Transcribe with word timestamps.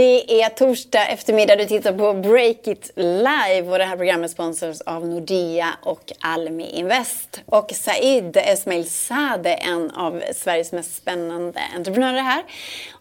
Det 0.00 0.42
är 0.42 0.48
torsdag 0.48 1.06
eftermiddag. 1.06 1.56
Du 1.56 1.66
tittar 1.66 1.92
på 1.92 2.12
Break 2.12 2.66
It 2.66 2.90
Live 2.96 3.62
och 3.62 3.78
det 3.78 3.84
här 3.84 3.96
programmet 3.96 4.30
sponsras 4.30 4.80
av 4.80 5.06
Nordea 5.06 5.68
och 5.82 6.12
Almi 6.20 6.70
Invest. 6.70 7.40
Och 7.46 7.72
Said 7.74 8.36
Esmail 8.36 8.90
Sade, 8.90 9.54
en 9.54 9.90
av 9.90 10.22
Sveriges 10.34 10.72
mest 10.72 10.96
spännande 10.96 11.60
entreprenörer 11.76 12.20
här. 12.20 12.42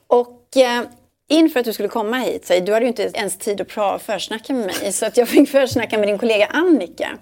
Och 0.07 0.57
eh, 0.57 0.82
inför 1.30 1.60
att 1.60 1.66
du 1.66 1.74
skulle 1.74 1.89
komma 1.89 2.18
hit, 2.18 2.46
Said, 2.46 2.66
du 2.66 2.74
hade 2.74 2.86
ju 2.86 2.89
inte 2.89 3.11
ens 3.14 3.38
tid 3.38 3.61
att 3.61 4.02
försnacka 4.02 4.54
med 4.54 4.66
mig, 4.66 4.93
så 4.93 5.06
att 5.06 5.18
jag 5.18 5.28
fick 5.28 5.50
försnacka 5.50 5.97
med 5.97 6.07
din 6.07 6.18
kollega 6.18 6.46
Annika. 6.46 7.18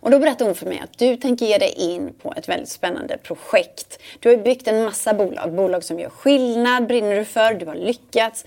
Och 0.00 0.10
då 0.10 0.18
berättade 0.18 0.44
hon 0.44 0.54
för 0.54 0.66
mig 0.66 0.80
att 0.84 0.98
du 0.98 1.16
tänker 1.16 1.46
ge 1.46 1.58
dig 1.58 1.74
in 1.76 2.14
på 2.22 2.34
ett 2.36 2.48
väldigt 2.48 2.68
spännande 2.68 3.18
projekt. 3.18 3.98
Du 4.20 4.28
har 4.28 4.36
byggt 4.36 4.68
en 4.68 4.84
massa 4.84 5.14
bolag, 5.14 5.54
bolag 5.54 5.84
som 5.84 6.00
gör 6.00 6.10
skillnad, 6.10 6.86
brinner 6.86 7.16
du 7.16 7.24
för, 7.24 7.54
du 7.54 7.66
har 7.66 7.74
lyckats. 7.74 8.44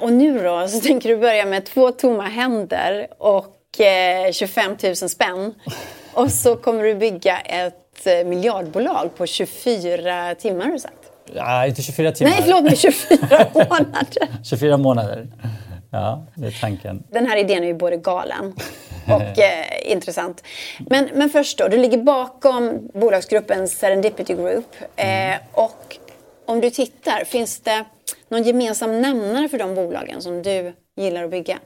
Och 0.00 0.12
nu 0.12 0.42
då 0.42 0.68
så 0.68 0.80
tänker 0.80 1.08
du 1.08 1.16
börja 1.16 1.46
med 1.46 1.64
två 1.64 1.90
tomma 1.90 2.24
händer 2.24 3.06
och 3.18 3.80
eh, 3.80 4.32
25 4.32 4.76
000 4.82 4.96
spänn. 4.96 5.54
Och 6.14 6.32
så 6.32 6.56
kommer 6.56 6.84
du 6.84 6.94
bygga 6.94 7.38
ett 7.38 8.06
eh, 8.06 8.26
miljardbolag 8.26 9.16
på 9.16 9.26
24 9.26 10.34
timmar 10.34 10.64
har 10.64 10.72
du 10.72 10.78
sagt. 10.78 10.94
Nej, 11.34 11.68
inte 11.68 11.82
24 11.82 12.12
timmar. 12.12 12.30
Nej, 12.30 12.40
förlåt 12.42 12.62
mig, 12.62 12.76
24 12.76 13.46
månader. 13.54 14.28
24 14.44 14.76
månader. 14.76 15.28
Ja, 15.90 16.26
det 16.34 16.46
är 16.46 16.60
tanken. 16.60 17.02
Den 17.10 17.26
här 17.26 17.36
idén 17.36 17.62
är 17.62 17.66
ju 17.66 17.74
både 17.74 17.96
galen 17.96 18.54
och 19.06 19.38
eh, 19.38 19.92
intressant. 19.92 20.44
Men, 20.90 21.08
men 21.14 21.30
först 21.30 21.58
då, 21.58 21.68
du 21.68 21.76
ligger 21.76 21.98
bakom 21.98 22.90
bolagsgruppen 22.94 23.68
Serendipity 23.68 24.34
Group. 24.34 24.76
Eh, 24.96 25.06
mm. 25.06 25.38
och 25.52 25.96
om 26.46 26.60
du 26.60 26.70
tittar, 26.70 27.24
finns 27.24 27.60
det 27.60 27.84
någon 28.30 28.42
gemensam 28.42 29.00
nämnare 29.00 29.48
för 29.48 29.58
de 29.58 29.74
bolagen 29.74 30.22
som 30.22 30.42
du 30.42 30.72
gillar 30.96 31.24
att 31.24 31.30
bygga? 31.30 31.58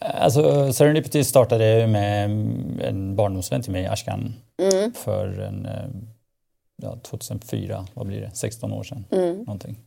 Alltså, 0.00 0.72
Serendipity 0.72 1.24
startade 1.24 1.86
med 1.86 2.24
en 2.80 3.16
barndomsvän 3.16 3.62
till 3.62 3.72
mig, 3.72 3.86
Ashkan, 3.86 4.34
mm. 4.62 4.92
för 4.92 5.40
en, 5.40 5.66
eh, 5.66 5.72
ja, 6.82 6.96
2004, 7.02 7.86
vad 7.94 8.06
blir 8.06 8.20
det, 8.20 8.30
16 8.34 8.72
år 8.72 8.82
sedan. 8.82 9.04
Mm. 9.10 9.36
Någonting. 9.36 9.78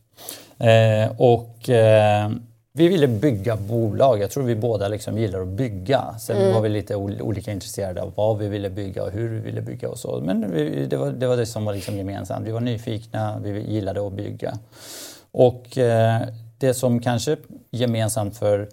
Eh, 0.58 1.20
och 1.20 1.68
eh, 1.68 2.30
vi 2.72 2.88
ville 2.88 3.08
bygga 3.08 3.56
bolag. 3.56 4.20
Jag 4.20 4.30
tror 4.30 4.44
vi 4.44 4.56
båda 4.56 4.88
liksom 4.88 5.18
gillar 5.18 5.40
att 5.40 5.48
bygga. 5.48 6.14
Sen 6.20 6.36
mm. 6.36 6.54
var 6.54 6.60
vi 6.60 6.68
lite 6.68 6.96
olika 6.96 7.52
intresserade 7.52 8.02
av 8.02 8.12
vad 8.16 8.38
vi 8.38 8.48
ville 8.48 8.70
bygga 8.70 9.04
och 9.04 9.10
hur 9.10 9.28
vi 9.28 9.38
ville 9.38 9.62
bygga 9.62 9.88
och 9.88 9.98
så. 9.98 10.20
Men 10.24 10.52
vi, 10.52 10.86
det, 10.86 10.96
var, 10.96 11.10
det, 11.10 11.26
var 11.26 11.36
det 11.36 11.46
som 11.46 11.64
var 11.64 11.74
liksom 11.74 11.96
gemensamt. 11.96 12.46
Vi 12.46 12.50
var 12.50 12.60
nyfikna, 12.60 13.38
vi 13.42 13.72
gillade 13.72 14.06
att 14.06 14.12
bygga. 14.12 14.58
Och 15.32 15.78
eh, 15.78 16.22
det 16.58 16.74
som 16.74 17.00
kanske 17.00 17.32
är 17.32 17.38
gemensamt 17.70 18.36
för 18.36 18.68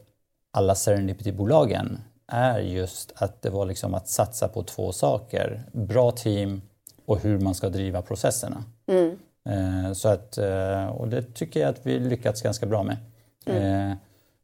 alla 0.51 0.75
Serendipity-bolagen 0.75 1.97
är 2.27 2.59
just 2.59 3.13
att 3.15 3.41
det 3.41 3.49
var 3.49 3.65
liksom 3.65 3.93
att 3.93 4.07
satsa 4.07 4.47
på 4.47 4.63
två 4.63 4.91
saker. 4.91 5.63
Bra 5.71 6.11
team 6.11 6.61
och 7.05 7.19
hur 7.19 7.39
man 7.39 7.55
ska 7.55 7.69
driva 7.69 8.01
processerna. 8.01 8.63
Mm. 8.87 9.17
Eh, 9.49 9.93
så 9.93 10.09
att, 10.09 10.37
eh, 10.37 10.85
och 10.85 11.07
det 11.07 11.33
tycker 11.33 11.59
jag 11.59 11.69
att 11.69 11.85
vi 11.85 11.99
lyckats 11.99 12.41
ganska 12.41 12.65
bra 12.65 12.83
med. 12.83 12.97
Mm. 13.45 13.95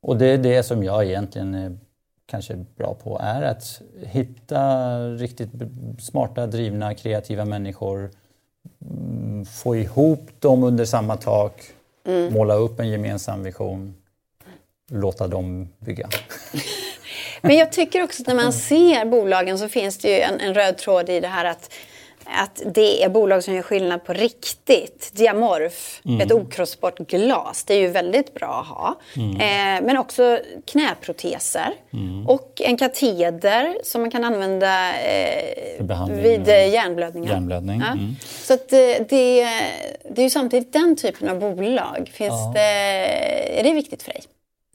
Och 0.02 0.17
det 0.17 0.25
är 0.25 0.38
det 0.38 0.63
som 0.63 0.83
jag 0.83 1.05
egentligen 1.05 1.55
är 1.55 1.77
kanske 2.25 2.66
bra 2.77 2.93
på, 3.03 3.19
är 3.19 3.41
att 3.41 3.81
hitta 3.97 4.99
riktigt 4.99 5.49
smarta, 5.99 6.47
drivna, 6.47 6.93
kreativa 6.93 7.45
människor, 7.45 8.11
mm, 8.81 9.45
få 9.45 9.75
ihop 9.75 10.30
dem 10.39 10.64
under 10.64 10.86
samma 10.86 11.17
tak 11.17 11.74
Mm. 12.05 12.33
Måla 12.33 12.54
upp 12.54 12.80
en 12.80 12.89
gemensam 12.89 13.43
vision, 13.43 13.95
låta 14.92 15.27
dem 15.27 15.70
bygga. 15.80 16.10
Men 17.42 17.55
jag 17.55 17.71
tycker 17.71 18.04
också 18.04 18.21
att 18.21 18.27
när 18.27 18.36
man 18.36 18.54
ser 18.54 19.05
bolagen 19.05 19.60
så 19.60 19.70
finns 19.70 19.98
det 19.98 20.10
ju 20.10 20.20
en, 20.20 20.39
en 20.39 20.54
röd 20.54 20.77
tråd 20.77 21.10
i 21.10 21.20
det 21.20 21.27
här 21.27 21.45
att 21.45 21.73
att 22.25 22.61
det 22.65 23.03
är 23.03 23.09
bolag 23.09 23.43
som 23.43 23.53
gör 23.53 23.61
skillnad 23.61 24.03
på 24.03 24.13
riktigt. 24.13 25.11
Diamorf, 25.13 26.02
mm. 26.05 26.21
ett 26.21 26.31
okrossbart 26.31 26.97
glas, 26.97 27.63
det 27.63 27.73
är 27.73 27.80
ju 27.80 27.87
väldigt 27.87 28.33
bra 28.33 28.61
att 28.61 28.67
ha. 28.67 28.95
Mm. 29.15 29.31
Eh, 29.36 29.86
men 29.87 29.97
också 29.97 30.39
knäproteser 30.65 31.73
mm. 31.93 32.27
och 32.27 32.61
en 32.63 32.77
kateder 32.77 33.77
som 33.83 34.02
man 34.02 34.11
kan 34.11 34.23
använda 34.23 34.93
eh, 34.99 36.08
vid 36.09 36.47
eh, 36.47 36.73
hjärnblödningar. 36.73 37.31
hjärnblödning. 37.31 37.80
Ja. 37.80 37.91
Mm. 37.91 38.15
Så 38.21 38.53
att, 38.53 38.69
det, 38.69 38.99
det 39.09 39.42
är 40.17 40.21
ju 40.21 40.30
samtidigt 40.30 40.73
den 40.73 40.95
typen 40.95 41.30
av 41.30 41.39
bolag. 41.39 42.11
Finns 42.13 42.30
ja. 42.31 42.52
det, 42.55 43.59
är 43.59 43.63
det 43.63 43.73
viktigt 43.73 44.03
för 44.03 44.11
dig? 44.11 44.21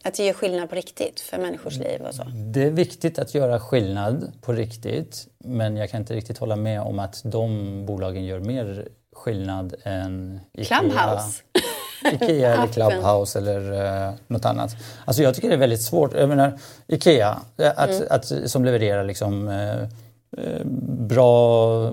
Att 0.03 0.15
det 0.15 0.27
gör 0.27 0.33
skillnad 0.33 0.69
på 0.69 0.75
riktigt 0.75 1.21
för 1.21 1.39
människors 1.39 1.79
liv 1.79 2.01
och 2.01 2.15
så? 2.15 2.23
Det 2.35 2.63
är 2.63 2.71
viktigt 2.71 3.19
att 3.19 3.35
göra 3.35 3.61
skillnad 3.61 4.33
på 4.41 4.53
riktigt. 4.53 5.29
Men 5.39 5.77
jag 5.77 5.91
kan 5.91 6.01
inte 6.01 6.15
riktigt 6.15 6.39
hålla 6.39 6.57
med 6.57 6.81
om 6.81 6.99
att 6.99 7.21
de 7.25 7.87
bolagen 7.87 8.25
gör 8.25 8.41
mer 8.41 8.89
skillnad 9.13 9.75
än 9.83 10.41
Ikea. 10.53 10.79
Clubhouse? 10.79 11.43
Ikea 12.13 12.55
eller 12.55 12.67
Clubhouse 12.67 13.39
eller 13.39 13.73
uh, 14.09 14.15
något 14.27 14.45
annat. 14.45 14.77
Alltså 15.05 15.23
jag 15.23 15.35
tycker 15.35 15.49
det 15.49 15.55
är 15.55 15.59
väldigt 15.59 15.83
svårt. 15.83 16.15
Jag 16.15 16.29
menar, 16.29 16.59
Ikea, 16.87 17.41
eh, 17.57 17.73
att, 17.77 17.91
mm. 17.91 18.07
att, 18.11 18.51
som 18.51 18.65
levererar 18.65 19.05
liksom 19.05 19.49
uh, 19.49 19.89
bra 21.09 21.93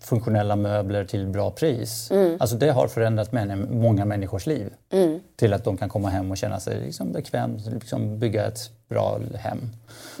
funktionella 0.00 0.56
möbler 0.56 1.04
till 1.04 1.26
bra 1.26 1.50
pris. 1.50 2.10
Mm. 2.10 2.36
Alltså 2.40 2.56
det 2.56 2.70
har 2.70 2.88
förändrat 2.88 3.32
många 3.70 4.04
människors 4.04 4.46
liv. 4.46 4.72
Mm. 4.90 5.20
Till 5.36 5.52
att 5.52 5.64
de 5.64 5.76
kan 5.76 5.88
komma 5.88 6.08
hem 6.08 6.30
och 6.30 6.36
känna 6.36 6.60
sig 6.60 6.80
liksom 6.80 7.12
bekvämt, 7.12 7.66
liksom 7.66 8.18
bygga 8.18 8.46
ett 8.46 8.70
bra 8.88 9.20
hem. 9.34 9.58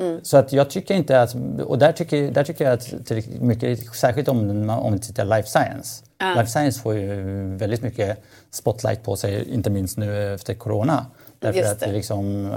Mm. 0.00 0.20
Så 0.22 0.36
att 0.36 0.52
jag 0.52 0.70
tycker 0.70 0.94
inte 0.94 1.22
att, 1.22 1.36
och 1.64 1.78
där 1.78 1.92
tycker, 1.92 2.30
där 2.30 2.44
tycker 2.44 2.64
jag 2.64 2.74
att 2.74 2.92
mycket, 3.40 3.94
särskilt 3.94 4.28
om, 4.28 4.70
om 4.70 4.92
vi 4.92 4.98
tittar 4.98 5.24
life 5.24 5.48
science. 5.48 6.04
Life 6.36 6.50
science 6.50 6.80
får 6.80 6.94
ju 6.94 7.22
väldigt 7.56 7.82
mycket 7.82 8.18
spotlight 8.50 9.02
på 9.02 9.16
sig, 9.16 9.54
inte 9.54 9.70
minst 9.70 9.98
nu 9.98 10.34
efter 10.34 10.54
corona. 10.54 11.06
Därför 11.38 11.58
Just 11.58 11.72
att 11.72 11.80
det. 11.80 11.92
liksom, 11.92 12.54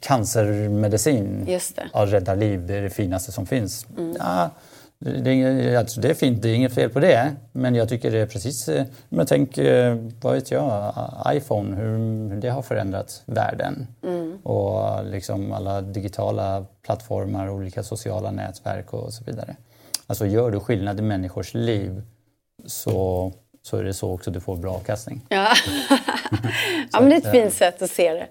cancermedicin 0.00 1.44
Just 1.48 1.76
det. 1.76 2.06
räddar 2.06 2.36
liv, 2.36 2.66
det 2.66 2.74
är 2.74 2.82
det 2.82 2.90
finaste 2.90 3.32
som 3.32 3.46
finns. 3.46 3.86
Mm. 3.98 4.16
Ja, 4.18 4.50
det, 4.98 5.30
är, 5.30 5.76
alltså 5.76 6.00
det 6.00 6.10
är 6.10 6.14
fint, 6.14 6.42
det 6.42 6.48
är 6.48 6.54
inget 6.54 6.74
fel 6.74 6.90
på 6.90 7.00
det. 7.00 7.32
Men 7.52 7.74
jag 7.74 7.88
tycker 7.88 8.10
det 8.10 8.18
är 8.18 8.26
precis... 8.26 8.68
Eh, 8.68 8.86
men 9.08 9.26
tänk, 9.26 9.58
eh, 9.58 9.96
vad 10.20 10.34
vet 10.34 10.50
jag, 10.50 10.94
iPhone, 11.28 11.76
hur 11.76 12.40
det 12.40 12.48
har 12.48 12.62
förändrat 12.62 13.22
världen. 13.26 13.86
Mm. 14.02 14.38
Och 14.42 15.04
liksom 15.04 15.52
alla 15.52 15.80
digitala 15.80 16.66
plattformar, 16.82 17.48
olika 17.48 17.82
sociala 17.82 18.30
nätverk 18.30 18.92
och 18.92 19.12
så 19.12 19.24
vidare. 19.24 19.56
Alltså 20.06 20.26
gör 20.26 20.50
du 20.50 20.60
skillnad 20.60 20.98
i 20.98 21.02
människors 21.02 21.54
liv 21.54 22.02
så 22.66 23.32
så 23.62 23.76
är 23.76 23.84
det 23.84 23.94
så 23.94 24.12
också 24.12 24.30
du 24.30 24.40
får 24.40 24.56
bra 24.56 24.74
avkastning. 24.74 25.20
Ja, 25.28 25.48
ja 26.92 27.00
men 27.00 27.08
det 27.10 27.16
är 27.16 27.18
ett 27.18 27.30
fint 27.30 27.54
sätt 27.54 27.82
att 27.82 27.90
se 27.90 28.12
det. 28.12 28.28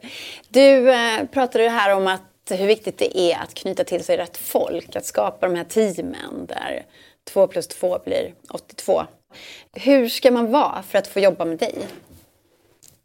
Du 0.50 0.92
eh, 0.92 1.26
pratade 1.26 1.70
här 1.70 1.96
om 1.96 2.08
att 2.08 2.22
hur 2.50 2.68
viktigt 2.68 2.98
det 2.98 3.18
är 3.18 3.38
att 3.44 3.54
knyta 3.54 3.84
till 3.84 4.04
sig 4.04 4.18
rätt 4.18 4.38
folk, 4.38 4.96
att 4.96 5.06
skapa 5.06 5.48
de 5.48 5.56
här 5.56 5.64
teamen 5.64 6.46
där 6.46 6.86
två 7.34 7.48
plus 7.48 7.68
två 7.68 8.00
blir 8.06 8.34
82. 8.50 9.02
Hur 9.74 10.10
ska 10.10 10.32
man 10.32 10.52
vara 10.52 10.84
för 10.84 10.98
att 10.98 11.08
få 11.08 11.20
jobba 11.20 11.46
med 11.46 11.58
dig? 11.58 11.76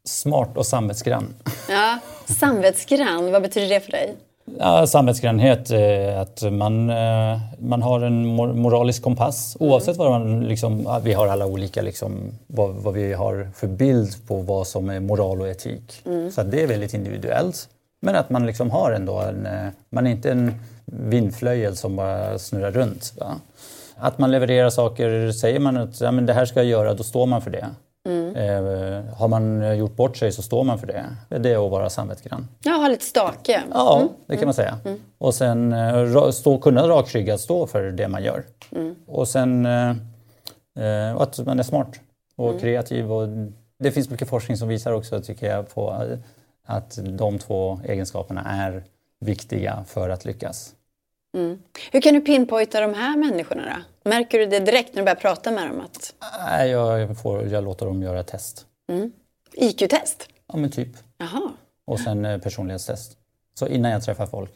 Smart 0.05 0.57
och 0.57 0.67
samvetsgrann. 0.67 1.35
Ja, 1.69 1.99
samvetsgrann, 2.25 3.33
vad 3.33 3.43
betyder 3.43 3.69
det 3.69 3.81
för 3.81 3.91
dig? 3.93 4.17
Ja, 4.59 4.87
samvetsgrannhet, 4.87 5.71
eh, 5.71 6.21
att 6.21 6.43
man, 6.53 6.91
eh, 6.91 7.41
man 7.59 7.83
har 7.83 8.01
en 8.01 8.27
moralisk 8.37 9.03
kompass 9.03 9.57
oavsett 9.61 9.97
vad 9.97 10.11
man... 10.11 10.41
Liksom, 10.41 11.01
vi 11.03 11.13
har 11.13 11.27
alla 11.27 11.47
olika, 11.47 11.83
liksom, 11.83 12.31
vad, 12.47 12.71
vad, 12.75 12.95
vi 12.95 13.13
har 13.13 13.49
för 13.55 13.67
bild 13.67 14.27
på 14.27 14.37
vad 14.37 14.67
som 14.67 14.91
är 14.91 15.01
moral 15.01 15.41
och 15.41 15.49
etik. 15.49 16.03
Mm. 16.07 16.31
Så 16.31 16.43
det 16.43 16.63
är 16.63 16.67
väldigt 16.67 16.95
individuellt. 16.95 17.69
Men 18.01 18.17
att 18.17 18.31
man 18.31 18.47
liksom 18.47 18.71
har 18.71 18.93
ändå 18.93 19.19
en... 19.19 19.47
Eh, 19.47 19.69
man 19.91 20.07
är 20.07 20.11
inte 20.11 20.31
en 20.31 20.55
vindflöjel 20.85 21.77
som 21.77 21.97
bara 21.97 22.39
snurrar 22.39 22.71
runt. 22.71 23.13
Va? 23.19 23.35
Att 23.97 24.19
man 24.19 24.31
levererar 24.31 24.71
saker, 24.71 25.33
säger 25.33 25.61
man 25.61 25.77
att 25.77 26.01
ja, 26.01 26.11
men 26.11 26.27
det 26.27 26.33
här 26.33 26.47
ska 26.47 26.61
jag 26.61 26.67
göra, 26.67 26.95
då 26.95 27.03
står 27.03 27.27
man 27.27 27.43
för 27.43 27.51
det. 27.51 27.67
Mm. 28.35 29.09
Har 29.17 29.29
man 29.29 29.77
gjort 29.79 29.97
bort 29.97 30.17
sig 30.17 30.33
så 30.33 30.43
står 30.43 30.65
man 30.65 30.79
för 30.79 30.87
det. 30.87 31.05
Det 31.39 31.53
är 31.53 31.67
att 31.67 31.71
vara 31.71 31.91
samvetsgrann. 31.91 32.49
Ja, 32.63 32.73
ha 32.73 32.89
lite 32.89 33.05
stake. 33.05 33.63
Ja, 33.73 33.97
mm. 33.97 34.09
det 34.27 34.37
kan 34.37 34.45
man 34.45 34.55
säga. 34.55 34.79
Mm. 34.85 35.01
Och 35.19 35.35
sen 35.35 35.73
eh, 35.73 36.31
stå, 36.31 36.59
kunna 36.59 36.89
rakryggat 36.89 37.41
stå 37.41 37.67
för 37.67 37.83
det 37.83 38.09
man 38.09 38.23
gör. 38.25 38.45
Mm. 38.73 38.95
Och 39.07 39.29
sen 39.29 39.67
eh, 39.67 41.17
att 41.17 41.47
man 41.47 41.59
är 41.59 41.63
smart 41.63 42.01
och 42.37 42.49
mm. 42.49 42.61
kreativ. 42.61 43.13
Och 43.13 43.29
det 43.79 43.91
finns 43.91 44.11
mycket 44.11 44.29
forskning 44.29 44.57
som 44.57 44.69
visar 44.69 44.93
också, 44.93 45.21
tycker 45.21 45.47
jag, 45.47 45.75
på 45.75 46.07
att 46.67 46.99
de 47.03 47.39
två 47.39 47.81
egenskaperna 47.85 48.43
är 48.45 48.85
viktiga 49.21 49.85
för 49.87 50.09
att 50.09 50.25
lyckas. 50.25 50.75
Mm. 51.35 51.59
Hur 51.93 52.01
kan 52.01 52.15
du 52.15 52.21
pinpointa 52.21 52.81
de 52.81 52.95
här 52.95 53.17
människorna 53.17 53.63
då? 53.63 54.11
Märker 54.11 54.39
du 54.39 54.47
det 54.47 54.61
direkt 54.61 54.95
när 54.95 55.03
du 55.03 55.05
börjar 55.05 55.17
prata 55.17 55.51
med 55.51 55.69
dem? 55.69 55.81
Att... 55.81 56.15
Nej, 56.49 56.71
jag, 56.71 57.19
får, 57.19 57.47
jag 57.47 57.65
låter 57.65 57.87
dem 57.87 58.03
göra 58.03 58.23
test. 58.23 58.67
Mm. 58.89 59.13
IQ-test? 59.53 60.29
Ja, 60.53 60.57
men 60.57 60.71
typ. 60.71 60.89
Jaha. 61.19 61.53
och 61.87 62.01
sen 62.01 62.25
eh, 62.25 62.39
personlighetstest. 62.39 63.13
Så 63.59 63.69
innan 63.69 63.91
jag 63.91 64.05
träffar 64.05 64.27
folk 64.27 64.51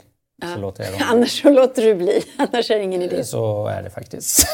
så 0.54 0.60
låter 0.60 0.84
jag 0.84 0.92
dem... 0.92 1.00
Annars 1.10 1.42
så 1.42 1.50
låter 1.50 1.82
du 1.82 1.94
bli. 1.94 2.22
Annars 2.36 2.70
är 2.70 2.76
det 2.76 2.82
ingen 2.82 3.02
idé. 3.02 3.24
Så 3.24 3.66
är 3.66 3.82
det 3.82 3.90
faktiskt. 3.90 4.46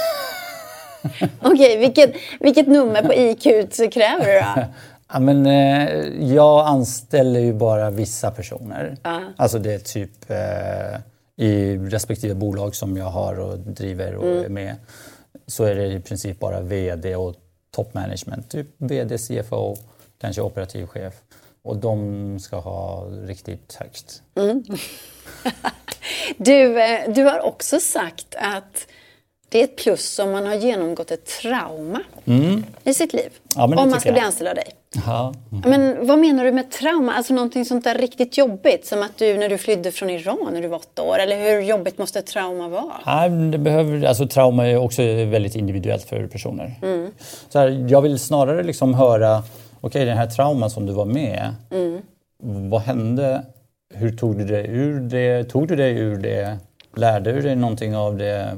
Okej, 1.43 1.79
vilket, 1.79 2.15
vilket 2.41 2.67
nummer 2.67 3.03
på 3.03 3.15
IQ 3.15 3.73
så 3.75 3.91
kräver 3.91 4.27
du 4.27 4.32
då? 4.32 4.67
Ja, 5.12 5.20
men, 5.20 5.47
eh, 5.47 5.88
jag 6.35 6.67
anställer 6.67 7.41
ju 7.41 7.53
bara 7.53 7.91
vissa 7.91 8.31
personer. 8.31 8.97
Alltså 9.37 9.59
det 9.59 9.75
är 9.75 9.79
typ 9.79 10.31
eh, 10.31 11.00
i 11.37 11.77
respektive 11.77 12.35
bolag 12.35 12.75
som 12.75 12.97
jag 12.97 13.11
har 13.11 13.41
och 13.41 13.59
driver 13.59 14.15
och 14.15 14.45
är 14.45 14.49
med 14.49 14.77
så 15.47 15.65
är 15.65 15.75
det 15.75 15.87
i 15.87 16.01
princip 16.01 16.39
bara 16.39 16.61
VD 16.61 17.17
och 17.17 17.35
toppmanagement. 17.71 18.51
Typ 18.51 18.67
VD, 18.77 19.19
CFO, 19.19 19.77
kanske 20.21 20.43
operativ 20.43 20.87
chef. 20.87 21.15
Och 21.63 21.77
de 21.77 22.39
ska 22.41 22.57
ha 22.57 23.07
riktigt 23.11 23.75
högt. 23.75 24.23
Du, 26.37 26.83
eh, 26.83 27.13
du 27.13 27.25
har 27.25 27.41
också 27.41 27.81
sagt 27.81 28.35
att 28.39 28.87
det 29.49 29.61
är 29.61 29.65
ett 29.65 29.77
plus 29.77 30.19
om 30.19 30.31
man 30.33 30.47
har 30.47 30.55
genomgått 30.55 31.11
ett 31.11 31.27
trauma 31.27 32.01
i 32.85 32.95
sitt 32.95 33.13
liv. 33.13 33.31
Mm. 33.57 33.73
Ja, 33.73 33.83
om 33.83 33.91
man 33.91 34.01
ska 34.01 34.09
jag. 34.09 34.15
bli 34.15 34.23
anställd 34.23 34.49
av 34.49 34.55
dig. 34.55 34.69
Ja. 35.06 35.35
Men 35.67 36.06
vad 36.06 36.19
menar 36.19 36.44
du 36.44 36.52
med 36.52 36.70
trauma? 36.70 37.14
Alltså 37.14 37.35
någonting 37.35 37.64
sånt 37.64 37.85
där 37.85 37.99
riktigt 37.99 38.38
jobbigt? 38.38 38.87
Som 38.87 39.02
att 39.02 39.19
du 39.19 39.38
när 39.38 39.49
du 39.49 39.58
flydde 39.58 39.93
från 39.93 40.11
Iran 40.11 40.50
när 40.52 40.62
du 40.62 40.69
var 40.69 40.76
åtta 40.76 41.02
år? 41.02 41.19
Eller 41.19 41.37
hur 41.37 41.61
jobbigt 41.61 41.99
måste 41.99 42.19
ett 42.19 42.26
trauma 42.26 42.69
vara? 42.69 42.93
Nej, 43.06 43.50
det 43.50 43.58
behöver, 43.58 44.05
alltså, 44.05 44.26
trauma 44.26 44.67
är 44.67 44.76
också 44.76 45.02
väldigt 45.02 45.56
individuellt 45.56 46.02
för 46.02 46.26
personer. 46.26 46.75
Så 47.49 47.58
här, 47.58 47.87
jag 47.88 48.02
vill 48.02 48.19
snarare 48.19 48.62
liksom 48.62 48.94
höra, 48.94 49.43
okej 49.81 50.05
den 50.05 50.17
här 50.17 50.26
trauman 50.26 50.70
som 50.70 50.87
du 50.87 50.93
var 50.93 51.05
med, 51.05 51.55
vad 52.70 52.81
hände? 52.81 53.43
Hur 53.94 54.17
tog 54.17 54.38
du 54.38 54.44
dig 54.44 54.67
ur 54.69 55.00
det? 55.00 55.44
Tog 55.44 55.69
du 55.69 55.76
dig 55.76 55.99
ur 55.99 56.17
det? 56.17 56.58
Lärde 56.96 57.32
du 57.32 57.41
dig 57.41 57.56
någonting 57.56 57.96
av 57.96 58.17
det? 58.17 58.56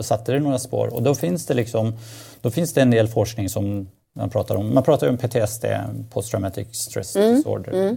Satte 0.00 0.32
det 0.32 0.40
några 0.40 0.58
spår? 0.58 0.94
Och 0.94 1.02
då 1.02 1.14
finns 1.14 1.46
det 1.46 1.54
liksom, 1.54 1.92
då 2.40 2.50
finns 2.50 2.74
det 2.74 2.82
en 2.82 2.90
del 2.90 3.08
forskning 3.08 3.48
som 3.48 3.88
man 4.16 4.30
pratar 4.30 4.54
om. 4.54 4.74
Man 4.74 4.82
pratar 4.82 5.08
om 5.08 5.16
PTSD, 5.16 5.64
Post 6.10 6.30
Traumatic 6.30 6.68
Stress 6.72 7.12
Disorder. 7.12 7.96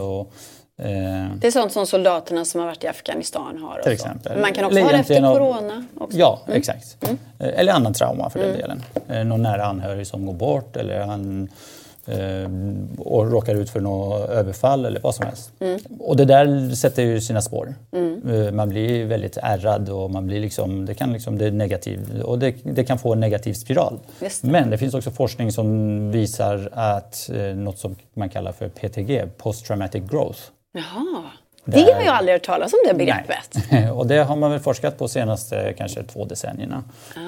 Och, 0.00 0.32
eh, 0.84 1.26
Det 1.36 1.46
är 1.46 1.50
sånt 1.50 1.72
som 1.72 1.86
soldaterna 1.86 2.44
som 2.44 2.60
har 2.60 2.66
varit 2.66 2.84
i 2.84 2.86
Afghanistan 2.88 3.58
har. 3.62 3.80
Till 3.82 3.92
exempel. 3.92 4.40
Man 4.40 4.52
kan 4.52 4.64
också 4.64 4.80
ha 4.80 4.88
det 4.92 4.96
efter 4.98 5.22
av- 5.22 5.34
corona. 5.38 5.84
Också. 5.98 6.18
Ja, 6.18 6.40
exakt. 6.48 6.96
Eh, 7.02 7.16
Eller 7.38 7.72
annan 7.72 7.94
trauma 7.94 8.30
för 8.30 8.38
den 8.38 8.52
delen. 8.58 8.82
Eh, 9.08 9.24
Någon 9.24 9.42
nära 9.42 9.64
anhörig 9.64 10.06
som 10.06 10.26
går 10.26 10.34
bort 10.34 10.76
eller 10.76 11.00
eh, 11.00 11.16
och 12.98 13.30
råkar 13.30 13.54
ut 13.54 13.70
för 13.70 13.80
något 13.80 14.28
överfall 14.30 14.86
eller 14.86 15.00
vad 15.00 15.14
som 15.14 15.26
helst. 15.26 15.52
Och 16.00 16.16
det 16.16 16.24
där 16.24 16.74
sätter 16.74 17.02
ju 17.02 17.20
sina 17.20 17.42
spår. 17.42 17.74
Eh, 17.92 18.52
Man 18.52 18.68
blir 18.68 19.04
väldigt 19.04 19.36
ärrad 19.42 19.88
och 19.88 20.10
man 20.10 20.26
blir 20.26 20.40
liksom, 20.40 20.86
det 20.86 20.94
kan 20.94 21.12
liksom, 21.12 21.38
det 21.38 21.46
är 21.46 21.50
negativt 21.50 22.22
och 22.22 22.38
det, 22.38 22.54
det 22.62 22.84
kan 22.84 22.98
få 22.98 23.12
en 23.12 23.20
negativ 23.20 23.52
spiral. 23.54 23.98
Det. 24.20 24.42
Men 24.42 24.70
det 24.70 24.78
finns 24.78 24.94
också 24.94 25.10
forskning 25.10 25.52
som 25.52 26.10
visar 26.10 26.68
att 26.72 27.30
eh, 27.34 27.42
något 27.42 27.78
som 27.78 27.96
man 28.14 28.28
kallar 28.28 28.52
för 28.52 28.68
PTG, 28.68 29.26
Post 29.36 29.66
Traumatic 29.66 30.02
Growth, 30.10 30.40
Jaha. 30.72 31.22
Det 31.64 31.80
har 31.80 32.02
jag 32.02 32.14
aldrig 32.14 32.34
hört 32.34 32.46
talas 32.46 32.72
om 32.72 32.78
det 32.88 32.94
begreppet. 32.94 33.56
Nej. 33.70 33.90
Och 33.98 34.06
det 34.06 34.16
har 34.18 34.36
man 34.36 34.50
väl 34.50 34.60
forskat 34.60 34.98
på 34.98 35.08
senaste 35.08 35.74
kanske 35.78 36.02
två 36.02 36.24
decennierna. 36.24 36.84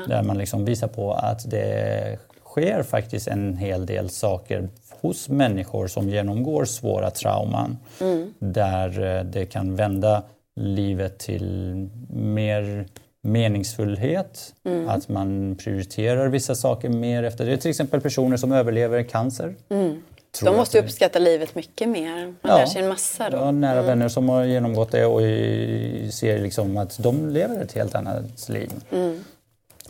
Där 0.09 0.23
man 0.23 0.39
liksom 0.39 0.65
visar 0.65 0.89
på 0.89 1.13
att 1.13 1.51
det 1.51 2.19
sker 2.51 2.83
faktiskt 2.83 3.29
en 3.29 3.57
hel 3.57 3.87
del 3.87 4.11
saker 4.11 4.69
hos 5.01 5.29
människor 5.29 5.87
som 5.87 6.09
genomgår 6.09 6.65
svåra 6.65 7.11
trauman. 7.11 7.79
Där 8.39 9.17
eh, 9.19 9.25
det 9.25 9.47
kan 9.47 9.77
vända 9.77 10.23
livet 10.61 11.19
till 11.19 11.89
mer 12.13 12.87
meningsfullhet, 13.23 14.55
att 14.89 15.09
man 15.09 15.57
prioriterar 15.65 16.29
vissa 16.29 16.55
saker 16.55 16.89
mer 16.89 17.23
efter 17.23 17.47
det. 17.47 17.57
Till 17.57 17.71
exempel 17.71 18.01
personer 18.01 18.37
som 18.37 18.53
överlever 18.53 19.03
cancer. 19.03 19.55
Tror 20.33 20.51
De 20.51 20.57
måste 20.57 20.79
det- 20.81 20.85
uppskatta 20.85 21.19
livet 21.19 21.55
mycket 21.55 21.89
mer. 21.89 22.27
Man 22.27 22.37
Ja. 22.43 22.57
lär 22.57 22.67
sig 22.67 22.83
en 22.83 22.89
massa 22.89 23.31
då. 23.31 23.37
Jag 23.37 23.45
har 23.45 23.53
nära 23.53 23.83
vänner 23.83 24.09
som 24.09 24.29
har 24.29 24.45
genomgått 24.45 24.93
det 24.93 25.07
och 25.07 25.21
ser 26.13 26.39
liksom 26.43 26.77
att 26.77 26.99
de 27.03 27.29
lever 27.29 27.63
ett 27.63 27.73
helt 27.73 27.95
annat 27.95 28.49
liv. 28.49 28.71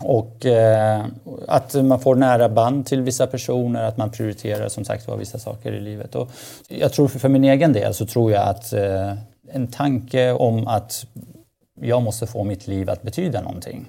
Och 0.00 0.46
eh, 0.46 1.04
att 1.48 1.74
man 1.74 2.00
får 2.00 2.14
nära 2.14 2.48
band 2.48 2.86
till 2.86 3.02
vissa 3.02 3.26
personer, 3.26 3.82
att 3.82 3.96
man 3.96 4.10
prioriterar 4.10 4.68
som 4.68 4.84
sagt 4.84 5.08
var 5.08 5.16
vissa 5.16 5.38
saker 5.38 5.72
i 5.72 5.80
livet. 5.80 6.14
Och 6.14 6.30
jag 6.68 6.92
tror 6.92 7.08
för, 7.08 7.28
min 7.28 7.44
egen 7.44 7.72
del 7.72 7.94
så 7.94 8.06
tror 8.06 8.32
jag 8.32 8.48
att 8.48 8.72
eh, 8.72 9.12
en 9.52 9.66
tanke 9.66 10.32
om 10.32 10.66
att 10.66 11.06
jag 11.80 12.02
måste 12.02 12.26
få 12.26 12.44
mitt 12.44 12.66
liv 12.66 12.90
att 12.90 13.02
betyda 13.02 13.40
någonting. 13.40 13.86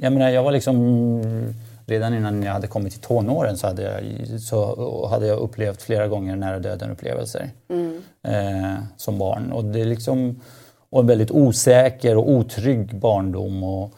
Jag 0.00 0.12
menar, 0.12 0.28
jag 0.28 0.42
var 0.42 0.52
liksom 0.52 1.54
Redan 1.88 2.14
innan 2.14 2.42
jag 2.42 2.52
hade 2.52 2.66
kommit 2.66 2.92
till 2.92 3.02
tonåren 3.02 3.56
så 3.56 3.66
hade 3.66 3.82
jag, 3.82 4.40
så 4.40 5.06
hade 5.06 5.26
jag 5.26 5.38
upplevt 5.38 5.82
flera 5.82 6.08
gånger 6.08 6.36
nära 6.36 6.58
döden-upplevelser 6.58 7.50
eh, 8.28 8.74
som 8.96 9.18
barn. 9.18 9.52
Och 9.52 9.64
det 9.64 9.80
är 9.80 9.84
liksom 9.84 10.40
och 10.90 11.00
en 11.00 11.06
väldigt 11.06 11.30
osäker 11.30 12.16
och 12.16 12.30
otrygg 12.30 12.98
barndom. 12.98 13.62
Och 13.62 13.94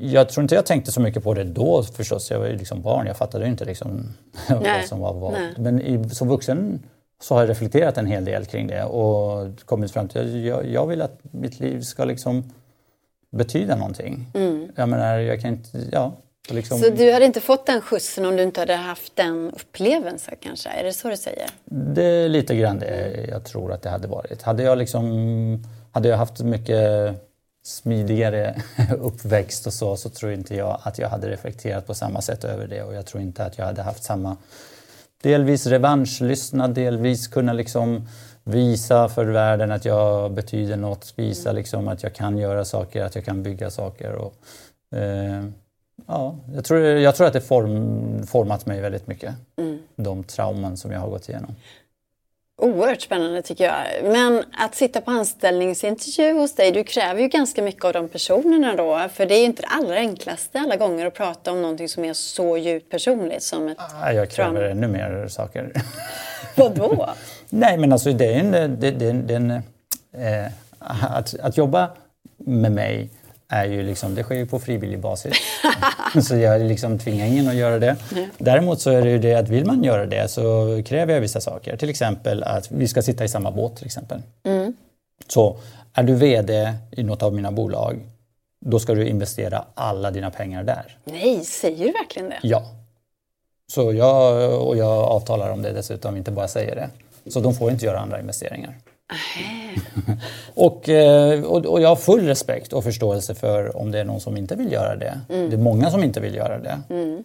jag 0.00 0.28
tror 0.28 0.42
inte 0.42 0.54
jag 0.54 0.66
tänkte 0.66 0.92
så 0.92 1.00
mycket 1.00 1.24
på 1.24 1.34
det 1.34 1.44
då 1.44 1.82
förstås. 1.82 2.30
Jag 2.30 2.38
var 2.38 2.46
ju 2.46 2.56
liksom 2.56 2.82
barn, 2.82 3.06
jag 3.06 3.16
fattade 3.16 3.46
inte 3.46 3.64
liksom 3.64 4.14
Nej, 4.48 4.78
vad 4.78 4.88
som 4.88 5.00
var 5.00 5.14
vad. 5.14 5.32
nej. 5.32 5.54
Men 5.56 5.82
i, 5.82 6.10
som 6.10 6.28
vuxen 6.28 6.82
så 7.20 7.34
har 7.34 7.42
jag 7.42 7.50
reflekterat 7.50 7.98
en 7.98 8.06
hel 8.06 8.24
del 8.24 8.46
kring 8.46 8.66
det 8.66 8.84
och 8.84 9.46
kommit 9.64 9.90
fram 9.90 10.08
till 10.08 10.20
att 10.20 10.44
jag, 10.44 10.66
jag 10.66 10.86
vill 10.86 11.02
att 11.02 11.18
mitt 11.30 11.60
liv 11.60 11.80
ska 11.80 12.04
liksom 12.04 12.52
betyda 13.30 13.76
någonting. 13.76 14.26
Jag 14.76 14.88
menar, 14.88 15.18
jag 15.18 15.40
kan 15.40 15.50
inte... 15.50 15.78
Ja, 15.92 16.12
liksom, 16.50 16.78
Så 16.78 16.90
du 16.90 17.12
hade 17.12 17.24
inte 17.24 17.40
fått 17.40 17.66
den 17.66 17.80
skjutsen 17.80 18.26
om 18.26 18.36
du 18.36 18.42
inte 18.42 18.60
hade 18.60 18.74
haft 18.74 19.16
den 19.16 19.50
upplevelsen 19.50 20.34
kanske? 20.40 20.68
Är 20.68 20.84
det 20.84 20.92
så 20.92 21.08
du 21.08 21.16
säger? 21.16 21.46
Det 21.64 22.04
är 22.04 22.28
lite 22.28 22.56
grann 22.56 22.78
det 22.78 23.26
jag 23.28 23.44
tror 23.44 23.72
att 23.72 23.82
det 23.82 23.90
hade 23.90 24.08
varit. 24.08 24.42
Hade 24.42 24.62
jag, 24.62 24.78
liksom, 24.78 25.64
hade 25.92 26.08
jag 26.08 26.16
haft 26.16 26.40
mycket 26.40 27.14
smidigare 27.68 28.62
uppväxt 29.00 29.66
och 29.66 29.72
så, 29.72 29.96
så 29.96 30.08
tror 30.08 30.32
inte 30.32 30.54
jag 30.54 30.80
att 30.82 30.98
jag 30.98 31.08
hade 31.08 31.30
reflekterat 31.30 31.86
på 31.86 31.94
samma 31.94 32.20
sätt 32.22 32.44
över 32.44 32.66
det 32.66 32.82
och 32.82 32.94
jag 32.94 33.06
tror 33.06 33.22
inte 33.22 33.44
att 33.44 33.58
jag 33.58 33.64
hade 33.64 33.82
haft 33.82 34.04
samma 34.04 34.36
delvis 35.22 35.66
revanschlystnad, 35.66 36.74
delvis 36.74 37.28
kunna 37.28 37.52
liksom 37.52 38.08
visa 38.44 39.08
för 39.08 39.26
världen 39.26 39.72
att 39.72 39.84
jag 39.84 40.32
betyder 40.32 40.76
något, 40.76 41.12
visa 41.16 41.52
liksom 41.52 41.88
att 41.88 42.02
jag 42.02 42.14
kan 42.14 42.38
göra 42.38 42.64
saker, 42.64 43.04
att 43.04 43.14
jag 43.14 43.24
kan 43.24 43.42
bygga 43.42 43.70
saker. 43.70 44.12
Och, 44.12 44.34
eh, 44.98 45.44
ja, 46.06 46.36
jag, 46.54 46.64
tror, 46.64 46.80
jag 46.80 47.16
tror 47.16 47.26
att 47.26 47.32
det 47.32 47.40
form, 47.40 48.26
format 48.26 48.66
mig 48.66 48.80
väldigt 48.80 49.06
mycket, 49.06 49.34
de 49.96 50.24
trauman 50.24 50.76
som 50.76 50.92
jag 50.92 51.00
har 51.00 51.08
gått 51.08 51.28
igenom. 51.28 51.54
Oerhört 52.60 53.00
spännande 53.02 53.42
tycker 53.42 53.64
jag. 53.64 54.12
Men 54.12 54.44
att 54.58 54.74
sitta 54.74 55.00
på 55.00 55.10
anställningsintervju 55.10 56.32
hos 56.32 56.54
dig, 56.54 56.72
du 56.72 56.84
kräver 56.84 57.20
ju 57.20 57.28
ganska 57.28 57.62
mycket 57.62 57.84
av 57.84 57.92
de 57.92 58.08
personerna 58.08 58.76
då. 58.76 59.08
För 59.12 59.26
det 59.26 59.34
är 59.34 59.38
ju 59.38 59.44
inte 59.44 59.62
det 59.62 59.68
allra 59.68 59.96
enklaste 59.96 60.60
alla 60.60 60.76
gånger 60.76 61.06
att 61.06 61.14
prata 61.14 61.52
om 61.52 61.62
någonting 61.62 61.88
som 61.88 62.04
är 62.04 62.12
så 62.12 62.56
djupt 62.56 62.90
personligt 62.90 63.42
som 63.42 63.68
ett 63.68 63.78
Ah, 63.78 64.12
Jag 64.12 64.30
kräver 64.30 64.52
trauma. 64.52 64.70
ännu 64.70 64.88
mer 64.88 65.28
saker. 65.28 65.72
Vadå? 66.54 67.08
Nej, 67.48 67.78
men 67.78 67.92
alltså 67.92 68.12
det 68.12 68.34
är 68.34 68.38
en... 68.38 68.50
Det, 68.80 68.90
det, 68.90 69.12
det, 69.12 69.34
en 69.34 69.50
eh, 69.50 70.46
att, 70.78 71.34
att 71.40 71.56
jobba 71.56 71.90
med 72.36 72.72
mig 72.72 73.10
är 73.48 73.64
ju 73.64 73.82
liksom, 73.82 74.14
det 74.14 74.22
sker 74.22 74.34
ju 74.34 74.46
på 74.46 74.58
frivillig 74.58 75.00
basis. 75.00 75.34
så 76.28 76.36
jag 76.36 76.60
liksom 76.60 76.98
tvingar 76.98 77.26
ingen 77.26 77.48
att 77.48 77.54
göra 77.54 77.78
det. 77.78 77.96
Däremot 78.38 78.80
så 78.80 78.90
är 78.90 79.02
det 79.02 79.10
ju 79.10 79.18
det 79.18 79.34
att 79.34 79.48
vill 79.48 79.64
man 79.66 79.84
göra 79.84 80.06
det 80.06 80.30
så 80.30 80.82
kräver 80.86 81.14
jag 81.14 81.20
vissa 81.20 81.40
saker. 81.40 81.76
Till 81.76 81.90
exempel 81.90 82.42
att 82.42 82.70
vi 82.70 82.88
ska 82.88 83.02
sitta 83.02 83.24
i 83.24 83.28
samma 83.28 83.50
båt 83.50 83.76
till 83.76 83.86
exempel. 83.86 84.22
Så 85.28 85.56
är 85.92 86.02
du 86.02 86.14
VD 86.14 86.74
i 86.90 87.02
något 87.02 87.22
av 87.22 87.34
mina 87.34 87.52
bolag, 87.52 88.00
då 88.60 88.78
ska 88.78 88.94
du 88.94 89.08
investera 89.08 89.64
alla 89.74 90.10
dina 90.10 90.30
pengar 90.30 90.64
där. 90.64 90.96
Nej, 91.04 91.44
säger 91.44 91.86
du 91.86 91.92
verkligen 91.92 92.28
det? 92.28 92.38
Ja. 92.42 92.62
Så 93.72 93.92
jag, 93.92 94.52
och 94.66 94.76
jag 94.76 94.88
avtalar 94.88 95.50
om 95.50 95.62
det 95.62 95.72
dessutom, 95.72 96.16
inte 96.16 96.30
bara 96.30 96.48
säger 96.48 96.74
det. 96.76 96.90
Så 97.30 97.40
de 97.40 97.54
får 97.54 97.70
inte 97.70 97.86
göra 97.86 97.98
andra 97.98 98.20
investeringar. 98.20 98.78
och, 100.54 100.88
eh, 100.88 101.42
och, 101.44 101.66
och 101.66 101.80
jag 101.80 101.88
har 101.88 101.96
full 101.96 102.26
respekt 102.26 102.72
och 102.72 102.84
förståelse 102.84 103.34
för 103.34 103.76
om 103.76 103.90
det 103.90 103.98
är 104.00 104.04
någon 104.04 104.20
som 104.20 104.36
inte 104.36 104.56
vill 104.56 104.72
göra 104.72 104.96
det. 104.96 105.20
Det 105.28 105.56
är 105.56 105.58
många 105.58 105.90
som 105.90 106.04
inte 106.04 106.20
vill 106.20 106.34
göra 106.34 106.58
det. 106.58 106.78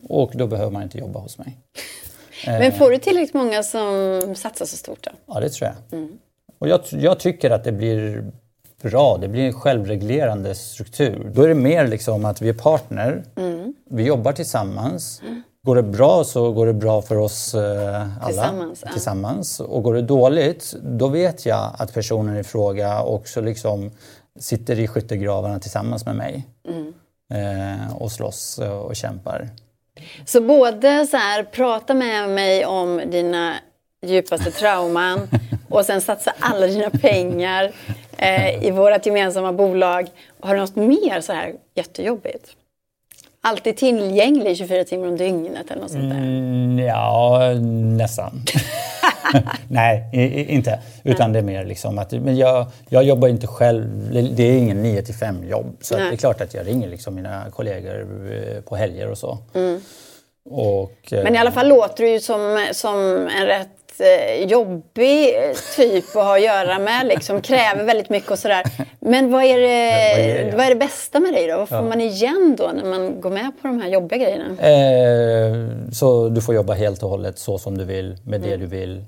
Och 0.10 0.32
då 0.36 0.48
behöver 0.48 0.72
man 0.72 0.84
inte 0.84 0.98
jobba 0.98 1.20
hos 1.20 1.38
mig. 1.38 1.58
Men 2.46 2.72
får 2.72 2.92
du 2.92 2.98
tillräckligt 2.98 3.34
många 3.34 3.64
som 3.64 4.34
satsar 4.36 4.66
så 4.66 4.78
stort 4.78 5.04
då? 5.04 5.12
Ja, 5.26 5.40
det 5.40 5.50
tror 5.50 5.70
jag. 5.70 6.00
Och 6.60 6.68
jag, 6.68 6.82
jag 6.90 7.20
tycker 7.20 7.50
att 7.52 7.64
det 7.64 7.72
blir 7.72 8.32
bra. 8.82 9.18
Det 9.22 9.28
blir 9.28 9.44
en 9.44 9.54
självreglerande 9.54 10.56
struktur. 10.56 11.32
Då 11.34 11.42
är 11.44 11.48
det 11.48 11.56
mer 11.56 11.88
liksom 11.88 12.26
att 12.26 12.42
vi 12.42 12.50
är 12.50 12.54
partner. 12.54 13.24
Vi 13.90 14.04
jobbar 14.04 14.32
tillsammans. 14.32 15.22
Går 15.66 15.76
det 15.76 15.84
bra 15.84 16.24
så 16.24 16.52
går 16.52 16.66
det 16.66 16.74
bra 16.74 17.02
för 17.02 17.18
oss 17.18 17.54
eh, 17.54 18.02
alla 18.02 18.28
Tillsammans, 18.28 18.84
tillsammans. 18.92 19.60
Och 19.60 19.84
går 19.84 19.94
det 19.94 20.02
dåligt, 20.02 20.74
då 20.82 21.08
vet 21.08 21.46
jag 21.46 21.72
att 21.78 21.94
personen 21.94 22.38
i 22.38 22.44
fråga 22.44 23.04
också 23.04 23.42
liksom 23.42 23.92
sitter 24.40 24.80
i 24.80 24.88
skyttegravarna 24.88 25.60
tillsammans 25.60 26.06
med 26.06 26.16
mig. 26.16 26.48
Mm. 26.68 26.94
Eh, 27.34 27.96
och 27.98 28.12
slåss 28.12 28.60
och 28.60 28.96
kämpar. 28.96 29.50
Så 30.26 30.42
både 30.42 31.08
så 31.08 31.18
här, 31.18 31.44
prata 31.44 31.94
med 31.94 32.30
mig 32.30 32.66
om 32.66 33.02
dina 33.12 33.56
djupaste 34.06 34.52
trauman 34.52 35.28
och 35.70 35.86
sen 35.86 36.02
satsa 36.02 36.34
alla 36.40 36.68
dina 36.68 36.90
pengar 36.90 37.72
eh, 38.18 38.64
i 38.64 38.72
vårt 38.72 39.06
gemensamma 39.06 39.54
bolag. 39.54 40.08
Har 40.40 40.54
du 40.56 40.62
något 40.62 40.76
mer 40.76 41.22
så 41.22 41.34
här 41.34 41.54
jättejobbigt? 41.76 42.56
Alltid 43.46 43.78
tillgänglig 43.78 44.58
24 44.58 44.84
timmar 44.84 45.08
om 45.08 45.18
dygnet 45.18 45.72
eller 45.72 45.82
något 45.82 45.92
sånt 45.92 46.10
där? 46.10 46.18
Mm, 46.18 46.80
ja, 46.80 47.54
nästan. 47.98 48.42
Nej, 49.68 50.10
inte. 50.50 50.80
Utan 51.04 51.34
det 51.34 51.40
är 51.40 51.44
mer 51.44 51.66
liksom 51.66 51.98
att 51.98 52.12
men 52.12 52.38
jag, 52.38 52.68
jag 52.90 53.04
jobbar 53.04 53.28
inte 53.28 53.48
själv. 53.48 53.86
Det 54.36 54.44
är 54.44 54.58
ingen 54.58 54.84
9 54.84 55.02
till 55.02 55.16
5 55.16 55.44
jobb. 55.44 55.78
Så 55.82 55.96
det 55.96 56.02
är 56.02 56.16
klart 56.16 56.42
att 56.42 56.54
jag 56.54 56.68
ringer 56.68 56.90
liksom 56.90 57.16
mina 57.16 57.44
kollegor 57.52 58.08
eh, 58.32 58.62
på 58.62 58.76
helger 58.76 59.12
och 59.12 59.18
så. 59.18 59.38
Och, 60.50 61.14
eh, 61.14 61.24
Men 61.24 61.36
i 61.36 61.38
alla 61.38 61.52
fall 61.52 61.68
låter 61.68 62.04
du 62.04 62.10
ju 62.10 62.20
som, 62.20 62.68
som 62.72 63.00
en 63.40 63.46
rätt 63.46 63.83
eh, 64.02 64.46
jobbig 64.48 65.34
typ 65.76 66.06
att 66.16 66.24
ha 66.24 66.36
att 66.36 66.44
göra 66.44 66.80
med. 66.80 67.06
Liksom, 67.08 67.42
kräver 67.42 67.84
väldigt 67.84 68.10
mycket 68.10 68.32
och 68.32 68.40
sådär. 68.40 68.64
Men 69.00 69.32
vad 69.32 69.44
är, 69.44 69.58
det, 69.60 70.16
vad 70.18 70.26
är 70.26 70.52
det? 70.52 70.58
vad 70.58 70.66
är 70.66 70.70
det 70.70 70.76
bästa 70.76 71.20
med 71.20 71.34
dig 71.34 71.48
då? 71.48 71.58
Vad 71.58 71.70
får 71.70 71.82
man 71.82 72.02
igen 72.02 72.56
då 72.58 72.72
när 72.76 72.84
man 72.90 73.22
går 73.22 73.30
med 73.30 73.52
på 73.62 73.68
de 73.68 73.82
här 73.82 73.90
jobbiga 73.90 74.20
grejerna? 74.20 74.46
Eh, 74.68 75.92
så 75.92 76.30
du 76.30 76.42
får 76.42 76.56
jobba 76.56 76.74
helt 76.74 77.04
och 77.04 77.10
hållet 77.10 77.40
så 77.40 77.58
som 77.58 77.78
du 77.78 77.86
vill, 77.86 78.18
med 78.26 78.36
Mm. 78.46 78.50
det 78.50 78.58
du 78.58 78.66
vill 78.66 79.04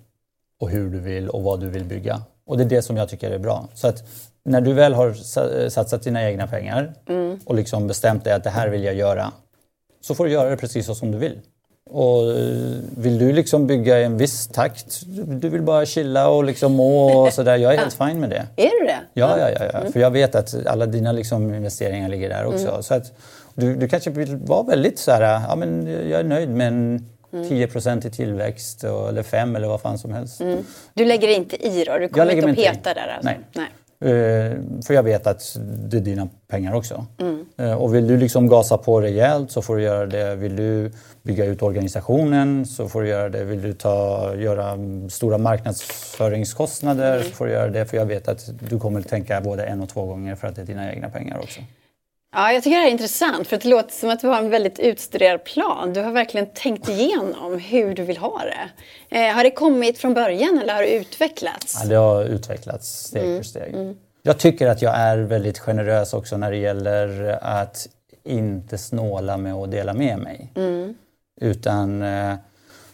och 0.62 0.70
hur 0.70 0.90
du 0.90 1.00
vill 1.00 1.30
och 1.30 1.44
vad 1.44 1.60
du 1.60 1.70
vill 1.70 1.84
bygga. 1.84 2.22
Och 2.48 2.58
det 2.58 2.64
är 2.64 2.70
det 2.70 2.82
som 2.82 2.98
jag 2.98 3.10
tycker 3.10 3.32
är 3.32 3.40
bra. 3.40 3.68
Så 3.74 3.88
att 3.88 4.04
när 4.46 4.62
du 4.62 4.74
väl 4.74 4.94
har 4.94 5.14
sa- 5.14 5.70
satsat 5.70 6.04
dina 6.04 6.30
egna 6.30 6.48
pengar 6.48 6.94
Mm. 7.10 7.40
och 7.46 7.56
liksom 7.56 7.88
bestämt 7.88 8.24
dig 8.24 8.34
att 8.34 8.44
det 8.44 8.50
här 8.50 8.68
vill 8.70 8.84
jag 8.84 8.96
göra, 8.96 9.32
så 10.02 10.16
får 10.16 10.26
du 10.26 10.32
göra 10.32 10.50
det 10.50 10.58
precis 10.58 10.86
så 10.86 10.96
som 10.96 11.12
du 11.12 11.18
vill. 11.18 11.40
Och 11.90 12.32
eh, 12.32 12.78
vill 12.98 13.18
du 13.18 13.34
liksom 13.34 13.68
bygga 13.68 14.00
i 14.00 14.04
en 14.04 14.18
viss 14.18 14.48
takt, 14.48 15.02
du 15.28 15.50
vill 15.50 15.62
bara 15.62 15.86
chilla 15.86 16.30
och 16.30 16.44
liksom 16.44 16.74
må 16.74 17.22
och 17.22 17.34
sådär, 17.34 17.58
jag 17.58 17.74
är 17.74 17.78
helt 17.78 17.94
fine 18.04 18.20
med 18.20 18.30
det. 18.30 18.48
Är 18.56 18.82
du 18.82 18.86
det? 18.88 19.00
Ja, 19.14 19.40
ja, 19.40 19.50
ja, 19.60 19.70
ja. 19.74 19.92
för 19.92 20.00
jag 20.00 20.12
vet 20.12 20.36
att 20.36 20.66
alla 20.66 20.86
dina 20.86 21.12
liksom 21.12 21.54
investeringar 21.54 22.10
ligger 22.10 22.30
där 22.30 22.46
också. 22.46 22.84
Så 22.84 22.94
att 22.94 23.12
du, 23.54 23.76
du 23.76 23.88
kanske 23.88 24.10
vill 24.10 24.36
vara 24.36 24.64
väldigt 24.64 25.00
så 25.00 25.12
här, 25.12 25.22
ja 25.22 25.56
men 25.56 25.88
jag 26.10 26.20
är 26.20 26.24
nöjd 26.24 26.50
med 26.50 26.68
en 26.68 27.10
10 27.32 27.70
i 28.06 28.10
tillväxt 28.10 28.84
och, 28.84 29.10
eller 29.10 29.24
5 29.24 29.56
eller 29.56 29.68
vad 29.68 29.82
fan 29.82 29.98
som 29.98 30.14
helst. 30.14 30.42
Du 30.94 31.06
lägger 31.06 31.28
inte 31.28 31.68
i 31.68 31.84
då? 31.84 31.98
Du 31.98 32.10
kommer 32.10 32.26
lägger 32.26 32.48
inte 32.48 32.62
mig 32.62 32.70
och 32.70 32.76
inte 32.76 32.80
i. 32.80 32.84
petar 32.84 32.96
där 32.96 33.08
alltså? 33.16 33.32
Nej. 33.54 33.70
Eh, 34.00 34.54
för 34.88 34.94
jag 34.94 35.04
vet 35.04 35.28
att 35.28 35.58
det 35.60 35.98
är 35.98 36.02
dina 36.02 36.30
pengar 36.48 36.76
också. 36.76 37.06
Mm. 37.20 37.35
Eh, 37.58 37.74
och 37.74 37.96
vill 37.96 38.08
du 38.08 38.18
liksom 38.18 38.48
gasa 38.48 38.78
på 38.78 39.02
rejält 39.02 39.52
så 39.52 39.62
får 39.62 39.76
du 39.76 39.84
göra 39.84 40.06
det. 40.06 40.36
Vill 40.36 40.56
du 40.56 40.92
bygga 41.24 41.46
ut 41.46 41.62
organisationen 41.62 42.66
så 42.66 42.90
får 42.90 43.02
du 43.02 43.08
göra 43.08 43.30
det. 43.30 43.44
Vill 43.44 43.62
du 43.62 43.74
ta, 43.74 44.32
göra 44.36 44.70
mm, 44.70 45.10
stora 45.10 45.38
marknadsföringskostnader 45.38 47.24
så 47.24 47.30
får 47.30 47.46
du 47.46 47.52
göra 47.52 47.68
det. 47.68 47.86
För 47.86 47.98
jag 47.98 48.06
vet 48.06 48.28
att 48.28 48.50
du 48.70 48.80
kommer 48.80 49.02
tänka 49.02 49.42
både 49.42 49.66
en 49.66 49.82
och 49.82 49.90
två 49.90 50.06
gånger 50.06 50.36
för 50.36 50.48
att 50.48 50.56
det 50.56 50.62
är 50.62 50.66
dina 50.66 50.94
egna 50.94 51.10
pengar 51.10 51.40
också. 51.40 51.62
Ja, 52.38 52.52
jag 52.52 52.64
tycker 52.64 52.76
det 52.76 52.82
här 52.82 52.88
är 52.88 52.92
intressant 52.92 53.48
för 53.48 53.58
det 53.58 53.68
låter 53.68 53.92
som 53.92 54.10
att 54.10 54.20
du 54.20 54.28
har 54.28 54.38
en 54.38 54.50
väldigt 54.50 54.80
utstuderad 54.80 55.44
plan. 55.44 55.94
Du 55.94 56.02
har 56.02 56.12
verkligen 56.12 56.48
tänkt 56.54 56.90
igenom 56.90 57.60
hur 57.60 57.96
du 57.96 58.04
vill 58.04 58.18
ha 58.18 58.42
det. 58.44 58.70
Eh, 59.18 59.34
har 59.34 59.44
det 59.44 59.52
kommit 59.52 59.98
från 59.98 60.14
början 60.14 60.60
eller 60.62 60.74
har 60.74 60.82
det 60.82 60.96
utvecklats? 60.96 61.80
Ja, 61.82 61.90
det 61.90 61.96
har 61.96 62.24
utvecklats 62.24 62.88
steg 62.88 63.38
för 63.38 63.44
steg. 63.44 63.96
Jag 64.28 64.38
tycker 64.38 64.68
att 64.68 64.82
jag 64.82 64.96
är 64.96 65.18
väldigt 65.18 65.60
generös 65.60 66.14
också 66.14 66.38
när 66.38 66.52
det 66.52 66.58
gäller 66.58 67.38
att 67.42 67.88
inte 68.24 68.78
snåla 68.78 69.38
med 69.38 69.54
att 69.54 69.72
dela 69.72 69.94
med 69.94 70.20
mig. 70.20 70.52
Utan 71.42 72.02
eh, 72.02 72.36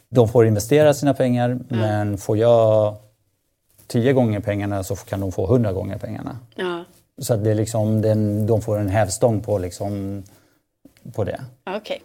de 0.09 0.27
får 0.27 0.45
investera 0.45 0.93
sina 0.93 1.13
pengar 1.13 1.59
men 1.67 2.17
får 2.17 2.37
jag 2.37 2.95
tio 3.87 4.13
gånger 4.13 4.39
pengarna 4.39 4.83
så 4.83 4.95
kan 4.95 5.19
de 5.19 5.31
få 5.31 5.45
hundra 5.47 5.73
gånger 5.73 5.97
pengarna. 5.97 6.37
Ja, 6.55 6.83
Så 7.21 7.33
att 7.33 7.43
det 7.43 7.51
är 7.51 7.55
liksom, 7.55 8.01
den, 8.01 8.47
de 8.47 8.61
får 8.61 8.79
en 8.79 8.89
hävstång 8.89 9.41
på, 9.41 9.57
liksom, 9.57 10.23
på 11.15 11.23
det. 11.23 11.41
okej. 11.65 12.01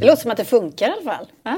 Det 0.00 0.06
låter 0.06 0.22
som 0.22 0.30
att 0.30 0.36
det 0.36 0.44
funkar 0.44 0.88
i 0.88 0.92
alla 0.92 1.16
fall. 1.16 1.26
Ja? 1.42 1.56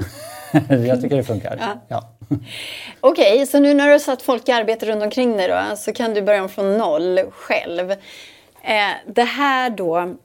jag 0.87 1.03
tycker 1.03 1.17
det 1.17 1.25
funkar. 1.25 1.57
Ja. 1.61 1.81
Ja. 1.89 2.13
Okej, 3.01 3.47
så 3.47 3.59
nu 3.59 3.75
när 3.75 3.87
du 3.87 3.93
har 3.93 3.99
satt 3.99 4.23
folk 4.23 4.49
i 4.49 4.53
arbete 4.53 4.87
runt 4.87 5.03
omkring 5.03 5.37
dig 5.37 5.49
då, 5.49 5.77
så 5.77 5.93
kan 5.93 6.15
du 6.15 6.23
börja 6.23 6.43
om 6.43 6.49
från 6.49 6.79
noll 6.79 7.21
själv. 7.31 7.91
Eh, 7.91 8.91
det 9.07 9.25
här 9.25 9.71
då, 9.71 10.17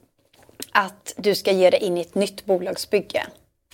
att 0.72 1.14
du 1.16 1.34
ska 1.34 1.52
ge 1.52 1.70
dig 1.70 1.80
in 1.80 1.98
i 1.98 2.00
ett 2.00 2.14
nytt 2.14 2.44
bolagsbygge. 2.44 3.22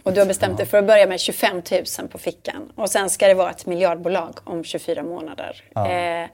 Och 0.02 0.12
du 0.12 0.20
har 0.20 0.26
bestämt 0.26 0.56
dig 0.56 0.66
för 0.66 0.78
att 0.78 0.86
börja 0.86 1.06
med 1.06 1.20
25 1.20 1.62
000 1.98 2.08
på 2.08 2.18
fickan. 2.18 2.72
Och 2.74 2.90
sen 2.90 3.10
ska 3.10 3.28
det 3.28 3.34
vara 3.34 3.50
ett 3.50 3.66
miljardbolag 3.66 4.38
om 4.44 4.64
24 4.64 5.02
månader. 5.02 5.62
Eh, 5.76 6.28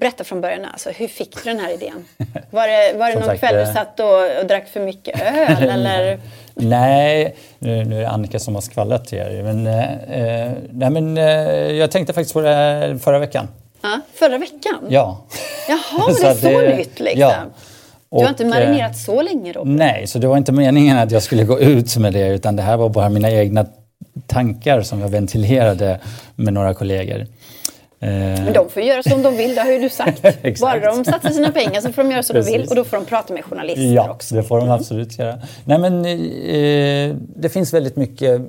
berätta 0.00 0.24
från 0.24 0.40
början, 0.40 0.64
alltså, 0.64 0.90
hur 0.90 1.08
fick 1.08 1.44
du 1.44 1.50
den 1.50 1.58
här 1.60 1.74
idén? 1.74 2.04
Var 2.50 2.68
det, 2.68 2.98
var 2.98 3.08
det 3.08 3.14
någon 3.14 3.24
sagt, 3.24 3.40
kväll 3.40 3.54
du 3.54 3.60
eh, 3.60 3.72
satt 3.74 4.00
och, 4.00 4.40
och 4.40 4.46
drack 4.48 4.68
för 4.68 4.80
mycket 4.80 5.20
öl? 5.20 5.68
eller? 5.70 6.20
Nej, 6.54 7.36
nu, 7.58 7.84
nu 7.84 7.96
är 7.96 8.00
det 8.00 8.08
Annika 8.08 8.38
som 8.38 8.54
har 8.54 8.62
skvallrat 8.62 9.06
till 9.06 9.18
er. 9.18 9.42
Men, 9.42 9.66
eh, 9.66 10.52
nej, 10.72 10.90
men, 10.90 11.18
eh, 11.18 11.24
jag 11.72 11.90
tänkte 11.90 12.12
faktiskt 12.12 12.32
på 12.34 12.40
det 12.40 12.54
här 12.54 12.98
förra 12.98 13.18
veckan. 13.18 13.48
Ja, 13.82 14.00
förra 14.14 14.38
veckan? 14.38 14.86
Ja. 14.88 15.24
Jaha, 15.68 16.08
det 16.08 16.14
Så 16.14 16.26
är 16.26 16.30
att 16.30 16.38
så 16.40 16.60
det- 16.60 16.76
nytt 16.76 17.00
liksom. 17.00 17.20
ja. 17.20 17.34
Du 18.10 18.20
har 18.22 18.28
inte 18.28 18.42
eh, 18.44 18.48
marinerat 18.48 18.96
så 18.98 19.22
länge 19.22 19.52
då? 19.52 19.62
Nej, 19.64 20.06
så 20.06 20.18
det 20.18 20.26
var 20.26 20.36
inte 20.36 20.52
meningen 20.52 20.98
att 20.98 21.10
jag 21.10 21.22
skulle 21.22 21.44
gå 21.44 21.60
ut 21.60 21.96
med 21.96 22.12
det 22.12 22.26
utan 22.28 22.56
det 22.56 22.62
här 22.62 22.76
var 22.76 22.88
bara 22.88 23.08
mina 23.08 23.30
egna 23.30 23.66
tankar 24.26 24.82
som 24.82 25.00
jag 25.00 25.08
ventilerade 25.08 26.00
med 26.34 26.52
några 26.54 26.74
kollegor. 26.74 27.26
Eh, 28.04 28.44
Men 28.44 28.52
de 28.52 28.70
får 28.70 28.82
göra 28.82 29.02
som 29.02 29.22
de 29.22 29.36
vill, 29.36 29.54
det 29.54 29.60
har 29.60 29.70
ju 29.72 29.78
du 29.78 29.88
sagt. 29.88 30.22
Bara 30.60 30.94
de 30.94 31.04
satsar 31.04 31.30
sina 31.30 31.52
pengar 31.52 31.80
så 31.80 31.92
får 31.92 32.02
de 32.02 32.10
göra 32.10 32.22
som 32.22 32.34
de 32.36 32.42
vill 32.42 32.54
Precis. 32.54 32.70
och 32.70 32.76
då 32.76 32.84
får 32.84 32.96
de 32.96 33.06
prata 33.06 33.34
med 33.34 33.44
journalister 33.44 33.82
Ja, 33.94 34.10
också. 34.10 34.34
det 34.34 34.42
får 34.42 34.60
de 34.60 34.70
absolut 34.70 35.18
göra. 35.18 35.38
Nej, 35.64 35.78
men, 35.78 36.04
eh, 36.04 37.16
det 37.36 37.48
finns 37.48 37.74
väldigt 37.74 37.96
mycket 37.96 38.40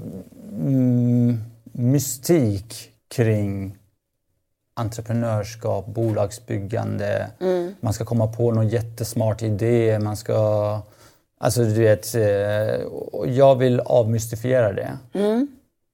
mm, 0.51 1.43
mystik 1.71 2.89
kring 3.15 3.77
entreprenörskap, 4.74 5.85
bolagsbyggande. 5.88 7.27
Man 7.79 7.93
ska 7.93 8.05
komma 8.05 8.27
på 8.27 8.51
någon 8.51 8.67
jättesmart 8.69 9.41
idé. 9.41 10.00
Man 10.00 10.17
ska... 10.17 10.79
Alltså 11.38 11.63
du 11.63 11.74
vet, 11.74 12.15
eh, 12.15 12.21
jag 13.27 13.55
vill 13.55 13.79
avmystifiera 13.79 14.74
det. 14.74 14.97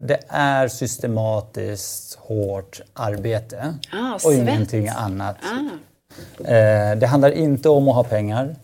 Det 0.04 0.20
är 0.28 0.68
systematiskt 0.68 2.16
hårt 2.22 2.82
arbete 2.94 3.74
Ah, 3.94 4.20
och 4.26 4.34
ingenting 4.34 4.90
annat. 4.90 5.36
Ah. 5.44 6.44
Eh, 6.44 6.98
det 6.98 7.08
handlar 7.08 7.32
inte 7.32 7.70
om 7.70 7.88
att 7.88 7.96
ha 7.96 8.04
pengar. 8.04 8.56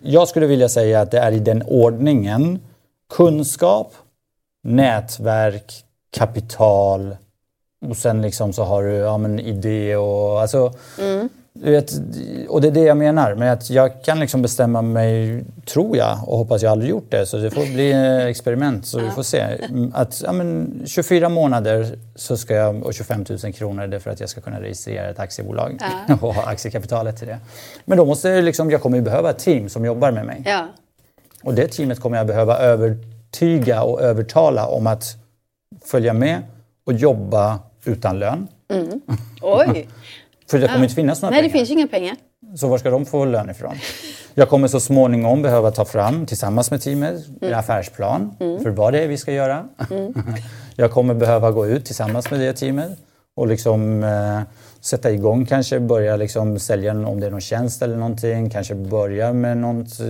Jag 0.00 0.28
skulle 0.28 0.46
vilja 0.46 0.68
säga 0.68 1.00
att 1.00 1.10
det 1.10 1.18
är 1.18 1.32
i 1.32 1.38
den 1.38 1.62
ordningen 1.62 2.60
kunskap, 3.14 3.94
nätverk, 4.62 5.84
kapital 6.10 7.16
och 7.86 7.96
sen 7.96 8.22
liksom 8.22 8.52
så 8.52 8.64
har 8.64 8.82
du 8.82 8.92
ja, 8.94 9.18
men 9.18 9.40
idé 9.40 9.96
och 9.96 10.40
alltså 10.40 10.72
du 11.64 11.70
vet, 11.70 11.92
och 12.48 12.60
det 12.60 12.68
är 12.68 12.72
det 12.72 12.80
jag 12.80 12.96
menar 12.96 13.34
med 13.34 13.52
att 13.52 13.70
jag 13.70 14.04
kan 14.04 14.20
liksom 14.20 14.42
bestämma 14.42 14.82
mig, 14.82 15.44
tror 15.66 15.96
jag, 15.96 16.18
och 16.26 16.38
hoppas 16.38 16.62
jag 16.62 16.72
aldrig 16.72 16.90
gjort 16.90 17.10
det, 17.10 17.26
så 17.26 17.36
det 17.36 17.50
får 17.50 17.66
bli 17.74 17.92
ett 17.92 18.28
experiment 18.30 18.86
så 18.86 18.98
vi 18.98 19.10
får 19.10 19.22
se. 19.22 19.40
Mm, 19.40 19.92
Att 19.94 20.22
ja, 20.22 20.32
men 20.32 20.82
24 20.86 21.28
månader 21.28 21.98
så 22.14 22.36
ska 22.36 22.54
jag, 22.54 22.82
och 22.82 22.94
25 22.94 23.24
000 23.44 23.52
kronor 23.52 23.86
det 23.86 23.96
är 23.96 24.00
för 24.00 24.10
att 24.10 24.20
jag 24.20 24.28
ska 24.28 24.40
kunna 24.40 24.60
registrera 24.60 25.10
ett 25.10 25.18
aktiebolag 25.18 25.78
och 26.20 26.34
ha 26.34 26.42
aktiekapitalet 26.42 27.16
till 27.16 27.26
det. 27.26 27.38
Men 27.84 27.98
då 27.98 28.04
måste 28.04 28.28
jag 28.28 28.44
liksom, 28.44 28.70
jag 28.70 28.82
kommer 28.82 29.00
behöva 29.00 29.30
ett 29.30 29.38
team 29.38 29.68
som 29.68 29.84
jobbar 29.84 30.10
med 30.12 30.26
mig. 30.26 30.42
Ja. 30.46 30.66
Och 31.42 31.54
det 31.54 31.68
teamet 31.68 32.00
kommer 32.00 32.16
jag 32.16 32.26
behöva 32.26 32.58
övertyga 32.58 33.82
och 33.82 34.00
övertala 34.00 34.66
om 34.66 34.86
att 34.86 35.04
följa 35.84 36.12
med 36.12 36.38
och 36.86 36.92
jobba 36.92 37.58
utan 37.84 38.18
lön. 38.18 38.48
Oj! 39.42 39.88
För 40.50 40.58
det 40.58 40.68
kommer 40.68 40.82
inte 40.82 40.94
finnas 40.94 41.22
några 41.22 41.30
Nej, 41.30 41.42
det 41.42 41.48
pengar. 41.48 41.58
finns 41.58 41.70
ju 41.70 41.74
inga 41.74 41.86
pengar. 41.86 42.16
Så 42.56 42.68
var 42.68 42.78
ska 42.78 42.90
de 42.90 43.06
få 43.06 43.24
lön 43.24 43.50
ifrån? 43.50 43.74
Jag 44.34 44.48
kommer 44.48 44.68
så 44.68 44.80
småningom 44.80 45.42
behöva 45.42 45.70
ta 45.70 45.84
fram, 45.84 46.26
tillsammans 46.26 46.70
med 46.70 46.82
teamet, 46.82 47.14
en 47.40 47.54
affärsplan 47.54 48.34
för 48.38 48.70
vad 48.70 48.92
det 48.92 49.00
är 49.04 49.08
vi 49.08 49.16
ska 49.16 49.32
göra. 49.32 49.64
Jag 50.76 50.90
kommer 50.90 51.14
behöva 51.14 51.50
gå 51.50 51.66
ut 51.66 51.84
tillsammans 51.84 52.30
med 52.30 52.40
det 52.40 52.52
teamet 52.52 52.98
och 53.36 53.46
liksom 53.46 54.04
eh, 54.04 54.40
sätta 54.80 55.10
igång, 55.10 55.46
kanske 55.46 55.80
börja 55.80 56.16
liksom 56.16 56.58
sälja 56.58 56.92
om 56.92 57.20
det 57.20 57.26
är 57.26 57.30
någon 57.30 57.40
tjänst 57.40 57.82
eller 57.82 57.96
någonting, 57.96 58.50
kanske 58.50 58.74
börja 58.74 59.32
med 59.32 59.58
något 59.58 60.00
eh, 60.00 60.06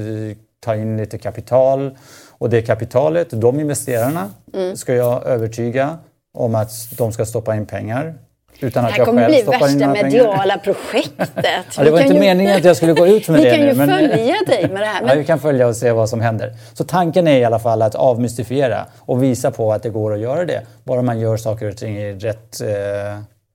ta 0.61 0.77
in 0.77 0.97
lite 0.97 1.19
kapital 1.19 1.97
och 2.39 2.51
det 2.51 2.63
kapitalet, 2.63 3.27
de 3.31 3.61
investerarna, 3.61 4.31
Mm. 4.55 4.77
ska 4.77 4.95
jag 4.95 5.27
övertyga 5.27 5.99
om 6.39 6.55
att 6.55 6.71
de 6.99 7.13
ska 7.13 7.27
stoppa 7.27 7.57
in 7.57 7.67
pengar. 7.67 8.15
Utan 8.61 8.83
Det 8.83 8.89
att 8.89 8.93
här 8.93 8.99
jag 9.01 9.07
kommer 9.07 9.29
bli 9.29 9.43
värsta 9.43 9.89
mediala 9.93 10.59
projektet. 10.59 11.31
Ja, 11.77 11.85
det 11.85 11.85
var 11.85 11.85
Vi 11.85 11.91
kan 11.91 12.01
inte 12.03 12.15
ju- 12.15 12.21
meningen 12.21 12.57
att 12.57 12.65
jag 12.65 12.77
skulle 12.77 12.93
gå 12.93 13.07
ut 13.07 13.29
med 13.29 13.41
Vi 13.41 13.45
det 13.45 13.51
kan 13.51 13.61
nu. 13.61 13.67
ju 13.69 13.75
men- 13.75 13.89
följa 13.89 14.35
dig 14.47 14.69
med 14.73 14.83
det 14.83 14.87
här. 14.87 15.01
Ja, 15.01 15.07
Men 15.07 15.19
vi 15.19 15.25
kan 15.25 15.39
följa 15.41 15.67
och 15.67 15.77
se 15.77 15.93
vad 15.93 16.09
som 16.09 16.21
händer. 16.21 16.53
Så 16.75 16.85
tanken 16.85 17.29
är 17.29 17.39
i 17.39 17.45
alla 17.45 17.59
fall 17.59 17.83
att 17.83 17.95
avmystifiera 17.95 18.87
och 18.99 19.23
visa 19.23 19.51
på 19.51 19.73
att 19.73 19.83
det 19.83 19.89
går 19.91 20.15
att 20.15 20.21
göra 20.21 20.45
det. 20.45 20.63
Bara 20.85 21.03
man 21.03 21.21
gör 21.21 21.37
saker 21.37 21.69
och 21.69 21.77
ting 21.77 21.99
i 21.99 22.13
rätt 22.13 22.61
eh, 22.61 22.69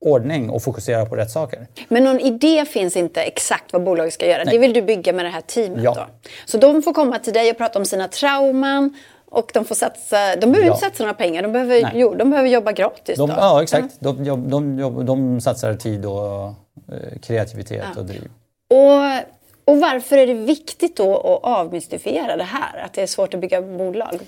ordning 0.06 0.50
och 0.50 0.64
fokuserar 0.64 1.06
på 1.06 1.16
rätt 1.16 1.32
saker. 1.32 1.68
Men 1.90 2.04
någon 2.04 2.20
idé 2.20 2.66
finns 2.66 2.96
inte 2.98 3.22
exakt 3.22 3.74
vad 3.74 3.84
bolaget 3.84 4.14
ska 4.14 4.26
göra. 4.28 4.44
Det 4.46 4.58
vill 4.58 4.74
du 4.74 4.82
bygga 4.82 5.14
med 5.14 5.26
det 5.26 5.30
här 5.30 5.42
teamet 5.42 5.84
Ja. 5.84 5.94
då. 5.94 6.06
Så 6.46 6.58
de 6.58 6.82
får 6.82 6.94
komma 6.94 7.20
till 7.20 7.34
dig 7.34 7.52
och 7.52 7.58
prata 7.58 7.80
om 7.80 7.86
sina 7.86 8.08
trauman 8.08 8.94
och 9.32 9.52
de 9.54 9.66
får 9.66 9.76
satsa, 9.76 10.36
de 10.36 10.40
behöver 10.52 10.68
Ja. 10.68 10.74
inte 10.74 10.86
satsa 10.86 11.04
några 11.04 11.14
pengar, 11.14 11.42
de 11.44 11.52
behöver, 11.52 11.82
Nej. 11.82 11.92
jo, 11.96 12.16
de 12.16 12.30
behöver 12.30 12.50
jobba 12.50 12.72
gratis 12.72 13.18
De, 13.18 13.30
ja, 13.30 13.64
exakt. 13.64 13.96
De, 14.00 14.24
de, 14.24 14.50
de, 14.50 14.78
de, 14.78 15.06
de 15.06 15.42
satsar 15.42 15.74
tid 15.74 16.06
och 16.06 16.44
eh, 16.46 17.20
kreativitet 17.22 17.98
och 17.98 18.06
driv. 18.06 18.30
Och, 18.70 19.74
och 19.74 19.80
varför 19.82 20.18
är 20.18 20.28
det 20.28 20.34
viktigt 20.34 20.98
då 20.98 21.18
att 21.18 21.44
avmystifiera 21.44 22.38
det 22.38 22.44
här? 22.44 22.80
Att 22.86 22.94
det 22.94 23.02
är 23.02 23.08
svårt 23.08 23.34
att 23.34 23.40
bygga 23.40 23.62
bolag? 23.62 24.20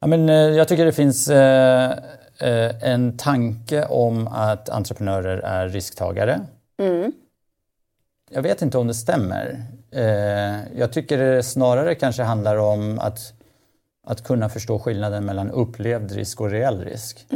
Ja, 0.00 0.06
men, 0.06 0.28
eh, 0.28 0.34
jag 0.36 0.68
tycker 0.68 0.84
det 0.84 0.92
finns 0.92 1.28
eh, 1.28 1.90
eh, 2.40 2.82
en 2.92 3.16
tanke 3.18 3.86
om 3.86 4.28
att 4.28 4.68
entreprenörer 4.68 5.38
är 5.38 5.68
risktagare. 5.68 6.40
Jag 8.30 8.42
vet 8.42 8.62
inte 8.62 8.78
om 8.78 8.86
det 8.86 8.94
stämmer. 8.94 9.62
Eh, 9.92 10.78
jag 10.78 10.92
tycker 10.92 11.18
det 11.18 11.42
snarare 11.42 11.94
kanske 11.94 12.22
handlar 12.22 12.56
om 12.56 12.98
att, 12.98 13.18
att 14.08 14.24
kunna 14.24 14.48
förstå 14.48 14.78
skillnaden 14.78 15.24
mellan 15.24 15.50
upplevd 15.50 16.12
risk 16.12 16.40
och 16.40 16.50
reell 16.50 16.84
risk. 16.84 17.26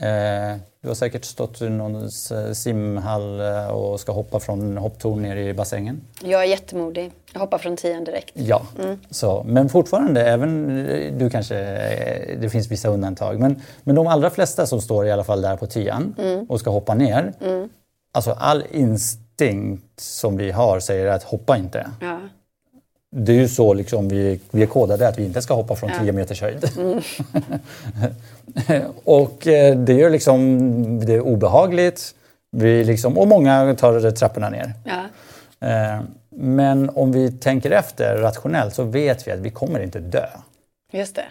Eh, 0.00 0.56
du 0.82 0.88
har 0.88 0.94
säkert 0.94 1.24
stått 1.24 1.62
i 1.62 1.68
någon 1.68 2.06
s- 2.06 2.32
simhall 2.52 3.40
eh, 3.40 3.66
och 3.66 4.00
ska 4.00 4.12
hoppa 4.12 4.40
från 4.40 4.76
hopptorn 4.76 5.22
ner 5.22 5.36
i 5.36 5.54
bassängen. 5.54 6.00
Jag 6.24 6.40
är 6.42 6.46
jättemodig. 6.46 7.12
Jag 7.32 7.40
hoppar 7.40 7.58
från 7.58 7.76
tian 7.76 8.04
direkt. 8.04 8.30
Ja, 8.34 8.62
så, 9.10 9.42
men 9.46 9.68
fortfarande, 9.68 10.26
även 10.26 10.86
eh, 10.86 11.12
du 11.12 11.30
kanske, 11.30 11.58
eh, 11.58 12.38
det 12.40 12.50
finns 12.50 12.70
vissa 12.70 12.88
undantag, 12.88 13.40
men, 13.40 13.60
men 13.82 13.94
de 13.96 14.06
allra 14.06 14.30
flesta 14.30 14.66
som 14.66 14.80
står 14.80 15.06
i 15.06 15.12
alla 15.12 15.24
fall 15.24 15.42
där 15.42 15.56
på 15.56 15.66
tian 15.66 16.14
och 16.48 16.60
ska 16.60 16.70
hoppa 16.70 16.94
ner, 16.94 17.32
alltså 18.14 18.30
all 18.30 18.64
instinkt 18.70 20.00
som 20.00 20.36
vi 20.36 20.50
har 20.50 20.80
säger 20.80 21.06
att 21.06 21.22
hoppa 21.22 21.56
inte. 21.56 21.90
Ja. 22.00 22.20
Det 23.14 23.32
är 23.32 23.36
ju 23.36 23.48
så 23.48 23.74
liksom 23.74 24.08
vi, 24.08 24.40
vi 24.50 24.62
är 24.62 24.66
kodade 24.66 25.08
att 25.08 25.18
vi 25.18 25.24
inte 25.24 25.42
ska 25.42 25.54
hoppa 25.54 25.76
från 25.76 25.90
10 26.00 26.12
meters 26.12 26.40
höjd. 26.40 26.64
och 29.04 29.46
eh, 29.46 29.76
det 29.76 29.92
gör 29.92 30.10
liksom, 30.10 31.06
det 31.06 31.14
är 31.14 31.20
obehagligt, 31.20 32.14
vi 32.50 32.84
liksom, 32.84 33.18
och 33.18 33.28
många 33.28 33.74
tar 33.78 34.10
trapporna 34.10 34.50
ner. 34.50 34.72
Ja. 34.84 35.02
Eh, 35.68 36.00
Men 36.30 36.90
om 36.90 37.12
vi 37.12 37.32
tänker 37.32 37.70
efter 37.70 38.16
rationellt 38.16 38.74
så 38.74 38.84
vet 38.84 39.26
vi 39.26 39.32
att 39.32 39.40
vi 39.40 39.50
kommer 39.50 39.80
inte 39.80 40.00
dö. 40.00 40.26
Just 40.92 41.16
det. 41.16 41.24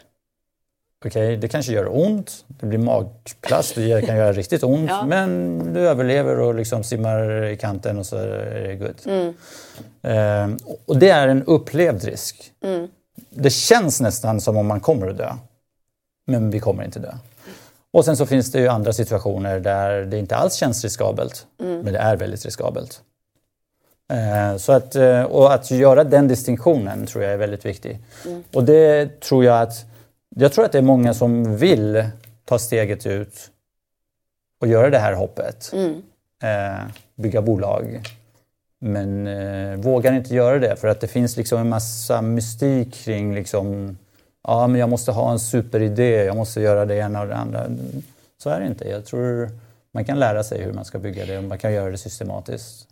Okej, 1.06 1.38
Det 1.38 1.48
kanske 1.48 1.72
gör 1.74 1.96
ont, 1.98 2.46
det 2.48 2.66
blir 2.66 2.80
magplast, 2.80 3.76
det 3.76 4.06
kan 4.06 4.18
göra 4.18 4.34
riktigt 4.34 4.64
ont, 4.64 4.90
Ja. 4.90 5.06
men 5.06 5.60
du 5.74 5.80
överlever 5.80 6.40
och 6.40 6.56
liksom 6.56 6.84
simmar 6.84 7.46
i 7.46 7.58
kanten 7.58 7.98
och 8.00 8.06
så 8.06 8.18
är 8.18 8.68
det 8.68 8.76
good. 8.76 8.96
Mm. 9.06 9.34
Eh, 10.02 10.58
och 10.86 10.98
det 10.98 11.10
är 11.10 11.28
en 11.28 11.44
upplevd 11.44 12.04
risk. 12.04 12.52
Mm. 12.64 12.88
Det 13.30 13.50
känns 13.50 14.02
nästan 14.02 14.42
som 14.42 14.58
om 14.58 14.68
man 14.68 14.80
kommer 14.80 15.08
att 15.08 15.18
dö, 15.18 15.32
men 16.28 16.52
vi 16.52 16.60
kommer 16.60 16.84
inte 16.84 17.00
dö. 17.00 17.12
Och 17.94 18.06
sen 18.06 18.18
så 18.18 18.26
finns 18.26 18.52
det 18.52 18.60
ju 18.60 18.68
andra 18.68 18.94
situationer 18.94 19.60
där 19.60 20.02
det 20.06 20.18
inte 20.20 20.36
alls 20.36 20.54
känns 20.56 20.84
riskabelt, 20.84 21.46
Mm. 21.60 21.80
men 21.80 21.94
det 21.94 22.00
är 22.00 22.16
väldigt 22.16 22.46
riskabelt. 22.46 23.02
Eh, 24.12 24.58
Så 24.58 24.72
att, 24.72 24.96
eh, 24.96 25.24
och 25.24 25.54
att 25.54 25.72
göra 25.72 26.04
den 26.04 26.28
distinktionen 26.28 27.06
tror 27.06 27.24
jag 27.24 27.34
är 27.34 27.38
väldigt 27.38 27.66
viktig. 27.66 28.00
Mm. 28.26 28.44
Och 28.54 28.64
det 28.64 29.20
tror 29.22 29.46
jag 29.46 29.62
att, 29.62 29.86
jag 30.36 30.54
tror 30.54 30.66
att 30.66 30.72
det 30.72 30.78
är 30.78 30.82
många 30.82 31.14
som 31.14 31.58
vill 31.58 32.06
ta 32.46 32.60
steget 32.60 33.06
ut 33.06 33.52
och 34.60 34.68
göra 34.68 34.90
det 34.90 35.00
här 35.00 35.14
hoppet. 35.14 35.72
Mm. 35.74 36.02
Eh, 36.44 36.86
bygga 37.16 37.42
bolag. 37.42 38.02
Men 38.80 39.28
eh, 39.28 39.76
vågar 39.80 40.14
inte 40.14 40.36
göra 40.36 40.60
det 40.60 40.76
för 40.76 40.88
att 40.88 41.02
det 41.02 41.08
finns 41.08 41.38
liksom 41.38 41.60
en 41.60 41.70
massa 41.70 42.22
mystik 42.22 42.94
kring 42.94 43.36
liksom, 43.36 43.98
ja 44.44 44.68
men 44.68 44.80
jag 44.80 44.90
måste 44.90 45.12
ha 45.12 45.32
en 45.32 45.40
superidé, 45.40 46.24
jag 46.24 46.36
måste 46.36 46.62
göra 46.62 46.86
det 46.86 46.96
ena 46.96 47.22
och 47.22 47.28
det 47.28 47.36
andra. 47.36 47.66
Så 48.38 48.50
är 48.50 48.60
det 48.60 48.68
inte. 48.68 48.90
Jag 48.90 49.06
tror 49.06 49.50
man 49.92 50.06
kan 50.06 50.20
lära 50.20 50.44
sig 50.44 50.62
hur 50.62 50.74
man 50.74 50.86
ska 50.86 51.00
bygga 51.00 51.26
det 51.26 51.38
och 51.38 51.44
man 51.44 51.58
kan 51.58 51.74
göra 51.74 51.92
det 51.92 51.98
systematiskt. 51.98 52.88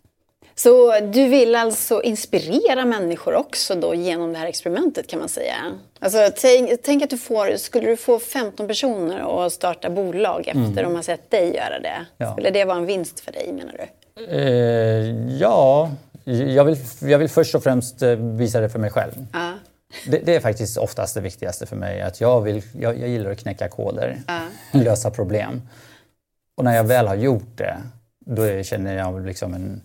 Så 0.60 1.00
du 1.00 1.28
vill 1.28 1.56
alltså 1.56 2.02
inspirera 2.02 2.86
människor 2.86 3.36
också 3.36 3.76
då 3.76 3.96
genom 3.96 4.34
det 4.34 4.40
här 4.40 4.48
experimentet 4.48 5.08
kan 5.08 5.20
man 5.20 5.30
säga? 5.30 5.56
Alltså, 6.00 6.18
tänk, 6.36 6.72
tänk 6.84 7.04
att 7.04 7.10
du 7.10 7.18
får, 7.18 7.58
skulle 7.58 7.88
du 7.88 7.98
få 7.98 8.20
15 8.20 8.68
personer 8.68 9.46
att 9.46 9.54
starta 9.54 9.90
bolag 9.90 10.48
efter 10.48 10.84
de 10.84 10.96
har 10.96 11.02
sett 11.02 11.32
dig 11.32 11.56
göra 11.56 11.80
det? 11.80 11.88
Mm. 11.88 12.06
Ja. 12.18 12.32
Skulle 12.32 12.50
det 12.50 12.66
vara 12.66 12.78
en 12.78 12.86
vinst 12.86 13.20
för 13.20 13.32
dig 13.32 13.54
menar 13.54 13.76
du? 13.78 14.24
Eh, 14.36 15.38
ja, 15.40 15.92
jag 16.26 16.66
vill, 16.66 16.78
jag 17.02 17.20
vill 17.20 17.30
först 17.30 17.56
och 17.56 17.64
främst 17.64 18.02
eh, 18.02 18.16
visa 18.16 18.60
det 18.60 18.70
för 18.70 18.80
mig 18.80 18.90
själv. 18.90 19.12
Ja. 19.34 19.54
Det, 20.08 20.18
det 20.18 20.36
är 20.36 20.40
faktiskt 20.40 20.78
oftast 20.78 21.16
det 21.16 21.22
viktigaste 21.22 21.66
för 21.66 21.76
mig. 21.76 22.02
Att 22.02 22.22
jag, 22.22 22.42
vill, 22.42 22.64
jag, 22.80 23.00
jag 23.00 23.10
gillar 23.10 23.32
att 23.32 23.40
knäcka 23.40 23.68
koder, 23.68 24.18
lösa 24.72 25.12
problem. 25.12 25.62
Och 26.58 26.64
när 26.64 26.76
jag 26.76 26.84
väl 26.84 27.08
har 27.08 27.16
gjort 27.16 27.58
det, 27.58 27.78
då 28.26 28.64
känner 28.64 28.98
jag 28.98 29.26
liksom 29.26 29.54
en... 29.54 29.82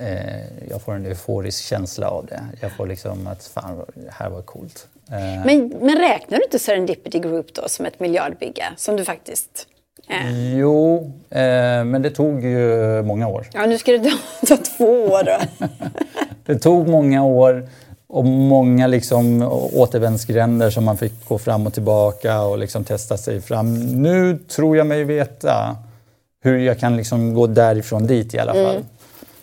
Eh, 0.00 0.68
jag 0.70 0.82
får 0.82 0.94
en 0.94 1.06
euforisk 1.06 1.64
känsla 1.64 2.08
av 2.08 2.26
det. 2.26 2.42
Jag 2.60 2.72
får 2.72 2.86
liksom 2.86 3.26
att 3.26 3.44
fan, 3.44 3.84
det 3.94 4.12
här 4.12 4.30
var 4.30 4.42
coolt. 4.42 4.86
Eh, 5.10 5.46
Men, 5.46 5.68
men 5.80 5.98
räknar 5.98 6.38
du 6.38 6.44
inte 6.44 6.58
Serendipity 6.58 7.18
Group 7.18 7.54
då 7.54 7.68
som 7.68 7.86
ett 7.86 8.00
miljardbygge? 8.00 8.64
Som 8.76 8.96
du 8.96 9.04
faktiskt... 9.04 9.66
Eh. 10.08 10.56
Jo, 10.58 11.12
eh, 11.30 11.40
men 11.84 12.02
det 12.02 12.10
tog 12.10 12.44
ju 12.44 13.02
många 13.02 13.28
år. 13.28 13.46
Ja, 13.52 13.66
nu 13.66 13.78
ska 13.78 13.92
det 13.92 14.12
ta, 14.46 14.56
två 14.78 15.04
år 15.04 15.24
då. 15.24 15.66
Det 16.46 16.58
tog 16.58 16.88
många 16.88 17.24
år 17.24 17.68
och 18.06 18.24
många 18.24 18.86
liksom 18.86 19.42
återvändsgränder 19.72 20.70
som 20.70 20.84
man 20.84 20.96
fick 20.96 21.28
gå 21.28 21.38
fram 21.38 21.66
och 21.66 21.74
tillbaka 21.74 22.40
och 22.42 22.58
liksom 22.58 22.84
testa 22.84 23.16
sig 23.16 23.40
fram. 23.40 23.74
Nu 24.02 24.38
tror 24.38 24.76
jag 24.76 24.86
mig 24.86 25.04
veta 25.04 25.76
hur 26.42 26.58
jag 26.58 26.78
kan 26.78 26.96
liksom 26.96 27.34
gå 27.34 27.46
därifrån 27.46 28.06
dit 28.06 28.34
i 28.34 28.38
alla 28.38 28.54
fall. 28.54 28.84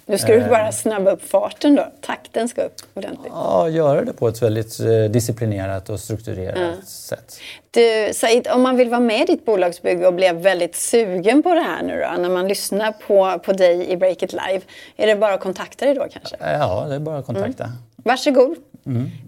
Nu 0.09 0.17
ska 0.17 0.33
du 0.33 0.49
bara 0.49 0.71
snabba 0.71 1.11
upp 1.11 1.29
farten 1.29 1.75
då. 1.75 1.87
Takten 2.01 2.47
ska 2.47 2.63
upp 2.63 2.81
ordentligt. 2.93 3.31
Ja, 3.35 3.69
göra 3.69 4.05
det 4.05 4.13
på 4.13 4.27
ett 4.27 4.41
väldigt 4.41 4.79
eh, 4.79 4.87
disciplinerat 4.87 5.89
och 5.89 5.99
strukturerat 5.99 6.87
sätt. 6.87 7.39
Du, 7.71 8.13
Said, 8.13 8.47
om 8.47 8.61
man 8.61 8.77
vill 8.77 8.89
vara 8.89 8.99
med 8.99 9.21
i 9.21 9.25
ditt 9.25 9.45
bolagsbygge 9.45 10.07
och 10.07 10.13
blev 10.13 10.35
väldigt 10.35 10.75
sugen 10.75 11.43
på 11.43 11.53
det 11.53 11.61
här 11.61 11.83
nu 11.83 12.05
då, 12.11 12.21
när 12.21 12.29
man 12.29 12.47
lyssnar 12.47 12.91
på, 12.91 13.39
på 13.39 13.53
dig 13.53 13.89
i 13.89 13.97
Break 13.97 14.23
It 14.23 14.33
Live, 14.33 14.61
är 14.97 15.07
det 15.07 15.15
bara 15.15 15.33
att 15.33 15.41
kontakta 15.41 15.85
dig 15.85 15.95
då 15.95 16.07
kanske? 16.11 16.35
Ja, 16.39 16.85
det 16.89 16.95
är 16.95 16.99
bara 16.99 17.17
att 17.17 17.25
kontakta. 17.25 17.69
Varsågod. 17.95 18.55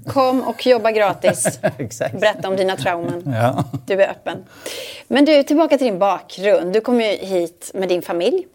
Kom 0.08 0.42
och 0.42 0.66
jobba 0.66 0.92
gratis. 0.92 1.60
Berätta 2.20 2.48
om 2.48 2.56
dina 2.56 2.76
trauman. 2.78 3.24
Ja. 3.26 3.64
Du 3.86 3.94
är 4.04 4.10
öppen. 4.10 4.38
Men 5.08 5.26
du, 5.26 5.44
tillbaka 5.44 5.78
till 5.78 5.88
din 5.88 6.00
bakgrund. 6.00 6.74
Du 6.74 6.82
kom 6.82 7.02
ju 7.02 7.08
hit 7.08 7.72
med 7.74 7.90
din 7.90 8.02
familj 8.02 8.48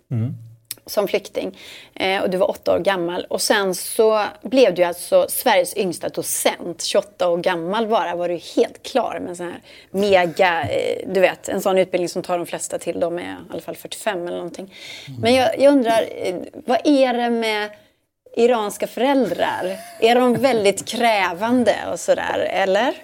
som 0.87 1.09
flykting. 1.09 1.59
Eh, 1.95 2.23
och 2.23 2.31
du 2.31 2.39
var 2.39 2.51
åtta 2.51 2.75
år 2.75 2.79
gammal. 2.79 3.27
Och 3.29 3.43
sen 3.43 3.75
så 3.75 4.25
blev 4.43 4.75
du 4.75 4.83
alltså 4.83 5.27
Sveriges 5.29 5.77
yngsta 5.77 6.09
docent. 6.09 6.83
28 6.83 7.29
år 7.29 7.39
gammal 7.39 7.87
bara 7.87 8.15
var 8.15 8.29
du 8.29 8.41
helt 8.57 8.83
klar 8.83 9.19
med 9.21 9.29
en 9.29 9.37
sån 9.37 9.47
här 9.47 9.61
mega, 9.91 10.69
eh, 10.69 11.09
du 11.09 11.21
vet, 11.21 11.49
en 11.49 11.61
sån 11.61 11.79
utbildning 11.79 12.09
som 12.09 12.23
tar 12.23 12.39
de 12.39 12.47
flesta 12.47 12.79
till 12.79 13.01
de 13.01 13.19
är 13.19 13.23
i 13.23 13.53
alla 13.53 13.63
fall 13.63 13.77
45 13.77 14.27
eller 14.27 14.37
någonting. 14.37 14.75
Men 15.21 15.35
jag, 15.35 15.61
jag 15.61 15.73
undrar, 15.73 16.05
eh, 16.17 16.37
vad 16.67 16.79
är 16.85 17.15
det 17.15 17.31
med 17.31 17.71
iranska 18.37 18.87
föräldrar? 18.87 19.77
Är 20.01 20.15
de 20.15 20.35
väldigt 20.35 20.89
krävande 20.89 21.77
och 21.93 22.01
sådär, 22.01 22.39
eller? 22.51 22.95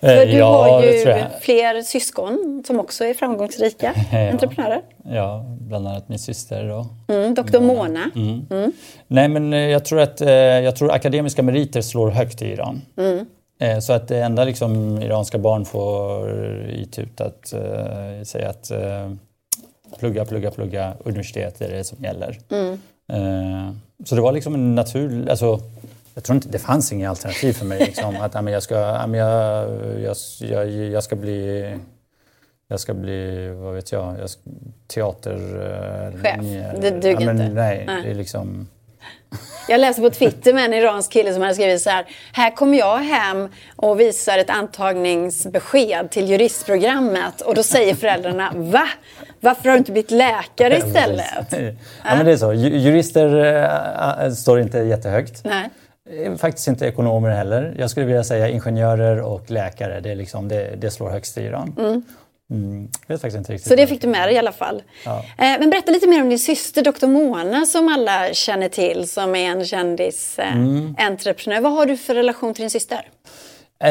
För 0.00 0.26
du 0.26 0.32
Eh, 0.32 0.38
ja, 0.38 0.62
har 0.70 0.82
ju 0.82 1.04
fler 1.40 1.82
syskon 1.82 2.62
som 2.66 2.80
också 2.80 3.04
är 3.04 3.14
framgångsrika 3.14 3.94
entreprenörer. 4.32 4.80
Ja, 5.04 5.44
bland 5.60 5.88
annat 5.88 6.08
min 6.08 6.18
syster. 6.18 6.68
Då. 6.68 6.86
Mm, 7.14 7.34
Dr 7.34 7.60
Mona. 7.60 8.10
Nej, 9.06 9.28
men 9.28 9.52
eh, 9.52 9.58
jag 9.58 9.84
tror 9.84 10.00
att 10.00 10.20
eh, 10.20 10.30
jag 10.32 10.76
tror 10.76 10.92
akademiska 10.92 11.42
meriter 11.42 11.80
slår 11.80 12.10
högt 12.10 12.42
i 12.42 12.46
Iran. 12.46 12.82
Eh, 13.60 13.78
Så 13.78 13.92
att 13.92 14.08
det 14.08 14.18
enda 14.18 14.44
liksom, 14.44 14.98
iranska 15.02 15.38
barn 15.38 15.64
får 15.64 16.30
itut 16.70 17.20
att 17.20 17.52
eh, 17.52 18.22
säga 18.24 18.48
att 18.50 18.70
eh, 18.70 19.12
plugga, 19.98 20.24
plugga, 20.24 20.50
plugga, 20.50 20.92
universitet 21.04 21.60
är 21.60 21.68
det 21.70 21.84
som 21.84 22.04
gäller. 22.04 22.38
Eh, 23.12 23.70
så 24.04 24.14
det 24.14 24.20
var 24.20 24.32
liksom 24.32 24.54
en 24.54 24.74
naturlig, 24.74 25.30
alltså 25.30 25.60
jag 26.20 26.24
tror 26.24 26.36
inte, 26.36 26.48
det 26.48 26.58
fanns 26.58 26.92
inget 26.92 27.08
alternativ 27.08 27.52
för 27.52 27.66
mig. 27.66 27.78
Liksom, 27.78 28.16
att 28.20 28.34
ja, 28.34 28.42
men 28.42 28.52
jag, 28.52 28.62
ska, 28.62 28.74
ja, 28.74 29.06
men 29.06 29.20
jag, 29.20 29.68
jag, 30.00 30.16
jag, 30.40 30.70
jag 30.70 31.04
ska 31.04 31.16
bli 31.16 31.74
jag 32.68 32.80
ska 32.80 32.94
bli, 32.94 33.48
vad 33.48 33.74
vet 33.74 33.92
jag, 33.92 34.18
jag 34.20 34.30
ska, 34.30 34.40
teater... 34.86 35.34
Eh, 35.34 36.22
Chef? 36.22 36.40
Det 36.80 36.90
duger 36.90 37.20
ja, 37.20 37.26
men, 37.26 37.40
inte? 37.40 37.54
Nej, 37.54 37.84
nej, 37.86 38.02
det 38.02 38.10
är 38.10 38.14
liksom... 38.14 38.68
Jag 39.68 39.80
läste 39.80 40.02
på 40.02 40.10
Twitter 40.10 40.54
med 40.54 40.64
en 40.64 40.74
iransk 40.74 41.12
kille 41.12 41.32
som 41.32 41.42
hade 41.42 41.54
skrivit 41.54 41.82
så 41.82 41.90
här. 41.90 42.06
Här 42.32 42.50
kommer 42.50 42.78
jag 42.78 42.98
hem 42.98 43.48
och 43.76 44.00
visar 44.00 44.38
ett 44.38 44.50
antagningsbesked 44.50 46.10
till 46.10 46.28
juristprogrammet 46.28 47.40
och 47.40 47.54
då 47.54 47.62
säger 47.62 47.94
föräldrarna 47.94 48.52
Va? 48.54 48.88
Varför 49.40 49.64
har 49.64 49.72
du 49.72 49.78
inte 49.78 49.92
blivit 49.92 50.10
läkare 50.10 50.76
istället? 50.76 51.52
Ja, 52.04 52.16
men 52.16 52.26
det 52.26 52.32
är 52.32 52.36
så. 52.36 52.52
Jurister 52.52 53.36
äh, 54.24 54.32
står 54.32 54.60
inte 54.60 54.78
jättehögt. 54.78 55.44
Nej. 55.44 55.70
Faktiskt 56.38 56.68
inte 56.68 56.86
ekonomer 56.86 57.30
heller. 57.30 57.74
Jag 57.78 57.90
skulle 57.90 58.06
vilja 58.06 58.24
säga 58.24 58.48
ingenjörer 58.48 59.20
och 59.20 59.50
läkare. 59.50 60.00
Det, 60.00 60.10
är 60.10 60.14
liksom, 60.14 60.48
det, 60.48 60.76
det 60.76 60.90
slår 60.90 61.10
högst 61.10 61.38
i 61.38 61.40
Iran. 61.40 61.76
Mm. 61.78 62.02
Mm, 62.50 62.88
vet 63.06 63.20
faktiskt 63.20 63.38
inte 63.38 63.52
riktigt. 63.52 63.68
Så 63.68 63.76
det 63.76 63.86
fick 63.86 64.00
du 64.00 64.08
med 64.08 64.28
dig 64.28 64.34
i 64.34 64.38
alla 64.38 64.52
fall. 64.52 64.82
Ja. 65.04 65.18
Eh, 65.18 65.58
men 65.60 65.70
berätta 65.70 65.92
lite 65.92 66.08
mer 66.08 66.22
om 66.22 66.28
din 66.28 66.38
syster 66.38 66.82
Dr. 66.82 67.06
Mona 67.06 67.66
som 67.66 67.88
alla 67.88 68.32
känner 68.32 68.68
till 68.68 69.08
som 69.08 69.34
är 69.34 69.50
en 69.50 69.64
kändisentreprenör. 69.64 71.56
Eh, 71.56 71.58
mm. 71.58 71.62
Vad 71.62 71.72
har 71.72 71.86
du 71.86 71.96
för 71.96 72.14
relation 72.14 72.54
till 72.54 72.62
din 72.62 72.70
syster? 72.70 73.08
Eh, 73.84 73.90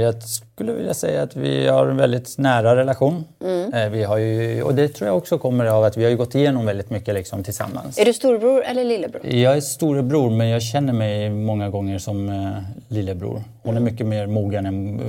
jag 0.00 0.22
skulle 0.22 0.72
vilja 0.72 0.94
säga 0.94 1.22
att 1.22 1.36
vi 1.36 1.68
har 1.68 1.86
en 1.86 1.96
väldigt 1.96 2.38
nära 2.38 2.76
relation. 2.76 3.24
Mm. 3.44 3.74
Eh, 3.74 3.88
vi 3.90 4.04
har 4.04 4.18
ju, 4.18 4.62
och 4.62 4.74
det 4.74 4.88
tror 4.88 5.08
jag 5.08 5.16
också 5.16 5.38
kommer 5.38 5.64
av 5.64 5.84
att 5.84 5.96
vi 5.96 6.04
har 6.04 6.12
gått 6.12 6.34
igenom 6.34 6.66
väldigt 6.66 6.90
mycket 6.90 7.14
liksom, 7.14 7.44
tillsammans. 7.44 7.98
Är 7.98 8.04
du 8.04 8.12
storebror 8.12 8.62
eller 8.64 8.84
lillebror? 8.84 9.26
Jag 9.26 9.56
är 9.56 9.60
storebror 9.60 10.30
men 10.30 10.48
jag 10.48 10.62
känner 10.62 10.92
mig 10.92 11.30
många 11.30 11.68
gånger 11.68 11.98
som 11.98 12.28
eh, 12.28 12.50
lillebror. 12.88 13.42
Hon 13.62 13.76
är 13.76 13.80
mycket 13.80 14.06
mer 14.06 14.26
mogen 14.26 14.66
än 14.66 15.00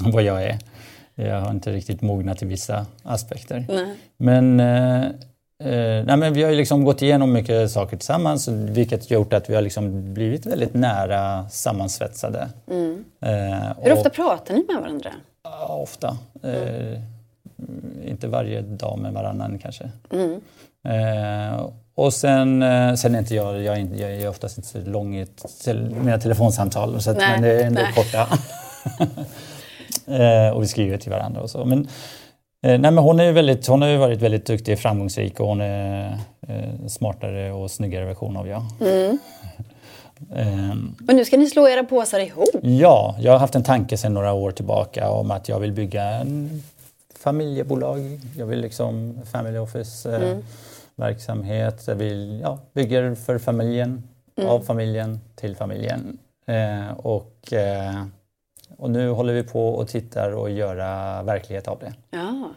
vad 0.00 0.22
jag 0.22 0.42
är. 0.42 0.58
Jag 1.14 1.40
har 1.40 1.50
inte 1.50 1.72
riktigt 1.72 2.02
mognat 2.02 2.42
i 2.42 2.46
vissa 2.46 2.86
aspekter. 3.02 3.66
Nej. 3.68 3.94
Men, 4.16 4.60
eh, 5.64 5.70
eh, 5.70 6.04
nej, 6.04 6.16
men 6.16 6.32
vi 6.32 6.42
har 6.42 6.50
ju 6.50 6.56
liksom 6.56 6.84
gått 6.84 7.02
igenom 7.02 7.32
mycket 7.32 7.70
saker 7.70 7.96
tillsammans 7.96 8.48
vilket 8.48 9.10
gjort 9.10 9.32
att 9.32 9.50
vi 9.50 9.54
har 9.54 9.62
liksom 9.62 10.14
blivit 10.14 10.46
väldigt 10.46 10.74
nära 10.74 11.48
sammansvetsade. 11.48 12.48
Mm. 12.70 13.04
Eh, 13.20 13.68
Hur 13.82 13.92
ofta 13.92 14.10
pratar 14.10 14.54
ni 14.54 14.64
med 14.68 14.76
varandra? 14.76 15.10
ofta. 15.68 16.18
Mm. 16.42 17.02
inte 18.06 18.28
varje 18.28 18.60
dag 18.60 18.98
men 18.98 19.14
varannan 19.14 19.58
kanske. 19.58 19.90
Mm. 20.10 20.40
Eh, 20.88 21.70
och 21.94 22.14
sen, 22.14 22.62
eh, 22.62 22.94
sen 22.94 23.14
är 23.14 23.18
inte 23.18 23.34
jag, 23.34 23.62
jag, 23.62 23.78
är, 23.78 24.00
jag 24.00 24.12
är 24.12 24.28
oftast 24.28 24.58
inte 24.58 24.68
så 24.68 24.78
lång 24.78 25.16
i 25.16 25.26
mina 26.04 26.18
telefonsamtal 26.18 27.02
så 27.02 27.10
att, 27.10 27.16
men 27.16 27.42
det 27.42 27.62
är 27.62 27.66
ändå 27.66 27.82
nej. 27.82 27.92
korta. 27.94 28.28
Eh, 30.06 30.50
och 30.50 30.62
vi 30.62 30.66
skriver 30.66 30.96
till 30.96 31.10
varandra 31.10 31.40
och 31.40 31.50
så. 31.50 31.64
Men, 31.64 31.78
eh, 31.80 31.88
nej, 32.62 32.78
men 32.78 32.98
hon, 32.98 33.20
är 33.20 33.32
väldigt, 33.32 33.66
hon 33.66 33.82
har 33.82 33.88
ju 33.88 33.96
varit 33.96 34.22
väldigt 34.22 34.46
duktig 34.46 34.72
och 34.74 34.80
framgångsrik 34.80 35.40
och 35.40 35.46
hon 35.46 35.60
är 35.60 36.18
eh, 36.48 36.86
smartare 36.88 37.52
och 37.52 37.70
snyggare 37.70 38.04
version 38.04 38.36
av 38.36 38.48
jag. 38.48 38.62
Mm. 38.80 39.18
Um, 40.30 40.96
Men 41.00 41.16
nu 41.16 41.24
ska 41.24 41.36
ni 41.36 41.46
slå 41.46 41.68
era 41.68 41.84
påsar 41.84 42.20
ihop? 42.20 42.48
Ja, 42.62 43.16
jag 43.20 43.32
har 43.32 43.38
haft 43.38 43.54
en 43.54 43.62
tanke 43.62 43.96
sedan 43.96 44.14
några 44.14 44.32
år 44.32 44.50
tillbaka 44.50 45.10
om 45.10 45.30
att 45.30 45.48
jag 45.48 45.60
vill 45.60 45.72
bygga 45.72 46.02
en 46.02 46.62
familjebolag. 47.18 48.20
Jag 48.36 48.46
vill 48.46 48.60
liksom 48.60 49.18
family 49.32 49.58
office 49.58 50.16
eh, 50.16 50.22
mm. 50.22 50.44
verksamhet. 50.96 51.84
Jag 51.86 51.94
vill, 51.94 52.40
ja, 52.42 52.58
bygger 52.72 53.14
för 53.14 53.38
familjen, 53.38 54.02
mm. 54.36 54.50
av 54.50 54.60
familjen 54.60 55.20
till 55.36 55.56
familjen. 55.56 56.18
Eh, 56.46 56.90
och 56.98 57.52
eh, 57.52 58.04
och 58.78 58.90
nu 58.90 59.10
håller 59.10 59.32
vi 59.32 59.42
på 59.42 59.68
och 59.68 59.88
tittar 59.88 60.30
och 60.30 60.50
göra 60.50 61.22
verklighet 61.22 61.68
av 61.68 61.78
det. 61.78 61.92
Ja. 62.10 62.50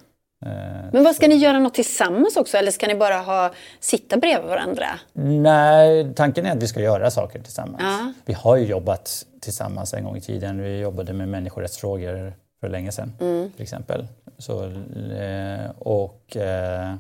Eh, 0.46 0.90
Men 0.92 1.04
vad 1.04 1.16
ska 1.16 1.28
ni 1.28 1.36
göra 1.36 1.60
något 1.60 1.74
tillsammans 1.74 2.38
också 2.38 2.58
eller 2.58 2.72
ska 2.72 2.88
ni 2.88 2.96
bara 2.96 3.18
ha, 3.18 3.52
sitta 3.80 4.18
bredvid 4.18 4.50
varandra? 4.50 4.86
Nej, 5.14 6.14
tanken 6.16 6.46
är 6.46 6.52
att 6.52 6.64
vi 6.64 6.68
ska 6.68 6.82
göra 6.82 7.12
saker 7.12 7.40
tillsammans. 7.40 7.84
Ja. 7.84 8.14
Vi 8.26 8.34
har 8.34 8.58
ju 8.58 8.66
jobbat 8.66 9.26
tillsammans 9.42 9.94
en 9.94 10.04
gång 10.04 10.18
i 10.18 10.22
tiden. 10.22 10.62
Vi 10.62 10.80
jobbade 10.80 11.14
med 11.14 11.28
människorättsfrågor 11.28 12.34
för 12.60 12.70
länge 12.70 12.92
sedan 12.92 13.14
mm. 13.20 13.52
till 13.52 13.64
exempel. 13.64 14.08
Så, 14.38 14.64
eh, 14.64 15.72
och 15.80 16.38
eh, 16.38 16.96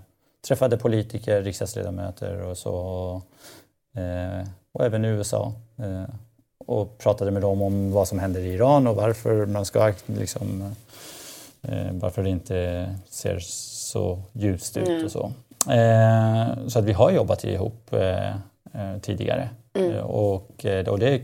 träffade 0.47 0.77
politiker, 0.77 1.41
riksdagsledamöter 1.41 2.41
och 2.41 2.57
så. 2.57 3.21
Eh, 3.95 4.47
och 4.73 4.86
även 4.86 5.05
i 5.05 5.07
USA. 5.07 5.53
Eh, 5.79 6.13
och 6.71 6.97
pratade 6.97 7.31
med 7.31 7.41
dem 7.41 7.62
om 7.62 7.91
vad 7.91 8.07
som 8.07 8.19
händer 8.19 8.41
i 8.41 8.53
Iran 8.53 8.88
och 8.88 8.95
varför 8.95 9.45
man 9.45 9.65
ska 9.65 9.93
liksom, 10.05 10.75
eh, 11.62 11.91
varför 11.91 12.23
det 12.23 12.29
inte 12.29 12.89
ser 13.10 13.39
så 13.39 14.21
ljust 14.31 14.77
ut 14.77 14.88
mm. 14.88 15.05
och 15.05 15.12
så. 15.12 15.31
Eh, 15.71 16.67
så 16.67 16.79
att 16.79 16.86
vi 16.86 16.93
har 16.93 17.12
jobbat 17.12 17.43
ihop 17.43 17.93
eh, 17.93 18.97
tidigare 19.01 19.49
mm. 19.73 19.97
Och, 19.97 20.65
och 20.88 20.99
det 20.99 21.10
är 21.10 21.21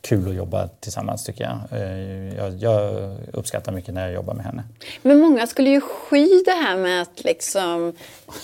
kul 0.00 0.28
att 0.28 0.34
jobba 0.34 0.68
tillsammans 0.68 1.24
tycker 1.24 1.44
jag. 1.44 1.80
jag. 2.36 2.54
jag. 2.54 3.16
uppskattar 3.32 3.72
mycket 3.72 3.94
när 3.94 4.02
jag 4.02 4.14
jobbar 4.14 4.34
med 4.34 4.44
henne. 4.44 4.64
Men 5.02 5.18
många 5.18 5.46
skulle 5.46 5.70
ju 5.70 5.80
sky 5.80 6.42
det 6.44 6.50
här 6.50 6.76
med 6.76 7.02
att 7.02 7.24
liksom 7.24 7.92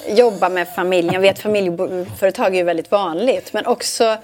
jobba 0.08 0.48
med 0.48 0.68
familjen. 0.68 1.14
Jag 1.14 1.20
vet 1.20 1.38
familjeföretag 1.38 2.54
är 2.54 2.58
ju 2.58 2.64
väldigt 2.64 2.90
vanligt 2.90 3.52
men 3.52 3.66
också 3.66 4.16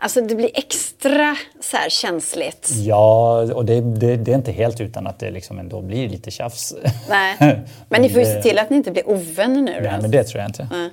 Alltså 0.00 0.20
det 0.20 0.34
blir 0.34 0.50
extra 0.54 1.36
så 1.60 1.76
känsligt. 1.88 2.70
Ja, 2.84 3.42
och 3.54 3.64
det, 3.64 3.80
det, 3.80 4.16
det, 4.16 4.30
är 4.30 4.34
inte 4.34 4.52
helt 4.52 4.80
utan 4.80 5.06
att 5.06 5.18
det 5.18 5.30
liksom 5.30 5.58
ändå 5.58 5.80
blir 5.80 6.08
lite 6.08 6.30
tjafs. 6.30 6.74
Nej, 7.08 7.36
men 7.88 8.02
ni 8.02 8.08
får 8.08 8.20
ju 8.20 8.26
se 8.26 8.42
till 8.42 8.58
att 8.58 8.70
ni 8.70 8.76
inte 8.76 8.90
blir 8.90 9.08
ovänner 9.08 9.62
nu. 9.62 9.80
Nej, 9.80 9.98
men 10.00 10.10
det 10.10 10.24
tror 10.24 10.40
jag 10.40 10.48
inte. 10.48 10.68
Nej. 10.70 10.90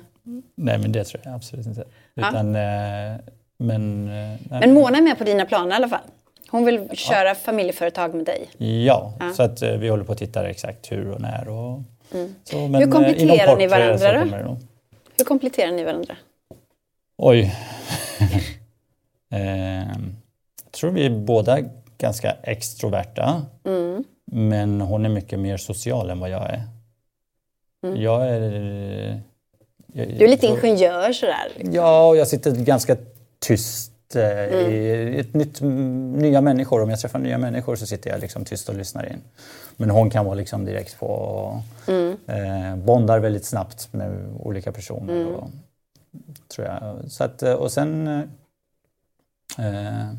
Nej, 0.54 0.78
men 0.78 0.92
det 0.92 1.04
tror 1.04 1.22
jag 1.24 1.34
absolut 1.34 1.66
inte. 1.66 1.84
Utan, 2.14 2.54
ja. 2.54 3.12
Eh, 3.12 3.16
men, 3.58 4.08
eh, 4.08 4.60
men 4.60 4.74
Mona 4.74 4.98
är 4.98 5.02
med 5.02 5.18
på 5.18 5.24
dina 5.24 5.44
planer 5.44 5.72
i 5.72 5.74
alla 5.74 5.88
fall? 5.88 6.00
Hon 6.48 6.64
vill 6.64 6.88
köra 6.92 7.28
ja. 7.28 7.34
familjeföretag 7.34 8.14
med 8.14 8.24
dig? 8.24 8.48
Ja, 8.58 9.12
ja, 9.20 9.32
så 9.34 9.42
att 9.42 9.62
eh, 9.62 9.70
vi 9.70 9.88
håller 9.88 10.04
på 10.04 10.12
att 10.12 10.18
titta 10.18 10.48
exakt 10.48 10.92
hur 10.92 11.10
och 11.10 11.20
när. 11.20 11.48
Och, 11.48 11.82
mm. 12.14 12.34
så, 12.44 12.58
hur 12.58 12.90
kompletterar 12.90 13.56
ni 13.56 13.66
varandra 13.66 14.44
då? 14.44 14.56
Hur 15.18 15.24
kompletterar 15.24 15.72
ni 15.72 15.84
varandra? 15.84 16.16
Oj. 17.18 17.54
Eh, 19.30 19.88
jag 20.64 20.72
tror 20.72 20.90
vi 20.90 21.06
är 21.06 21.10
båda 21.10 21.58
ganska 21.98 22.36
extroverta. 22.42 23.42
Mm. 23.64 24.04
Men 24.24 24.80
hon 24.80 25.04
är 25.04 25.08
mycket 25.08 25.38
mer 25.38 25.56
social 25.56 26.10
än 26.10 26.20
vad 26.20 26.30
jag 26.30 26.50
är. 26.50 26.62
Mm. 27.84 28.02
Jag 28.02 28.28
är... 28.28 29.20
Jag, 29.92 30.08
du 30.08 30.24
är 30.24 30.28
lite 30.28 30.46
ingenjör 30.46 31.12
sådär? 31.12 31.52
Liksom. 31.56 31.74
Ja, 31.74 32.08
och 32.08 32.16
jag 32.16 32.28
sitter 32.28 32.50
ganska 32.50 32.96
tyst. 33.38 33.92
Eh, 34.14 34.22
mm. 34.22 34.72
I 34.72 35.18
ett 35.20 35.34
nytt, 35.34 35.60
nya 36.20 36.40
människor, 36.40 36.82
om 36.82 36.90
jag 36.90 37.00
träffar 37.00 37.18
nya 37.18 37.38
människor 37.38 37.76
så 37.76 37.86
sitter 37.86 38.10
jag 38.10 38.20
liksom 38.20 38.44
tyst 38.44 38.68
och 38.68 38.74
lyssnar 38.74 39.12
in. 39.12 39.20
Men 39.76 39.90
hon 39.90 40.10
kan 40.10 40.24
vara 40.24 40.34
liksom 40.34 40.64
direkt 40.64 40.98
på 40.98 41.06
och 41.06 41.54
mm. 41.88 42.16
eh, 42.26 42.76
bondar 42.76 43.18
väldigt 43.18 43.44
snabbt 43.44 43.92
med 43.92 44.34
olika 44.40 44.72
personer. 44.72 45.20
Mm. 45.20 45.34
Och, 45.34 45.50
tror 46.54 46.66
jag. 46.66 47.10
Så 47.10 47.24
att, 47.24 47.42
och 47.42 47.72
sen 47.72 48.08
Eh. 48.08 48.22
Det 49.56 50.16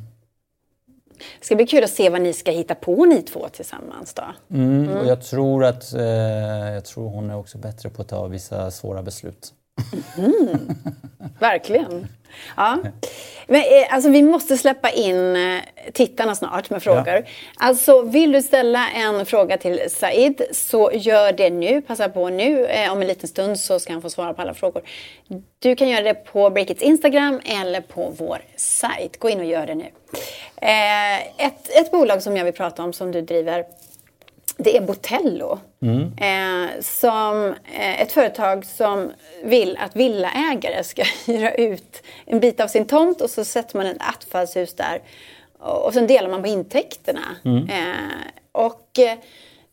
ska 1.45 1.55
bli 1.55 1.67
kul 1.67 1.83
att 1.83 1.89
se 1.89 2.09
vad 2.09 2.21
ni 2.21 2.33
ska 2.33 2.51
hitta 2.51 2.75
på 2.75 3.05
ni 3.05 3.21
två 3.21 3.49
tillsammans 3.49 4.13
då. 4.13 4.23
Mm, 4.55 4.83
mm. 4.83 4.97
Och 4.97 5.05
jag 5.05 5.21
tror 5.21 5.65
att 5.65 5.93
eh, 5.93 6.01
jag 6.73 6.85
tror 6.85 7.09
hon 7.09 7.29
är 7.29 7.37
också 7.37 7.57
bättre 7.57 7.89
på 7.89 8.01
att 8.01 8.07
ta 8.07 8.27
vissa 8.27 8.71
svåra 8.71 9.03
beslut. 9.03 9.53
Mm. 10.17 10.75
Verkligen. 11.39 12.07
Ja. 12.57 12.77
Men, 13.47 13.61
eh, 13.61 13.93
alltså, 13.93 14.09
vi 14.09 14.21
måste 14.21 14.57
släppa 14.57 14.89
in 14.89 15.35
eh, 15.35 15.61
tittarna 15.93 16.35
snart 16.35 16.69
med 16.69 16.83
frågor. 16.83 17.07
Ja. 17.07 17.21
Alltså, 17.57 18.01
vill 18.01 18.31
du 18.31 18.41
ställa 18.41 18.89
en 18.89 19.25
fråga 19.25 19.57
till 19.57 19.81
Said 19.89 20.41
så 20.51 20.91
gör 20.93 21.31
det 21.31 21.49
nu. 21.49 21.81
Passa 21.81 22.09
på 22.09 22.29
nu. 22.29 22.65
Eh, 22.65 22.91
om 22.91 23.01
en 23.01 23.07
liten 23.07 23.27
stund 23.27 23.59
så 23.59 23.79
ska 23.79 23.93
han 23.93 24.01
få 24.01 24.09
svara 24.09 24.33
på 24.33 24.41
alla 24.41 24.53
frågor. 24.53 24.81
Du 25.59 25.75
kan 25.75 25.89
göra 25.89 26.03
det 26.03 26.13
på 26.13 26.49
Breakits 26.49 26.81
Instagram 26.81 27.41
eller 27.45 27.81
på 27.81 28.13
vår 28.17 28.41
sajt. 28.55 29.19
Gå 29.19 29.29
in 29.29 29.39
och 29.39 29.45
gör 29.45 29.67
det 29.67 29.75
nu. 29.75 29.85
Ett, 31.37 31.69
ett 31.69 31.91
bolag 31.91 32.23
som 32.23 32.37
jag 32.37 32.45
vill 32.45 32.53
prata 32.53 32.83
om 32.83 32.93
som 32.93 33.11
du 33.11 33.21
driver 33.21 33.65
det 34.57 34.77
är 34.77 34.81
Botello. 34.81 35.59
Mm. 35.81 36.01
Eh, 36.01 36.81
som 36.81 37.53
eh, 37.75 38.01
ett 38.01 38.11
företag 38.11 38.65
som 38.65 39.11
vill 39.43 39.77
att 39.77 39.95
villaägare 39.95 40.83
ska 40.83 41.03
hyra 41.25 41.53
ut 41.53 42.03
en 42.25 42.39
bit 42.39 42.59
av 42.59 42.67
sin 42.67 42.85
tomt 42.85 43.21
och 43.21 43.29
så 43.29 43.45
sätter 43.45 43.77
man 43.77 43.85
ett 43.85 43.97
attfallshus 43.99 44.73
där. 44.73 45.01
Och, 45.59 45.85
och 45.85 45.93
sen 45.93 46.07
delar 46.07 46.29
man 46.29 46.41
på 46.41 46.47
intäkterna. 46.47 47.23
Mm. 47.45 47.69
Eh, 47.69 48.27
och 48.51 48.99
eh, 48.99 49.17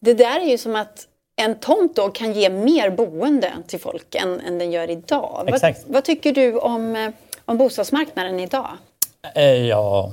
det 0.00 0.14
där 0.14 0.40
är 0.40 0.50
ju 0.50 0.58
som 0.58 0.76
att 0.76 1.06
en 1.36 1.54
tomt 1.54 1.96
då 1.96 2.08
kan 2.08 2.32
ge 2.32 2.48
mer 2.50 2.90
boende 2.90 3.52
till 3.66 3.80
folk 3.80 4.14
än, 4.14 4.40
än 4.40 4.58
den 4.58 4.72
gör 4.72 4.90
idag. 4.90 5.48
Vad, 5.50 5.74
vad, 5.86 6.04
tycker 6.04 6.32
du 6.32 6.58
om, 6.58 6.96
eh, 6.96 7.10
om 7.44 7.58
bostadsmarknaden 7.58 8.40
idag? 8.40 8.70
Eh, 9.34 9.66
ja, 9.66 10.12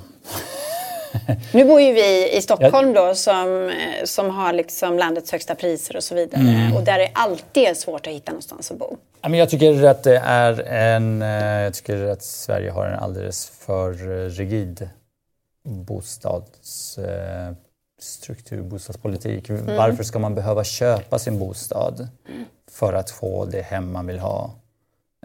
Nu 1.54 1.66
bor 1.66 1.82
ju 1.82 1.94
vi 1.94 2.38
i 2.38 2.42
Stockholm 2.42 2.94
då 2.94 3.16
som, 3.16 3.70
eh, 3.70 4.06
som 4.06 4.30
har 4.30 4.54
liksom 4.54 4.98
landets 4.98 5.32
högsta 5.32 5.56
priser 5.56 5.96
och 5.96 6.04
så 6.04 6.16
vidare. 6.16 6.42
Mm. 6.42 6.76
Och 6.76 6.84
där 6.84 6.98
det 7.00 7.10
alltid 7.14 7.64
är 7.64 7.74
svårt 7.74 8.08
att 8.08 8.14
hitta 8.14 8.32
någonstans 8.32 8.72
att 8.72 8.78
bo. 8.78 8.98
Jag 9.22 9.50
tycker 9.50 9.84
att 9.84 10.04
det 10.04 10.18
är 10.18 10.62
en... 10.68 11.22
eh, 11.22 11.62
Jag 11.64 11.74
tycker 11.74 12.04
att 12.08 12.24
Sverige 12.24 12.72
har 12.72 12.86
en 12.86 13.00
alldeles 13.00 13.52
för 13.66 13.92
eh, 13.92 14.30
rigid 14.30 14.90
bostadsstruktur, 15.64 18.62
bostadspolitik. 18.62 19.50
Varför 19.50 20.04
ska 20.04 20.20
man 20.20 20.36
behöva 20.36 20.64
köpa 20.64 21.20
sin 21.20 21.40
bostad 21.40 22.08
för 22.72 22.94
att 22.94 23.12
få 23.12 23.46
det 23.46 23.62
hem 23.62 23.92
man 23.92 24.08
vill 24.08 24.20
ha? 24.20 24.52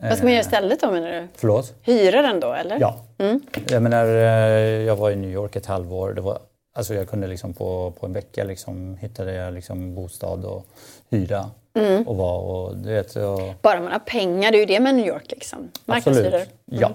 Vad 0.03 0.17
ska 0.17 0.25
man 0.25 0.33
göra 0.33 0.41
istället 0.41 0.81
då 0.81 0.91
menar 0.91 1.11
du? 1.11 1.29
Förlåt? 1.35 1.75
Hyra 1.83 2.23
den 2.23 2.41
då 2.41 2.53
eller? 2.53 2.81
Ja. 2.81 2.97
Jag 3.69 3.83
menar, 3.83 4.07
eh, 4.07 4.83
jag 4.87 4.97
var 4.97 5.11
i 5.11 5.17
New 5.17 5.31
York 5.31 5.57
ett 5.57 5.67
halvår. 5.67 6.13
Det 6.13 6.21
var, 6.21 6.39
alltså 6.75 6.95
jag 6.95 7.09
kunde 7.09 7.27
liksom 7.27 7.53
på, 7.53 7.93
på 8.01 8.07
en 8.07 8.13
vecka 8.13 8.45
liksom, 8.45 8.97
hittade 8.97 9.35
jag 9.35 9.55
liksom 9.55 9.95
bostad 9.95 10.45
och 10.45 10.67
hyra. 11.11 11.51
Och 12.07 12.17
var 12.17 12.39
och, 12.39 12.77
du 12.77 12.93
vet, 12.93 13.17
och, 13.17 13.41
Bara 13.63 13.81
man 13.81 13.93
har 13.93 13.99
pengar, 13.99 14.53
det 14.53 14.59
är 14.59 14.61
ju 14.61 14.67
det 14.67 14.81
med 14.81 14.95
New 14.95 15.07
York 15.07 15.31
liksom. 15.31 15.71
Absolut. 15.87 16.49
Ja. 16.65 16.91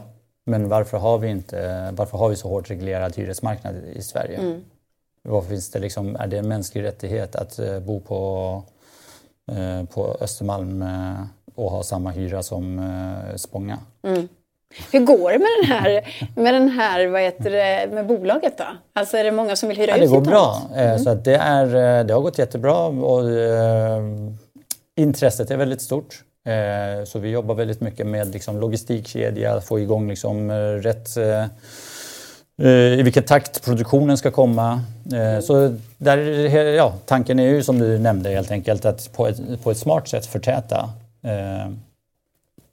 Men 0.45 0.69
varför 0.69 0.97
har 0.97 1.17
vi 1.17 1.27
inte, 1.27 1.89
varför 1.91 2.17
har 2.17 2.29
vi 2.29 2.35
så 2.35 2.47
hårt 2.47 2.69
reglerad 2.69 3.15
hyresmarknad 3.15 3.75
i 3.93 4.01
Sverige? 4.01 4.61
Varför 5.23 5.49
finns 5.49 5.71
det 5.71 5.79
liksom, 5.79 6.15
är 6.15 6.27
det 6.27 6.37
en 6.37 6.47
mänsklig 6.47 6.83
rättighet 6.83 7.35
att 7.35 7.59
eh, 7.59 7.79
bo 7.79 7.99
på, 7.99 8.63
eh, 9.51 9.85
på 9.85 10.17
Östermalm 10.21 10.81
eh, 10.81 11.25
och 11.65 11.71
ha 11.71 11.83
samma 11.83 12.11
hyra 12.11 12.43
som 12.43 12.79
eh, 12.79 13.35
Spånga? 13.35 13.77
Hur 14.91 14.99
går 14.99 15.31
det 15.31 15.37
med 15.39 15.47
den 15.61 15.71
här, 15.71 16.01
med, 16.35 16.53
den 16.53 16.69
här 16.69 17.07
vad 17.07 17.21
heter 17.21 17.49
det, 17.49 17.89
med 17.95 18.07
bolaget 18.07 18.57
då? 18.57 18.63
Alltså 18.93 19.17
är 19.17 19.23
det 19.23 19.31
många 19.31 19.55
som 19.55 19.69
vill 19.69 19.77
hyra 19.77 19.89
Ja, 19.91 19.95
ut 19.95 20.01
det 20.01 20.07
går 20.07 20.21
bra. 20.21 20.61
Eh, 20.75 20.97
Så 20.97 21.09
att 21.09 21.25
det, 21.25 21.35
är, 21.35 21.65
eh, 21.99 22.05
det 22.05 22.13
har 22.13 22.21
gått 22.21 22.37
jättebra 22.37 22.77
och 22.85 23.29
eh, 23.31 24.01
intresset 24.95 25.51
är 25.51 25.57
väldigt 25.57 25.81
stort. 25.81 26.23
Eh, 26.45 27.05
Så 27.05 27.19
vi 27.19 27.29
jobbar 27.29 27.55
väldigt 27.55 27.81
mycket 27.81 28.07
med 28.07 28.33
liksom 28.33 28.59
logistikkedja, 28.59 29.61
få 29.61 29.79
igång 29.79 30.09
liksom 30.09 30.49
eh, 30.49 30.55
rätt 30.55 31.17
eh, 31.17 31.45
i 32.99 33.01
vilken 33.03 33.23
takt 33.23 33.63
produktionen 33.65 34.17
ska 34.17 34.31
komma. 34.31 34.81
Eh, 35.13 35.39
Så 35.43 35.75
där, 35.97 36.17
ja, 36.75 36.93
tanken 37.05 37.39
är 37.39 37.43
ju 37.47 37.63
som 37.63 37.79
du 37.79 37.99
nämnde 37.99 38.29
helt 38.29 38.51
enkelt 38.51 38.85
att 38.85 39.13
på 39.13 39.27
ett, 39.27 39.63
på 39.63 39.71
ett 39.71 39.77
smart 39.77 40.07
sätt 40.07 40.25
förtäta. 40.25 40.89
Eh, 41.21 41.69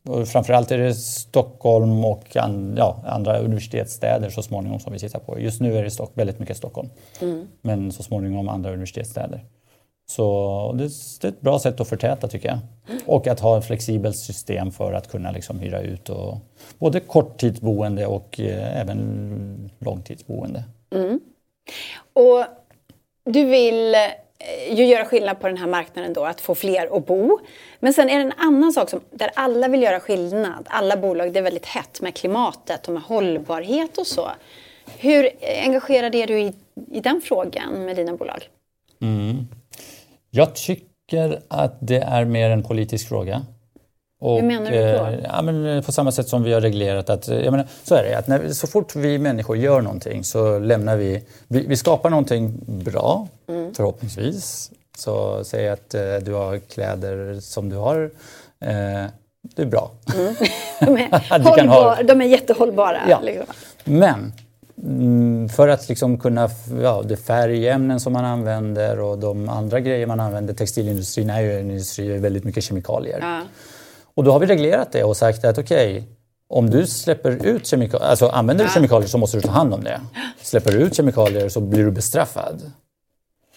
Och 0.08 0.28
framförallt 0.28 0.70
är 0.70 0.78
det 0.78 0.94
Stockholm 0.94 2.04
och 2.04 2.36
an, 2.36 2.74
ja, 2.78 3.02
andra 3.06 3.38
universitetsstäder 3.38 4.30
så 4.30 4.42
småningom 4.42 4.80
som 4.80 4.92
vi 4.92 4.98
tittar 4.98 5.18
på. 5.18 5.40
Just 5.40 5.60
nu 5.60 5.78
är 5.78 5.82
det 5.84 5.90
Stock, 5.90 6.10
väldigt 6.14 6.38
mycket 6.38 6.56
Stockholm. 6.56 6.88
Men 7.62 7.92
så 7.92 8.02
småningom 8.02 8.48
andra 8.48 8.70
universitetsstäder. 8.70 9.44
Så 10.10 10.72
det, 10.78 10.88
det 11.20 11.26
är 11.26 11.28
ett 11.28 11.40
bra 11.40 11.58
sätt 11.58 11.80
att 11.80 11.88
förtäta 11.88 12.28
tycker 12.28 12.48
jag. 12.48 12.58
Och 13.06 13.26
att 13.26 13.40
ha 13.40 13.58
ett 13.58 13.64
flexibelt 13.64 14.16
system 14.18 14.70
för 14.70 14.92
att 14.92 15.08
kunna 15.08 15.30
liksom 15.30 15.58
hyra 15.58 15.80
ut 15.80 16.08
och, 16.08 16.38
både 16.78 17.00
korttidsboende 17.00 18.06
och 18.06 18.40
eh, 18.40 18.80
även 18.80 19.70
långtidsboende. 19.78 20.64
Och 22.12 22.44
du 23.24 23.44
vill 23.44 23.94
Eh, 24.40 24.74
ju 24.74 24.84
göra 24.84 25.04
skillnad 25.04 25.40
på 25.40 25.48
den 25.48 25.56
här 25.56 25.66
marknaden 25.66 26.12
då, 26.12 26.24
att 26.24 26.40
få 26.40 26.54
fler 26.54 26.96
att 26.96 27.06
bo. 27.06 27.38
Men 27.80 27.92
sen 27.92 28.10
är 28.10 28.16
det 28.16 28.24
en 28.24 28.32
annan 28.36 28.72
sak 28.72 28.90
som, 28.90 29.00
där 29.10 29.30
alla 29.34 29.68
vill 29.68 29.82
göra 29.82 30.00
skillnad. 30.00 30.66
Alla 30.70 30.96
bolag, 30.96 31.32
det 31.32 31.38
är 31.38 31.42
väldigt 31.42 31.66
hett 31.66 32.00
med 32.00 32.14
klimatet 32.14 32.88
och 32.88 32.94
med 32.94 33.02
hållbarhet 33.02 33.98
och 33.98 34.06
så. 34.06 34.30
Hur 34.98 35.30
engagerad 35.64 36.14
är 36.14 36.26
du 36.26 36.40
i, 36.40 36.52
i 36.90 37.00
den 37.00 37.20
frågan 37.24 37.84
med 37.84 37.96
dina 37.96 38.16
bolag? 38.16 38.48
Mm. 39.00 39.46
Jag 40.30 40.54
tycker 40.54 41.42
att 41.48 41.78
det 41.80 41.98
är 41.98 42.24
mer 42.24 42.50
en 42.50 42.62
politisk 42.62 43.08
fråga. 43.08 43.42
Och, 44.20 44.40
Hur 44.40 44.46
menar 44.46 44.70
du 44.70 44.76
då? 44.78 44.82
eh, 45.06 45.18
Ja, 45.24 45.42
men 45.42 45.66
eh, 45.66 45.82
på 45.82 45.92
samma 45.92 46.12
sätt 46.12 46.28
som 46.28 46.42
vi 46.42 46.52
har 46.52 46.60
reglerat 46.60 47.10
att, 47.10 47.28
eh, 47.28 47.38
jag 47.44 47.50
menar, 47.50 47.66
så 47.84 47.94
är 47.94 48.02
det, 48.04 48.18
att 48.18 48.26
när, 48.28 48.48
så 48.48 48.66
fort 48.66 48.96
vi 48.96 49.18
människor 49.18 49.56
gör 49.56 49.80
någonting 49.80 50.24
så 50.24 50.58
lämnar 50.58 50.96
vi, 50.96 51.22
vi, 51.48 51.66
vi 51.66 51.76
skapar 51.76 52.10
någonting 52.10 52.60
bra, 52.66 53.28
Mm. 53.48 53.74
förhoppningsvis. 53.74 54.70
Så 54.98 55.44
säg 55.44 55.68
att 55.68 55.94
eh, 55.94 56.00
du 56.22 56.32
har 56.32 56.58
kläder 56.58 57.40
som 57.40 57.68
du 57.68 57.76
har, 57.76 58.10
eh, 58.60 59.04
det 59.56 59.62
är 59.62 59.66
bra. 59.66 59.90
De 60.80 60.96
är, 60.96 61.56
kan 61.56 61.68
ha- 61.68 61.74
hållbar, 61.96 62.02
de 62.02 62.20
är 62.20 62.26
jättehållbara. 62.26 62.98
Ja. 63.08 63.20
Liksom. 63.20 63.46
Men 63.84 64.32
mm, 64.84 65.48
för 65.48 65.68
att 65.68 65.88
liksom 65.88 66.18
kunna, 66.18 66.50
ja, 66.82 67.02
det 67.04 67.16
färgämnen 67.16 68.00
som 68.00 68.12
man 68.12 68.24
använder 68.24 69.00
och 69.00 69.18
de 69.18 69.48
andra 69.48 69.80
grejer 69.80 70.06
man 70.06 70.20
använder, 70.20 70.54
textilindustrin 70.54 71.30
är 71.30 71.40
ju 71.40 71.60
en 71.60 71.70
industri 71.70 72.08
med 72.08 72.20
väldigt 72.20 72.44
mycket 72.44 72.64
kemikalier. 72.64 73.18
Ja. 73.22 73.40
Och 74.18 74.24
då 74.24 74.32
har 74.32 74.38
vi 74.40 74.46
reglerat 74.46 74.92
det 74.92 75.04
och 75.04 75.16
sagt 75.16 75.44
att 75.44 75.58
okej, 75.58 76.08
om 76.48 76.70
du 76.70 76.86
släpper 76.86 77.46
ut 77.46 77.66
kemikalier, 77.66 78.08
alltså 78.08 78.28
använder 78.28 78.64
du 78.64 78.70
kemikalier 78.70 79.08
så 79.08 79.18
måste 79.18 79.36
du 79.36 79.40
ta 79.40 79.50
hand 79.50 79.74
om 79.74 79.84
det. 79.84 80.00
Släpper 80.42 80.72
du 80.72 80.78
ut 80.78 80.94
kemikalier 80.94 81.48
så 81.48 81.60
blir 81.60 81.84
du 81.84 81.90
bestraffad. 81.90 82.72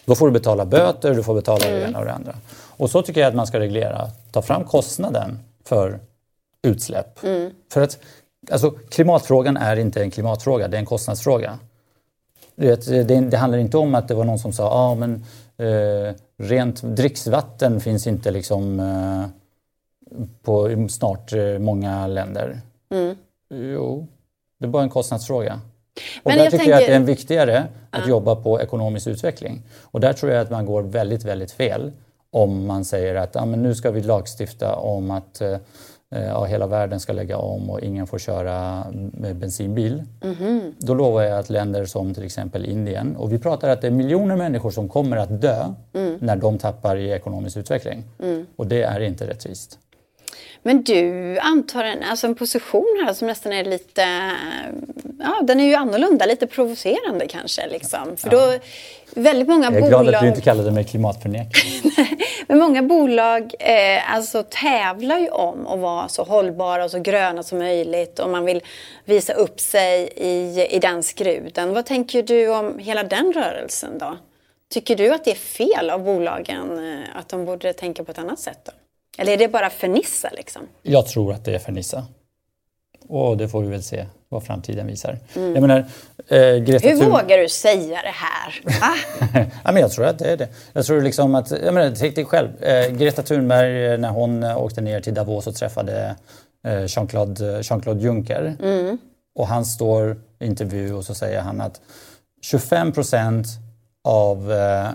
Då 0.05 0.15
får 0.15 0.25
du 0.27 0.31
betala 0.31 0.65
böter, 0.65 1.13
du 1.13 1.23
får 1.23 1.35
betala 1.35 1.65
det 1.65 1.81
ena 1.81 1.99
och 1.99 2.05
det 2.05 2.13
andra. 2.13 2.35
Och 2.77 2.89
så 2.89 3.01
tycker 3.01 3.21
jag 3.21 3.27
att 3.27 3.35
man 3.35 3.47
ska 3.47 3.59
reglera. 3.59 4.09
Ta 4.31 4.41
fram 4.41 4.63
kostnaden 4.63 5.39
för 5.65 5.99
utsläpp. 6.63 7.19
För 7.73 7.81
att 7.81 7.99
alltså, 8.51 8.71
klimatfrågan 8.71 9.57
är 9.57 9.75
inte 9.75 10.01
en 10.01 10.11
klimatfråga, 10.11 10.67
det 10.67 10.77
är 10.77 10.79
en 10.79 10.85
kostnadsfråga. 10.85 11.59
Du 12.55 12.67
vet, 12.67 12.85
det, 12.85 13.03
det 13.03 13.37
handlar 13.37 13.59
inte 13.59 13.77
om 13.77 13.95
att 13.95 14.07
det 14.07 14.13
var 14.13 14.23
någon 14.23 14.39
som 14.39 14.53
sa 14.53 14.69
ah, 14.69 14.95
men 14.95 15.25
eh, 15.57 16.15
rent 16.37 16.81
dricksvatten 16.81 17.81
finns 17.81 18.07
inte 18.07 18.31
liksom 18.31 18.79
eh, 18.79 19.40
på 20.41 20.87
snart 20.89 21.33
eh, 21.33 21.59
många 21.59 22.07
länder. 22.07 22.59
Jo, 23.53 24.07
det 24.59 24.65
är 24.65 24.69
bara 24.69 24.83
en 24.83 24.89
kostnadsfråga. 24.89 25.61
Och 26.23 26.29
Men 26.29 26.37
där 26.37 26.43
jag 26.43 26.51
tycker 26.51 26.65
jag 26.65 26.73
att 26.73 26.79
tänker- 26.79 26.93
det 26.99 27.03
är 27.03 27.05
viktigare 27.05 27.63
att 27.89 28.07
jobba 28.07 28.35
på 28.35 28.61
ekonomisk 28.61 29.07
utveckling. 29.07 29.61
Och 29.81 29.99
där 29.99 30.13
tror 30.13 30.31
jag 30.31 30.41
att 30.41 30.49
man 30.51 30.65
går 30.65 30.81
väldigt, 30.81 31.23
väldigt 31.23 31.51
fel 31.51 31.91
om 32.31 32.65
man 32.65 32.85
säger 32.85 33.15
att 33.15 33.35
ah, 33.35 33.45
men 33.45 33.63
nu 33.63 33.75
ska 33.75 33.91
vi 33.91 34.01
lagstifta 34.01 34.75
om 34.75 35.11
att 35.11 35.41
eh, 35.41 35.57
ja, 36.09 36.45
hela 36.45 36.67
världen 36.67 36.99
ska 36.99 37.13
lägga 37.13 37.37
om 37.37 37.69
och 37.69 37.81
ingen 37.81 38.07
får 38.07 38.19
köra 38.19 38.85
med 38.93 39.35
bensinbil. 39.35 40.03
Då 40.77 40.93
lovar 40.93 41.21
jag 41.21 41.39
att 41.39 41.49
länder 41.49 41.85
som 41.85 42.13
till 42.13 42.23
exempel 42.23 42.65
Indien, 42.65 43.15
och 43.15 43.33
vi 43.33 43.39
pratar 43.39 43.69
att 43.69 43.81
det 43.81 43.87
är 43.87 43.91
miljoner 43.91 44.35
människor 44.35 44.71
som 44.71 44.89
kommer 44.89 45.17
att 45.17 45.41
dö 45.41 45.65
när 46.19 46.35
de 46.35 46.57
tappar 46.57 46.95
i 46.95 47.11
ekonomisk 47.11 47.57
utveckling. 47.57 48.03
Och 48.55 48.67
det 48.67 48.83
är 48.83 48.99
inte 48.99 49.27
rättvist. 49.27 49.79
Men 50.63 50.83
du 50.83 51.37
antar 51.39 51.83
en, 51.83 52.03
alltså 52.03 52.27
en 52.27 52.35
position 52.35 53.03
här 53.05 53.13
som 53.13 53.27
nästan 53.27 53.53
är 53.53 53.63
lite, 53.63 54.01
ja 55.19 55.41
den 55.43 55.59
är 55.59 55.63
ju 55.63 55.75
annorlunda, 55.75 56.25
lite 56.25 56.47
provocerande 56.47 57.27
kanske. 57.27 57.67
Liksom. 57.67 58.17
För 58.17 58.29
då, 58.29 58.53
väldigt 59.15 59.47
många 59.47 59.65
Jag 59.65 59.75
är 59.75 59.81
bolag... 59.81 60.03
glad 60.03 60.15
att 60.15 60.21
du 60.21 60.27
inte 60.27 60.41
kallade 60.41 60.71
mig 60.71 60.83
klimatförnekare. 60.83 61.61
Men 62.47 62.59
många 62.59 62.81
bolag 62.81 63.53
eh, 63.59 64.15
alltså, 64.15 64.43
tävlar 64.43 65.19
ju 65.19 65.29
om 65.29 65.67
att 65.67 65.79
vara 65.79 66.07
så 66.07 66.23
hållbara 66.23 66.83
och 66.83 66.91
så 66.91 66.99
gröna 66.99 67.43
som 67.43 67.57
möjligt 67.57 68.19
och 68.19 68.29
man 68.29 68.45
vill 68.45 68.61
visa 69.05 69.33
upp 69.33 69.59
sig 69.59 70.09
i, 70.15 70.67
i 70.69 70.79
den 70.79 71.03
skruden. 71.03 71.73
Vad 71.73 71.85
tänker 71.85 72.23
du 72.23 72.47
om 72.47 72.79
hela 72.79 73.03
den 73.03 73.33
rörelsen 73.33 73.97
då? 73.97 74.17
Tycker 74.69 74.95
du 74.95 75.13
att 75.13 75.25
det 75.25 75.31
är 75.31 75.35
fel 75.35 75.89
av 75.89 76.03
bolagen 76.03 76.93
eh, 76.93 77.17
att 77.17 77.29
de 77.29 77.45
borde 77.45 77.73
tänka 77.73 78.03
på 78.03 78.11
ett 78.11 78.19
annat 78.19 78.39
sätt? 78.39 78.59
Då? 78.65 78.71
Eller 79.17 79.33
är 79.33 79.37
det 79.37 79.47
bara 79.47 79.69
fernissa 79.69 80.29
liksom? 80.35 80.61
Jag 80.83 81.07
tror 81.07 81.33
att 81.33 81.45
det 81.45 81.55
är 81.55 81.59
Fernissa. 81.59 82.05
Och 83.07 83.37
det 83.37 83.47
får 83.49 83.61
vi 83.61 83.67
väl 83.67 83.83
se 83.83 84.05
vad 84.29 84.43
framtiden 84.43 84.87
visar. 84.87 85.19
Jag 85.33 85.61
menar, 85.61 85.85
eh, 86.27 86.55
Greta 86.55 86.87
Hur 86.87 86.95
Thun- 86.95 87.09
vågar 87.09 87.37
du 87.37 87.49
säga 87.49 88.01
det 88.01 88.13
här? 88.13 88.61
Ja, 89.63 89.71
men 89.71 89.81
jag 89.81 89.91
tror 89.91 90.05
att 90.05 90.19
det 90.19 90.31
är 90.31 90.37
det. 90.37 90.47
Jag 90.73 90.85
tror 90.85 91.01
liksom 91.01 91.35
att, 91.35 91.51
jag 91.51 91.73
menar, 91.73 91.95
tänk 91.95 92.15
dig 92.15 92.25
själv. 92.25 92.63
Eh, 92.63 92.89
Greta 92.91 93.21
Thunberg 93.23 93.85
eh, 93.93 93.97
när 93.99 94.09
hon 94.09 94.43
eh, 94.43 94.57
åkte 94.57 94.81
ner 94.81 95.01
till 95.01 95.13
Davos 95.13 95.47
och 95.47 95.55
träffade 95.55 96.15
eh, 96.65 96.85
Jean-Claude 96.87 97.61
Jean 97.63 97.99
Juncker. 97.99 98.55
Och 99.35 99.47
han 99.47 99.65
står 99.65 100.21
i 100.39 100.45
intervju 100.45 100.93
och 100.93 101.05
så 101.05 101.15
säger 101.15 101.41
han 101.41 101.61
att 101.61 101.81
25 102.41 102.91
procent 102.91 103.47
av 104.03 104.51
eh, 104.51 104.85
eh, 104.85 104.89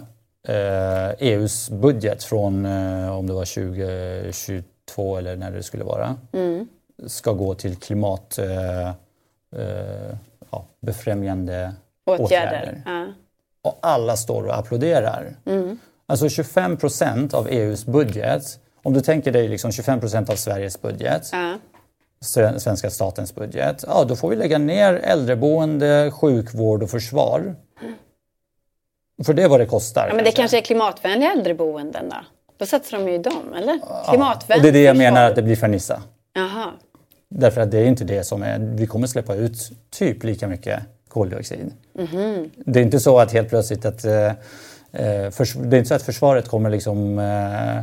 EUs 1.18 1.70
budget 1.70 2.24
från 2.24 2.66
eh, 2.66 3.16
om 3.18 3.26
det 3.26 3.32
var 3.32 3.44
2022 3.44 5.16
eller 5.16 5.36
när 5.36 5.50
det 5.50 5.62
skulle 5.62 5.84
vara 5.84 6.16
ska 7.06 7.32
gå 7.32 7.54
till 7.54 7.76
klimat 7.76 8.38
eh, 8.38 8.88
eh, 8.88 8.94
ja, 10.50 10.66
Åtgärder. 12.06 12.24
åtgärder. 12.24 12.82
Ja. 12.86 13.06
Och 13.62 13.78
alla 13.82 14.16
står 14.16 14.42
och 14.46 14.58
applåderar. 14.58 15.36
Alltså 16.06 16.28
25 16.28 16.76
procent 16.76 17.34
av 17.34 17.48
EUs 17.48 17.86
budget, 17.86 18.42
om 18.82 18.92
du 18.92 19.00
tänker 19.00 19.32
dig 19.32 19.48
liksom 19.48 19.72
25 19.72 20.00
procent 20.00 20.30
av 20.30 20.34
Sveriges 20.36 20.82
budget, 20.82 21.30
Ja. 21.32 21.54
svenska 22.58 22.90
statens 22.90 23.34
budget, 23.34 23.84
ja 23.86 24.04
då 24.04 24.16
får 24.16 24.28
vi 24.28 24.36
lägga 24.36 24.58
ner 24.58 24.92
äldreboende, 24.94 26.10
sjukvård 26.10 26.82
och 26.82 26.90
försvar. 26.90 27.54
För 29.24 29.34
det 29.34 29.42
är 29.42 29.48
vad 29.48 29.60
det 29.60 29.66
kostar. 29.66 30.08
Ja, 30.08 30.14
men 30.14 30.24
det 30.24 30.32
kanske 30.32 30.58
är 30.58 30.62
klimatvänliga 30.62 31.32
äldreboenden 31.32 32.08
då? 32.08 32.16
Då 32.58 32.66
satsar 32.66 32.98
de 32.98 33.08
ju 33.08 33.14
i 33.14 33.18
dem, 33.18 33.54
eller? 33.56 33.80
Klimatvänligt 34.08 34.56
Och 34.56 34.62
det 34.62 34.68
är 34.68 34.72
det 34.72 34.82
jag 34.82 34.96
menar 34.96 35.24
att 35.30 35.36
det 35.36 35.42
blir 35.42 35.56
fernissa. 35.56 36.02
Jaha. 36.32 36.66
Därför 37.28 37.60
att 37.60 37.70
det 37.70 37.78
är 37.78 37.84
inte 37.84 38.04
det 38.04 38.24
som 38.24 38.42
är, 38.42 38.58
vi 38.58 38.86
kommer 38.86 39.06
släppa 39.06 39.34
ut 39.34 39.70
typ 39.90 40.24
lika 40.24 40.48
mycket 40.48 40.80
koldioxid. 41.08 41.72
Det 42.54 42.80
är 42.80 42.82
inte 42.82 43.00
så 43.00 43.18
att 43.18 43.32
helt 43.32 43.48
plötsligt 43.48 43.84
att 43.84 44.04
eh, 44.04 44.26
eh, 44.92 45.30
förs- 45.30 45.54
det 45.54 45.76
är 45.76 45.78
inte 45.78 45.88
så 45.88 45.94
att 45.94 46.02
försvaret 46.02 46.48
kommer 46.48 46.70
liksom 46.70 47.18
eh, 47.18 47.82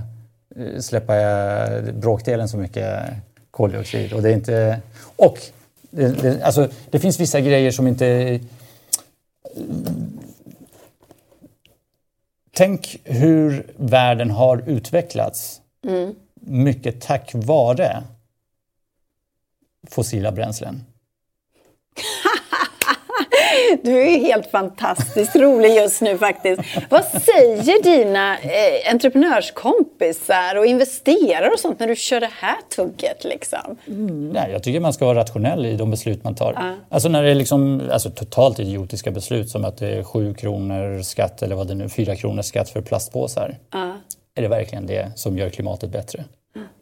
släppa 0.80 1.16
eh, 1.18 1.82
bråkdelen 1.94 2.50
så 2.50 2.58
mycket 2.58 3.00
koldioxid. 3.52 4.14
Och 4.14 4.22
det 4.22 4.30
är 4.30 4.34
inte... 4.34 4.80
Och 5.16 5.38
det, 5.90 6.08
det, 6.22 6.44
alltså, 6.44 6.68
det 6.92 7.00
finns 7.00 7.20
vissa 7.20 7.40
grejer 7.42 7.72
som 7.72 7.88
inte... 7.88 8.40
Tänk 12.56 12.98
hur 13.04 13.74
världen 13.78 14.32
har 14.32 14.70
utvecklats. 14.70 15.62
Mycket 16.42 17.02
tack 17.02 17.32
vare 17.34 18.04
fossila 19.90 20.32
bränslen. 20.32 20.84
Du 23.82 24.02
är 24.02 24.10
ju 24.10 24.18
helt 24.18 24.52
fantastiskt 24.52 25.36
rolig 25.36 25.76
just 25.76 26.02
nu 26.02 26.18
faktiskt. 26.18 26.62
Vad 26.90 27.06
säger 27.06 27.84
dina 27.84 28.38
eh, 28.38 28.92
entreprenörskompisar 28.92 30.56
och 30.56 30.66
investerare 30.66 31.50
och 31.50 31.60
sånt 31.60 31.80
när 31.80 31.88
du 31.88 31.96
kör 31.96 32.20
det 32.20 32.30
här 32.40 32.58
tugget 32.76 33.24
liksom? 33.24 33.78
Nej, 34.34 34.52
jag 34.52 34.64
tycker 34.64 34.80
man 34.80 34.94
ska 34.94 35.06
vara 35.06 35.20
rationell 35.20 35.66
i 35.66 35.76
de 35.76 35.92
beslut 35.92 36.24
man 36.24 36.36
tar. 36.36 36.78
Alltså 36.90 37.10
när 37.10 37.24
det 37.24 37.32
är 37.32 37.36
liksom, 37.36 37.90
alltså 37.92 38.10
totalt 38.10 38.60
idiotiska 38.60 39.12
beslut 39.12 39.50
som 39.50 39.66
att 39.66 39.78
det 39.78 39.88
är 39.88 40.04
7 40.04 40.34
kronor 40.34 41.02
skatt 41.02 41.42
eller 41.42 41.56
vad 41.56 41.68
det 41.68 41.76
nu 41.76 41.90
4 41.90 42.16
kronor 42.16 42.42
skatt 42.42 42.70
för 42.70 42.82
plastpåsar. 42.82 43.58
Är 44.36 44.42
det 44.42 44.48
verkligen 44.48 44.88
det 44.88 45.12
som 45.16 45.38
gör 45.38 45.50
klimatet 45.50 45.90
bättre? 45.90 46.24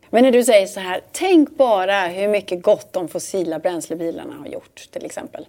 Men 0.10 0.24
när 0.24 0.32
du 0.32 0.44
säger 0.44 0.68
så 0.68 0.80
här, 0.80 1.02
tänk 1.12 1.58
bara 1.58 2.08
hur 2.08 2.28
mycket 2.28 2.64
gott 2.64 2.94
de 2.94 3.08
fossila 3.08 3.60
bränslebilarna 3.60 4.34
har 4.34 4.48
gjort 4.48 4.88
till 4.92 5.06
exempel. 5.06 5.46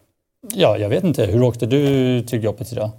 Ja, 0.50 0.78
jag 0.78 0.88
vet 0.88 1.04
inte. 1.04 1.24
Hur 1.26 1.42
åkte 1.42 1.66
du 1.66 2.22
till 2.22 2.44
jobbet 2.44 2.72
idag? 2.72 2.90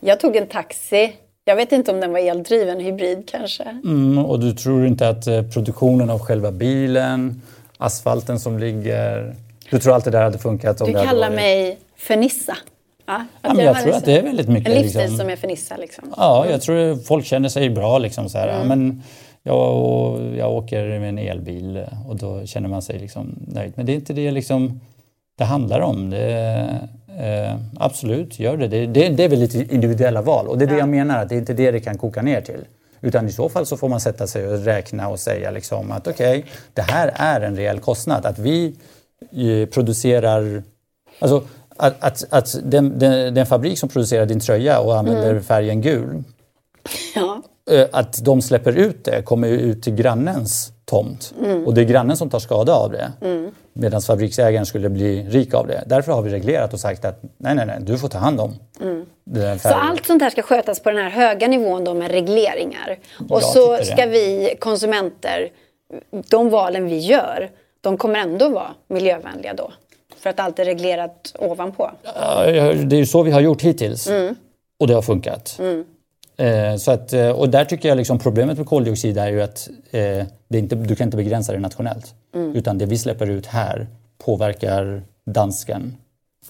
Jag 0.00 0.20
tog 0.20 0.36
en 0.36 0.46
taxi. 0.46 1.12
Jag 1.44 1.56
vet 1.56 1.72
inte 1.72 1.90
om 1.92 2.00
den 2.00 2.12
var 2.12 2.18
eldriven, 2.18 2.80
hybrid 2.80 3.28
kanske. 3.30 3.62
Mm, 3.62 4.18
och 4.18 4.40
du 4.40 4.52
tror 4.52 4.86
inte 4.86 5.08
att 5.08 5.26
eh, 5.26 5.42
produktionen 5.42 6.10
av 6.10 6.18
själva 6.18 6.52
bilen, 6.52 7.42
asfalten 7.78 8.40
som 8.40 8.58
ligger... 8.58 9.34
Du 9.70 9.78
tror 9.78 9.94
allt 9.94 10.04
det 10.04 10.10
där 10.10 10.22
hade 10.22 10.38
funkat 10.38 10.80
om 10.80 10.86
Du 10.86 10.92
kallar 10.92 11.28
varit... 11.28 11.36
mig 11.36 11.78
för 11.96 12.16
Nissa. 12.16 12.56
Ja, 13.06 13.24
Ja, 13.42 13.54
men 13.54 13.64
jag 13.64 13.76
tror 13.82 13.92
en- 13.92 13.98
att 13.98 14.04
det 14.04 14.18
är 14.18 14.22
väldigt 14.22 14.48
mycket... 14.48 14.72
En 14.72 14.82
livsstil 14.82 15.00
liksom- 15.00 15.18
som 15.18 15.28
är 15.30 15.36
för 15.36 15.46
Nissa 15.48 15.76
liksom. 15.76 16.14
Ja, 16.16 16.46
jag 16.50 16.62
tror 16.62 16.96
folk 16.96 17.24
känner 17.26 17.48
sig 17.48 17.70
bra. 17.70 17.98
Liksom, 17.98 18.28
så 18.28 18.38
här. 18.38 18.48
Mm. 18.48 18.60
Ja, 18.60 18.64
men 18.76 19.02
jag, 19.42 20.20
jag 20.38 20.52
åker 20.52 20.98
med 21.00 21.08
en 21.08 21.18
elbil 21.18 21.84
och 22.08 22.16
då 22.16 22.46
känner 22.46 22.68
man 22.68 22.82
sig 22.82 22.98
liksom 22.98 23.34
nöjd. 23.48 23.72
Men 23.76 23.86
det 23.86 23.92
är 23.92 23.94
inte 23.94 24.12
det 24.12 24.30
liksom, 24.30 24.80
det 25.38 25.44
handlar 25.44 25.80
om. 25.80 26.10
Det, 26.10 26.88
eh, 27.18 27.56
absolut, 27.76 28.38
gör 28.38 28.56
det. 28.56 28.68
Det, 28.68 28.86
det. 28.86 29.08
det 29.08 29.24
är 29.24 29.28
väl 29.28 29.38
lite 29.38 29.74
individuella 29.74 30.22
val 30.22 30.48
och 30.48 30.58
det 30.58 30.64
är 30.64 30.66
det 30.66 30.78
jag 30.78 30.88
menar, 30.88 31.22
att 31.22 31.28
det 31.28 31.34
är 31.34 31.38
inte 31.38 31.54
det 31.54 31.70
det 31.70 31.80
kan 31.80 31.98
koka 31.98 32.22
ner 32.22 32.40
till. 32.40 32.64
Utan 33.00 33.28
i 33.28 33.32
så 33.32 33.48
fall 33.48 33.66
så 33.66 33.76
får 33.76 33.88
man 33.88 34.00
sätta 34.00 34.26
sig 34.26 34.48
och 34.48 34.64
räkna 34.64 35.08
och 35.08 35.20
säga 35.20 35.50
liksom 35.50 35.92
att 35.92 36.06
okej, 36.08 36.44
det 36.74 36.82
här 36.82 37.12
är 37.14 37.40
en 37.40 37.56
reell 37.56 37.80
kostnad. 37.80 38.26
Att 38.26 38.38
vi 38.38 38.74
eh, 39.32 39.68
producerar 39.68 40.62
Alltså, 41.18 41.42
att, 41.76 42.04
att, 42.04 42.24
att 42.30 42.56
den, 42.64 42.98
den, 42.98 43.34
den 43.34 43.46
fabrik 43.46 43.78
som 43.78 43.88
producerar 43.88 44.26
din 44.26 44.40
tröja 44.40 44.80
och 44.80 44.98
använder 44.98 45.30
Mm. 45.30 45.42
färgen 45.42 45.80
gul, 45.80 46.24
Ja. 47.14 47.42
Eh, 47.70 47.86
att 47.92 48.24
de 48.24 48.42
släpper 48.42 48.78
ut 48.78 49.04
det 49.04 49.22
kommer 49.22 49.48
ju 49.48 49.60
ut 49.60 49.82
till 49.82 49.94
grannens 49.94 50.72
tomt. 50.84 51.34
Mm. 51.44 51.66
Och 51.66 51.74
det 51.74 51.80
är 51.80 51.84
grannen 51.84 52.16
som 52.16 52.30
tar 52.30 52.38
skada 52.38 52.74
av 52.74 52.92
det. 52.92 53.12
Medan 53.72 54.02
fabriksägaren 54.02 54.66
skulle 54.66 54.88
bli 54.88 55.22
rik 55.22 55.54
av 55.54 55.66
det. 55.66 55.84
Därför 55.86 56.12
har 56.12 56.22
vi 56.22 56.30
reglerat 56.30 56.72
och 56.72 56.80
sagt 56.80 57.04
att 57.04 57.22
nej, 57.38 57.54
nej, 57.54 57.66
nej, 57.66 57.76
du 57.80 57.98
får 57.98 58.08
ta 58.08 58.18
hand 58.18 58.40
om 58.40 58.54
den 58.80 59.04
Mm. 59.36 59.58
Så 59.58 59.68
färgen. 59.68 59.80
allt 59.80 60.06
sånt 60.06 60.22
här 60.22 60.30
ska 60.30 60.42
skötas 60.42 60.80
på 60.80 60.90
den 60.90 60.98
här 60.98 61.10
höga 61.10 61.48
nivån 61.48 61.84
då 61.84 61.94
med 61.94 62.10
regleringar. 62.10 62.98
Och 63.28 63.36
Jag 63.36 63.42
så 63.42 63.76
ska 63.76 64.06
vi 64.06 64.56
konsumenter, 64.60 65.48
de 66.30 66.50
valen 66.50 66.84
vi 66.88 66.98
gör, 66.98 67.50
de 67.80 67.96
kommer 67.96 68.18
ändå 68.18 68.48
vara 68.48 68.74
miljövänliga 68.88 69.54
då. 69.54 69.72
För 70.18 70.30
att 70.30 70.40
allt 70.40 70.58
är 70.58 70.64
reglerat 70.64 71.36
ovanpå. 71.38 71.90
Det 72.44 72.96
är 72.96 73.00
ju 73.00 73.06
så 73.06 73.22
vi 73.22 73.30
har 73.30 73.40
gjort 73.40 73.62
hittills. 73.62 74.08
Mm. 74.08 74.34
Och 74.80 74.86
det 74.86 74.94
har 74.94 75.02
funkat. 75.02 75.58
Eh, 76.36 76.76
så 76.76 76.90
att, 76.90 77.12
eh, 77.12 77.30
och 77.30 77.48
där 77.48 77.64
tycker 77.64 77.88
jag 77.88 77.96
liksom 77.96 78.18
problemet 78.18 78.58
med 78.58 78.66
koldioxid 78.66 79.18
är 79.18 79.28
ju 79.28 79.42
att 79.42 79.68
eh, 79.90 80.00
det 80.48 80.58
är 80.58 80.62
inte, 80.62 80.76
du 80.76 80.94
kan 80.96 81.04
inte 81.06 81.16
begränsa 81.16 81.52
det 81.52 81.58
nationellt. 81.58 82.14
Mm. 82.34 82.56
Utan 82.56 82.78
det 82.78 82.86
vi 82.86 82.98
släpper 82.98 83.30
ut 83.30 83.46
här 83.46 83.86
påverkar 84.18 85.02
dansken 85.24 85.96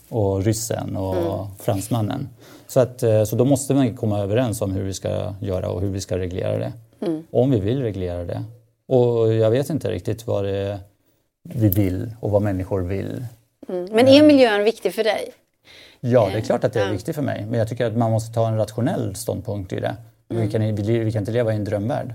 och 0.09 0.45
ryssen 0.45 0.97
och 0.97 1.17
Mm. 1.17 1.47
fransmannen. 1.61 2.29
Så, 2.67 2.81
att, 2.81 3.03
eh, 3.03 3.25
så 3.25 3.37
då 3.37 3.45
måste 3.45 3.75
man 3.75 3.97
komma 3.97 4.21
överens 4.21 4.61
om 4.61 4.73
hur 4.73 4.83
vi 4.83 4.93
ska 4.95 5.35
göra 5.41 5.69
och 5.69 5.81
hur 5.81 5.89
vi 5.91 6.01
ska 6.01 6.19
reglera 6.19 6.59
det. 6.59 6.73
Mm. 7.01 7.23
Om 7.31 7.51
vi 7.51 7.61
vill 7.61 7.83
reglera 7.83 8.25
det. 8.25 8.45
Och 8.89 9.35
jag 9.35 9.51
vet 9.51 9.71
inte 9.71 9.91
riktigt 9.91 10.27
vad 10.27 10.45
det 10.45 10.79
vi 11.43 11.69
vill 11.69 12.11
och 12.21 12.31
vad 12.31 12.43
människor 12.43 12.81
vill. 12.81 13.25
Men 13.69 14.09
är 14.09 14.23
miljön 14.23 14.65
viktig 14.65 14.95
för 14.95 15.05
dig? 15.05 15.33
Ja, 16.07 16.29
det 16.33 16.39
är 16.39 16.43
klart 16.43 16.65
att 16.65 16.73
det 16.73 16.81
är 16.81 16.91
viktigt 16.91 17.15
för 17.15 17.23
mig. 17.23 17.47
Men 17.49 17.59
jag 17.59 17.69
tycker 17.69 17.87
att 17.87 17.97
man 17.97 18.11
måste 18.11 18.35
ta 18.35 18.49
en 18.49 18.57
rationell 18.57 19.17
ståndpunkt 19.17 19.73
i 19.73 19.81
det. 19.81 19.97
Vi, 20.29 20.51
kan, 20.51 20.75
vi, 20.75 20.99
vi 20.99 21.13
kan 21.13 21.23
inte 21.23 21.33
leva 21.33 21.53
i 21.53 21.57
en 21.57 21.65
drömvärld. 21.65 22.15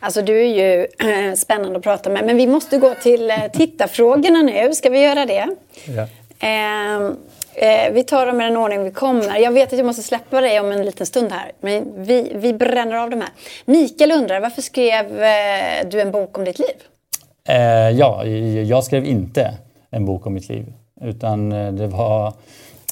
Alltså 0.00 0.22
du 0.22 0.40
är 0.40 0.46
ju 0.46 0.86
eh, 0.98 1.34
spännande 1.34 1.78
att 1.78 1.82
prata 1.82 2.10
med. 2.10 2.24
Men 2.26 2.36
vi 2.36 2.46
måste 2.46 2.78
gå 2.78 2.94
till 2.94 3.30
eh, 3.30 3.36
tittarfrågorna 3.52 4.42
nu. 4.42 4.74
Ska 4.74 4.90
vi 4.90 5.02
göra 5.02 5.26
det? 5.26 5.48
Ja. 5.86 6.06
Eh, 6.48 7.92
vi 7.92 8.04
tar 8.04 8.26
dem 8.26 8.40
i 8.40 8.44
den 8.44 8.56
ordning 8.56 8.84
vi 8.84 8.90
kommer. 8.90 9.38
Jag 9.38 9.52
vet 9.52 9.72
att 9.72 9.78
jag 9.78 9.86
måste 9.86 10.02
släppa 10.02 10.40
dig 10.40 10.60
om 10.60 10.72
en 10.72 10.84
liten 10.84 11.06
stund 11.06 11.32
här. 11.32 11.52
Men 11.60 12.04
vi, 12.04 12.32
vi 12.34 12.54
bränner 12.54 12.96
av 12.96 13.10
de 13.10 13.20
här. 13.20 13.30
Mikael 13.64 14.12
undrar, 14.12 14.40
varför 14.40 14.62
skrev 14.62 15.22
eh, 15.22 15.88
du 15.90 16.00
en 16.00 16.10
bok 16.10 16.38
om 16.38 16.44
ditt 16.44 16.58
liv? 16.58 16.76
Eh, 17.48 17.90
ja, 17.90 18.24
jag 18.24 18.84
skrev 18.84 19.04
inte 19.04 19.54
en 19.90 20.04
bok 20.04 20.26
om 20.26 20.34
mitt 20.34 20.48
liv. 20.48 20.72
Utan 21.00 21.52
eh, 21.52 21.72
det 21.72 21.86
var 21.86 22.32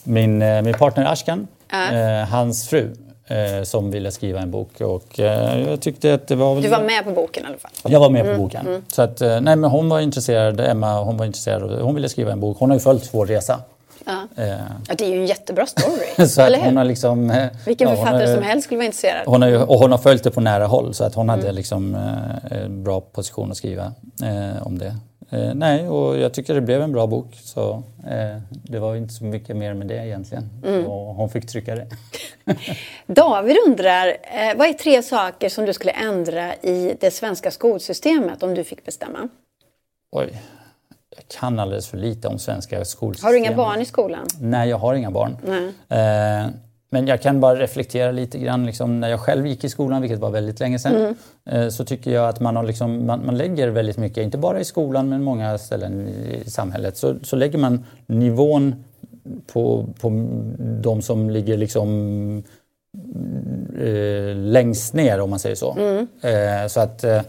min, 0.05 0.43
eh, 0.43 0.63
min 0.63 0.75
partner 0.75 1.05
Ashkan, 1.13 1.47
eh, 1.93 2.29
hans 2.29 2.69
fru, 2.69 2.93
eh, 3.27 3.63
som 3.63 3.91
ville 3.91 4.11
skriva 4.11 4.41
en 4.41 4.51
bok. 4.51 4.81
Och 4.81 5.19
jag 5.19 5.81
tyckte 5.81 6.15
att 6.15 6.29
det 6.29 6.35
var... 6.37 6.55
väl- 6.55 6.63
Du 6.63 6.69
var 6.69 6.83
med 6.83 7.05
på 7.05 7.11
boken 7.11 7.45
i 7.45 7.47
alla 7.47 7.59
fall. 7.59 7.71
Jag 7.85 8.01
var 8.01 8.11
med 8.11 8.25
på 8.37 8.43
boken. 8.43 8.83
Så 8.89 9.03
att, 9.03 9.21
nej, 9.21 9.41
men 9.41 9.65
hon 9.65 9.89
var 9.89 10.01
intresserad, 10.01 10.61
Emma, 10.61 11.03
hon 11.03 11.17
var 11.17 11.27
intresserad. 11.27 11.81
Hon 11.83 11.95
ville 11.95 12.09
skriva 12.09 12.33
en 12.33 12.41
bok. 12.41 12.57
Hon 12.61 12.71
har 12.71 12.77
ju 12.77 12.81
följt 12.81 13.15
vår 13.15 13.27
resa. 13.27 13.61
Ja. 14.07 14.43
Eh, 14.45 14.49
Ja, 14.89 14.95
det 14.99 15.05
är 15.05 15.09
ju 15.09 15.17
en 15.21 15.27
jättebra 15.27 15.67
story. 15.67 16.29
så 16.29 16.43
att 16.43 16.57
hon 16.57 16.77
har 16.77 16.85
liksom... 16.85 17.33
Vilken 17.67 17.89
ja, 17.89 17.97
författare 17.97 18.27
har- 18.27 18.35
som 18.35 18.43
helst 18.43 18.65
skulle 18.65 18.79
vara 18.79 18.87
intresserad. 18.87 19.23
Hon 19.27 19.43
har 19.43 19.49
ju, 19.49 19.63
och 19.63 19.79
hon 19.79 19.91
har 19.91 19.99
följt 19.99 20.25
det 20.25 20.31
på 20.31 20.41
nära 20.41 20.67
håll 20.67 20.95
så 20.95 21.05
att 21.05 21.15
hon 21.15 21.29
hade 21.29 21.53
liksom 21.53 21.95
eh, 21.95 22.59
en 22.63 22.85
bra 22.85 23.01
position 23.01 23.51
att 23.51 23.57
skriva 23.57 23.93
eh, 24.23 24.67
om 24.67 24.79
det. 24.79 24.97
Eh, 25.31 25.55
nej, 25.55 25.88
och 25.88 26.19
jag 26.19 26.35
tycker 26.35 26.55
det 26.55 26.61
blev 26.61 26.83
en 26.83 26.93
bra 26.93 27.07
bok 27.07 27.35
så 27.35 27.83
eh, 28.07 28.37
det 28.51 28.79
var 28.79 28.97
inte 28.97 29.14
så 29.14 29.25
mycket 29.25 29.57
mer 29.57 29.75
med 29.75 29.87
det 29.87 30.07
egentligen. 30.07 30.51
Och 30.87 31.14
hon 31.14 31.31
fick 31.31 31.47
trycka 31.47 31.75
det. 31.75 31.87
David 33.07 33.57
undrar, 33.67 34.07
eh, 34.09 34.57
vad 34.57 34.69
är 34.69 34.73
tre 34.73 35.03
saker 35.03 35.49
som 35.49 35.64
du 35.64 35.73
skulle 35.73 35.93
ändra 35.93 36.55
i 36.55 36.97
det 37.01 37.11
svenska 37.11 37.51
skolsystemet 37.51 38.43
om 38.43 38.55
du 38.55 38.64
fick 38.64 38.85
bestämma? 38.85 39.29
Oj, 40.12 40.43
jag 41.16 41.41
kan 41.41 41.59
alldeles 41.59 41.89
för 41.89 41.97
lite 41.97 42.29
om 42.29 42.39
svenska 42.39 42.85
skolsystemet. 42.85 43.22
Har 43.22 43.33
du 43.33 43.39
inga 43.39 43.57
barn 43.57 43.81
i 43.81 43.85
skolan? 43.85 44.26
Nej, 44.41 44.68
jag 44.68 44.79
har 44.79 44.95
inga 44.95 45.11
barn. 45.11 45.37
Men 46.91 47.07
jag 47.07 47.22
kan 47.22 47.41
bara 47.41 47.59
reflektera 47.59 48.11
lite 48.11 48.39
grann. 48.39 48.66
Liksom, 48.66 49.01
när 49.01 49.09
jag 49.09 49.20
själv 49.20 49.47
gick 49.47 49.64
i 49.64 49.68
skolan, 49.68 50.03
vilket 50.03 50.18
var 50.18 50.30
väldigt 50.30 50.61
länge 50.61 50.78
sedan, 50.78 51.16
eh, 51.51 51.68
så 51.68 51.84
tycker 51.84 52.11
jag 52.11 52.28
att 52.28 52.41
man, 52.41 52.57
har 52.57 52.62
liksom, 52.62 53.07
man, 53.07 53.26
man 53.26 53.36
lägger 53.36 53.68
väldigt 53.68 53.97
mycket, 53.97 54.24
inte 54.24 54.39
bara 54.39 54.61
i 54.61 54.64
skolan 54.64 55.09
men 55.09 55.22
många 55.22 55.59
ställen 55.59 56.09
i 56.09 56.51
samhället, 56.51 56.97
så, 56.97 57.14
så 57.22 57.36
lägger 57.36 57.59
man 57.59 57.84
nivån 58.07 58.84
på, 59.53 59.86
på 60.01 60.09
de 60.82 61.03
som 61.03 61.30
ligger 61.30 61.57
liksom 61.57 62.43
eh, 63.80 64.36
längst 64.36 64.95
ner 64.95 65.20
om 65.20 65.30
man 65.30 65.39
säger 65.39 65.57
så. 65.57 65.76
Eh, 66.28 66.68
så 66.68 66.80
att 66.80 67.05
eh, 67.05 67.22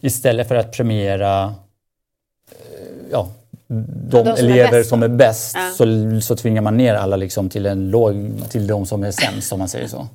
istället 0.00 0.48
för 0.48 0.54
att 0.54 0.72
premiera 0.72 1.54
eh, 2.50 2.86
ja, 3.10 3.28
de, 3.66 4.24
de 4.24 4.36
som 4.36 4.46
är 4.46 4.50
elever 4.50 4.70
bäst 4.70 4.88
som 4.88 5.02
är 5.02 5.08
bäst 5.08 5.56
Ja. 5.56 5.70
så, 5.76 6.20
så 6.20 6.36
tvingar 6.36 6.62
man 6.62 6.76
ner 6.76 6.94
alla 6.94 7.16
liksom 7.16 7.48
till, 7.48 7.66
en 7.66 7.90
låg, 7.90 8.14
till 8.50 8.66
de 8.66 8.86
som 8.86 9.02
är 9.04 9.10
sämst 9.10 9.52
om 9.52 9.58
man 9.58 9.68
säger 9.68 9.88
så. 9.88 10.08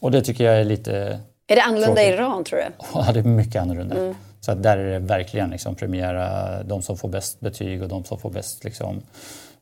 Och 0.00 0.10
det 0.10 0.22
tycker 0.22 0.44
jag 0.44 0.60
är 0.60 0.64
lite, 0.64 1.20
Är 1.46 1.56
det 1.56 1.62
annorlunda 1.62 2.02
i. 2.02 2.08
Iran 2.08 2.44
tror 2.44 2.58
du? 2.58 2.64
ja, 2.94 3.12
det 3.12 3.20
är 3.20 3.24
mycket 3.24 3.62
annorlunda. 3.62 3.96
Mm. 3.96 4.14
Så 4.40 4.52
att 4.52 4.62
där 4.62 4.78
är 4.78 4.92
det 4.92 4.98
verkligen 4.98 5.50
liksom 5.50 5.74
premiera 5.74 6.62
de 6.62 6.82
som 6.82 6.96
får 6.96 7.08
bäst 7.08 7.40
betyg 7.40 7.82
och 7.82 7.88
de 7.88 8.04
som 8.04 8.18
får 8.18 8.30
bäst 8.30 8.64
liksom, 8.64 9.02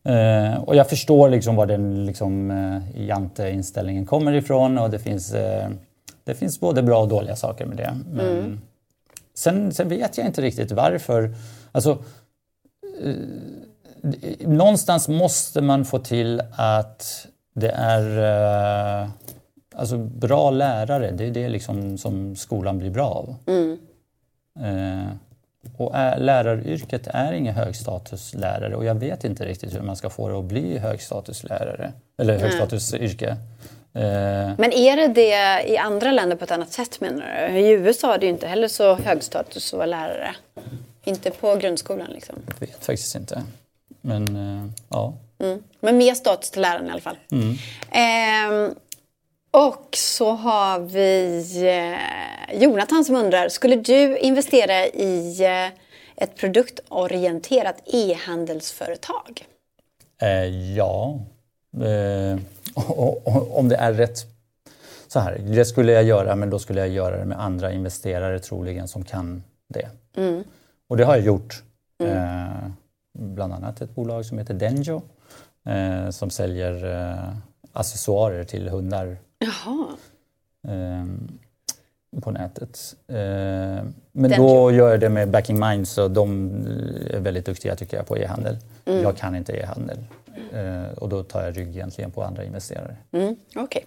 Eh, 0.06 0.58
och 0.58 0.76
jag 0.76 0.88
förstår 0.88 1.30
liksom 1.30 1.56
var 1.56 1.66
den 1.66 2.06
liksom, 2.06 2.50
eh, 2.50 3.06
jante-inställningen 3.06 4.06
kommer 4.06 4.32
ifrån 4.32 4.78
och 4.78 4.90
det 4.90 4.98
finns, 4.98 5.34
eh, 5.34 5.68
det 6.24 6.34
finns 6.34 6.60
både 6.60 6.82
bra 6.82 7.00
och 7.02 7.08
dåliga 7.08 7.36
saker 7.36 7.66
med 7.66 7.76
det. 7.76 7.96
Men 8.12 8.38
mm. 8.38 8.60
sen, 9.34 9.72
sen 9.72 9.88
vet 9.88 10.18
jag 10.18 10.26
inte 10.26 10.42
riktigt 10.42 10.72
varför. 10.72 11.34
Alltså, 11.72 11.98
någonstans 14.40 15.08
måste 15.08 15.60
man 15.60 15.84
få 15.84 15.98
till 15.98 16.42
att 16.56 17.26
det 17.54 17.70
är 17.70 18.18
eh, 19.02 19.08
alltså 19.74 19.98
bra 19.98 20.50
lärare. 20.50 21.10
Det 21.10 21.24
är 21.24 21.30
det 21.30 21.48
liksom 21.48 21.98
som 21.98 22.36
skolan 22.36 22.78
blir 22.78 22.90
bra 22.90 23.06
av. 23.06 23.34
Mm. 23.46 23.78
Eh, 24.60 25.12
och 25.76 25.92
läraryrket 26.18 27.06
är 27.06 27.32
ingen 27.32 27.54
högstatuslärare 27.54 28.76
och 28.76 28.84
jag 28.84 28.94
vet 28.94 29.24
inte 29.24 29.44
riktigt 29.44 29.74
hur 29.74 29.80
man 29.80 29.96
ska 29.96 30.10
få 30.10 30.28
det 30.28 30.38
att 30.38 30.44
bli 30.44 30.78
högstatuslärare 30.78 31.92
eller 32.18 32.38
högstatusyrke. 32.38 33.28
Eh, 33.96 34.50
Men 34.58 34.72
är 34.72 34.96
det 34.96 35.08
det 35.08 35.64
i 35.68 35.78
andra 35.78 36.12
länder 36.12 36.36
på 36.36 36.44
ett 36.44 36.50
annat 36.50 36.72
sätt 36.72 37.00
menar 37.00 37.48
du? 37.50 37.58
I 37.58 37.70
USA 37.70 38.14
är 38.14 38.18
det 38.18 38.26
ju 38.26 38.32
inte 38.32 38.46
heller 38.46 38.68
så 38.68 38.94
högstatus 38.94 39.72
att 39.72 39.76
vara 39.76 39.86
lärare. 39.86 40.34
Inte 41.06 41.30
på 41.30 41.56
grundskolan 41.56 42.10
liksom. 42.10 42.36
Jag 42.46 42.66
vet 42.66 42.84
faktiskt 42.84 43.14
inte. 43.14 43.42
Men 44.00 44.36
eh, 44.36 44.70
ja. 44.88 45.14
Mm. 45.38 45.62
Men 45.80 45.96
mer 45.98 46.14
status 46.14 46.50
till 46.50 46.62
läraren 46.62 46.86
i 46.86 46.90
alla 46.90 47.00
fall. 47.00 47.18
Mm. 47.30 47.56
Eh, 47.90 48.76
och 49.50 49.88
så 49.96 50.30
har 50.30 50.78
vi 50.80 51.42
eh, 51.68 52.62
Jonathan 52.62 53.04
som 53.04 53.16
undrar, 53.16 53.48
skulle 53.48 53.76
du 53.76 54.18
investera 54.18 54.86
i 54.86 55.44
eh, 55.44 55.66
ett 56.16 56.36
produktorienterat 56.36 57.82
e-handelsföretag? 57.86 59.46
Eh, 60.22 60.74
ja, 60.76 61.18
eh, 61.72 62.38
om 63.50 63.68
det 63.68 63.76
är 63.76 63.92
rätt. 63.92 64.18
Så 65.08 65.20
här, 65.20 65.38
det 65.38 65.64
skulle 65.64 65.92
jag 65.92 66.04
göra, 66.04 66.36
men 66.36 66.50
då 66.50 66.58
skulle 66.58 66.80
jag 66.80 66.88
göra 66.88 67.16
det 67.16 67.24
med 67.24 67.40
andra 67.40 67.72
investerare 67.72 68.38
troligen 68.38 68.88
som 68.88 69.04
kan 69.04 69.42
det. 69.68 69.88
Mm. 70.16 70.44
Och 70.88 70.96
det 70.96 71.04
har 71.04 71.16
jag 71.16 71.24
gjort. 71.24 71.62
Mm. 71.98 72.16
Eh, 72.16 72.70
bland 73.12 73.52
annat 73.52 73.80
ett 73.80 73.94
bolag 73.94 74.24
som 74.24 74.38
heter 74.38 74.54
Denjo 74.54 75.02
eh, 75.66 76.10
som 76.10 76.30
säljer 76.30 76.84
eh, 76.84 77.36
accessoarer 77.72 78.44
till 78.44 78.68
hundar 78.68 79.16
Jaha. 79.38 79.86
Ehm, 80.68 81.38
på 82.22 82.30
nätet. 82.30 82.94
Ehm, 83.08 83.94
men 84.12 84.30
Den 84.30 84.40
då 84.40 84.70
gör 84.70 84.90
jag 84.90 85.00
det 85.00 85.08
med 85.08 85.30
Backing 85.30 85.60
Mind 85.60 85.88
så 85.88 86.08
de 86.08 86.50
är 87.10 87.20
väldigt 87.20 87.46
duktiga 87.46 87.76
tycker 87.76 87.96
jag 87.96 88.06
på 88.06 88.18
e-handel. 88.18 88.56
Mm. 88.84 89.02
Jag 89.02 89.16
kan 89.16 89.36
inte 89.36 89.52
e-handel. 89.52 89.98
Och 90.96 91.08
då 91.08 91.22
tar 91.22 91.42
jag 91.42 91.58
rygg 91.58 91.68
egentligen 91.68 92.10
på 92.10 92.22
andra 92.22 92.44
investerare. 92.44 92.96
Mm, 93.12 93.36
okay. 93.54 93.82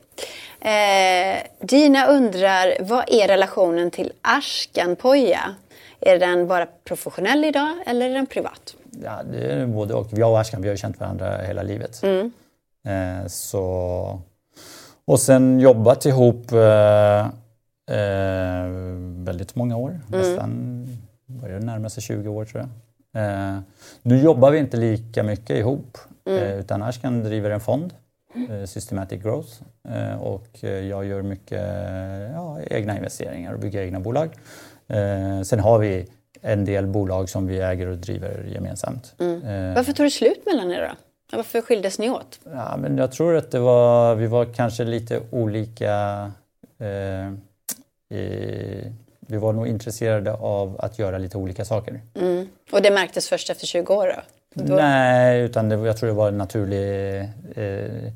eh, 0.73 1.37
Dina 1.59 2.07
undrar, 2.07 2.77
vad 2.79 3.03
är 3.07 3.27
relationen 3.27 3.91
till 3.91 4.11
Ashkan 4.21 4.95
Poja? 4.95 5.55
Är 6.01 6.19
den 6.19 6.47
bara 6.47 6.67
professionell 6.83 7.45
idag 7.45 7.77
eller 7.85 8.09
är 8.09 8.13
den 8.13 8.25
privat? 8.25 8.75
Ja, 9.03 9.23
det 9.31 9.51
är 9.51 9.65
både 9.65 9.93
och. 9.93 10.07
Jag 10.11 10.31
och 10.31 10.39
Ashkan 10.39 10.61
vi 10.61 10.69
har 10.69 10.75
känt 10.75 10.99
varandra 10.99 11.37
hela 11.37 11.63
livet. 11.63 12.03
Mm. 12.03 12.31
Eh, 12.87 13.27
så 13.27 14.21
och 15.05 15.19
sen 15.19 15.59
jobbat 15.59 16.05
ihop 16.05 16.51
eh, 16.51 17.19
eh, 17.97 18.69
väldigt 19.25 19.55
många 19.55 19.77
år. 19.77 19.89
Mm. 19.89 20.01
Nästan 20.19 20.87
börjar 21.25 21.59
närma 21.59 21.89
sig 21.89 22.03
20 22.03 22.29
år 22.29 22.45
tror 22.45 22.61
jag. 22.61 22.69
Eh, 23.13 23.59
nu 24.01 24.21
jobbar 24.21 24.51
vi 24.51 24.59
inte 24.59 24.77
lika 24.77 25.23
mycket 25.23 25.57
ihop 25.57 25.97
mm. 26.25 26.43
eh, 26.43 26.59
utan 26.59 26.83
Ashkan 26.83 27.23
driver 27.23 27.49
en 27.49 27.59
fond, 27.59 27.93
eh, 28.49 28.65
Systematic 28.65 29.23
Growth. 29.23 29.61
Och 30.19 30.63
jag 30.63 31.05
gör 31.05 31.21
mycket 31.21 31.63
ja, 32.33 32.59
egna 32.61 32.97
investeringar 32.97 33.53
och 33.53 33.59
bygger 33.59 33.81
egna 33.81 33.99
bolag. 33.99 34.29
Eh, 34.89 35.41
sen 35.41 35.59
har 35.59 35.79
vi 35.79 36.07
en 36.41 36.65
del 36.65 36.87
bolag 36.87 37.29
som 37.29 37.47
vi 37.47 37.59
äger 37.59 37.87
och 37.87 37.97
driver 37.97 38.43
gemensamt. 38.53 39.13
Mm. 39.19 39.73
Varför 39.73 39.93
tog 39.93 40.05
det 40.05 40.11
slut 40.11 40.45
mellan 40.45 40.71
er 40.71 40.81
då? 40.81 40.95
Varför 41.37 41.61
skildes 41.61 41.99
ni 41.99 42.09
åt? 42.09 42.39
Ja, 42.43 42.77
men 42.77 42.97
jag 42.97 43.11
tror 43.11 43.35
att 43.35 43.51
det 43.51 43.59
var, 43.59 44.15
vi 44.15 44.27
var 44.27 44.45
kanske 44.45 44.83
lite 44.83 45.21
olika. 45.31 46.31
Eh, 46.79 47.33
i, 48.17 48.93
vi 49.19 49.37
var 49.37 49.53
nog 49.53 49.67
intresserade 49.67 50.33
av 50.33 50.75
att 50.79 50.99
göra 50.99 51.17
lite 51.17 51.37
olika 51.37 51.65
saker. 51.65 52.01
Mm. 52.15 52.47
Och 52.71 52.81
det 52.81 52.91
märktes 52.91 53.29
först 53.29 53.49
efter 53.49 53.67
20 53.67 53.93
år? 53.93 54.15
Då? 54.53 54.63
då... 54.63 54.75
Nej, 54.75 55.41
utan 55.41 55.69
det, 55.69 55.75
jag 55.75 55.97
tror 55.97 56.07
det 56.07 56.15
var 56.15 56.27
en 56.27 56.37
naturlig, 56.37 57.19
eh, 57.55 58.11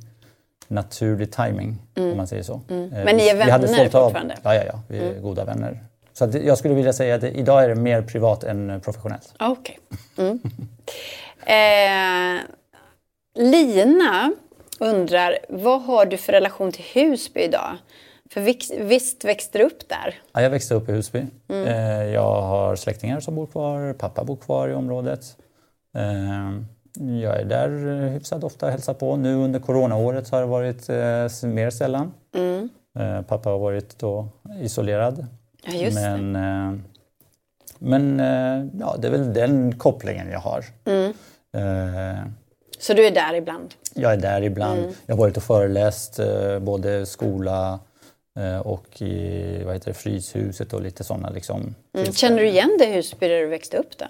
naturlig 0.67 1.31
timing 1.31 1.77
mm. 1.95 2.11
om 2.11 2.17
man 2.17 2.27
säger 2.27 2.43
så. 2.43 2.61
Mm. 2.69 2.93
Eh, 2.93 3.05
men 3.05 3.17
ni 3.17 3.27
är 3.27 3.35
vänner 3.35 3.89
fortfarande? 3.89 4.37
Ja, 4.43 4.55
ja, 4.55 4.63
ja, 4.67 4.81
vi 4.87 4.97
är 4.97 5.09
mm. 5.11 5.21
goda 5.21 5.45
vänner. 5.45 5.79
Så 6.13 6.29
jag 6.43 6.57
skulle 6.57 6.73
vilja 6.73 6.93
säga 6.93 7.15
att 7.15 7.23
idag 7.23 7.63
är 7.63 7.69
det 7.69 7.75
mer 7.75 8.01
privat 8.01 8.43
än 8.43 8.81
professionellt. 8.81 9.33
Okej. 9.39 9.79
Okay. 10.15 10.25
Mm. 10.25 10.39
eh, 11.45 12.41
Lina 13.35 14.33
undrar, 14.79 15.37
vad 15.49 15.81
har 15.81 16.05
du 16.05 16.17
för 16.17 16.33
relation 16.33 16.71
till 16.71 16.85
Husby 16.93 17.41
idag? 17.41 17.77
För 18.29 18.41
visst 18.83 19.23
växte 19.25 19.57
du 19.57 19.63
upp 19.63 19.89
där? 19.89 20.15
Ja, 20.33 20.41
jag 20.41 20.49
växte 20.49 20.75
upp 20.75 20.89
i 20.89 20.91
Husby. 20.91 21.25
Mm. 21.47 21.67
Eh, 21.67 22.13
jag 22.13 22.41
har 22.41 22.75
släktingar 22.75 23.19
som 23.19 23.35
bor 23.35 23.47
kvar, 23.47 23.93
pappa 23.93 24.23
bor 24.23 24.35
kvar 24.35 24.69
i 24.69 24.73
området. 24.73 25.37
Eh, 25.95 26.51
jag 27.21 27.39
är 27.39 27.45
där 27.45 27.69
hyfsat 28.09 28.43
ofta 28.43 28.65
och 28.65 28.71
hälsar 28.71 28.93
på. 28.93 29.15
Nu 29.15 29.35
under 29.35 29.59
coronaåret 29.59 30.29
har 30.29 30.41
det 30.41 30.47
varit 30.47 30.89
eh, 30.89 31.49
mer 31.49 31.69
sällan. 31.69 32.13
Mm. 32.35 32.69
Pappa 33.27 33.49
har 33.49 33.59
varit 33.59 33.99
då 33.99 34.27
isolerad. 34.61 35.25
Ja, 35.65 35.89
men, 35.93 36.33
det. 36.33 36.79
men 37.79 38.19
ja, 38.79 38.95
det 38.99 39.07
är 39.07 39.11
väl 39.11 39.33
den 39.33 39.77
kopplingen 39.77 40.31
jag 40.31 40.39
har. 40.39 40.65
Mm. 40.85 41.13
Så 42.83 42.93
du 42.93 43.07
är 43.07 43.11
där 43.11 43.33
ibland? 43.33 43.73
Jag 43.93 44.13
är 44.13 44.17
där 44.17 44.41
ibland. 44.41 44.79
Mm. 44.79 44.93
Jag 45.05 45.15
har 45.15 45.19
varit 45.19 45.37
och 45.37 45.43
föreläst 45.43 46.19
eh, 46.19 46.59
både 46.59 47.05
skola 47.05 47.79
eh, 48.39 48.59
och 48.59 49.01
i 49.01 49.63
vad 49.63 49.73
heter 49.73 49.87
det, 49.87 49.93
Fryshuset 49.93 50.73
och 50.73 50.81
lite 50.81 51.03
sådana. 51.03 51.29
Liksom, 51.29 51.75
mm. 51.97 52.13
Känner 52.13 52.37
du 52.37 52.47
igen 52.47 52.75
det 52.79 52.85
Husby 52.85 53.27
där 53.27 53.39
du 53.39 53.47
växte 53.47 53.77
upp 53.77 53.97
då? 53.97 54.05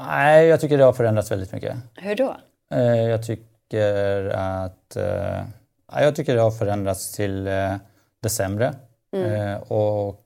Nej, 0.00 0.46
jag 0.46 0.60
tycker 0.60 0.78
det 0.78 0.84
har 0.84 0.92
förändrats 0.92 1.30
väldigt 1.30 1.52
mycket. 1.52 1.76
Hur 1.94 2.16
då? 2.16 2.36
Eh, 2.70 3.02
jag 3.02 3.26
tycker 3.26 4.28
att 4.28 4.96
eh, 4.96 5.42
jag 5.92 6.16
tycker 6.16 6.34
det 6.34 6.42
har 6.42 6.50
förändrats 6.50 7.12
till 7.12 7.46
eh, 7.46 7.74
det 8.22 8.28
sämre. 8.28 8.74
Mm. 9.12 9.32
Eh, 9.32 9.56
och 9.72 10.24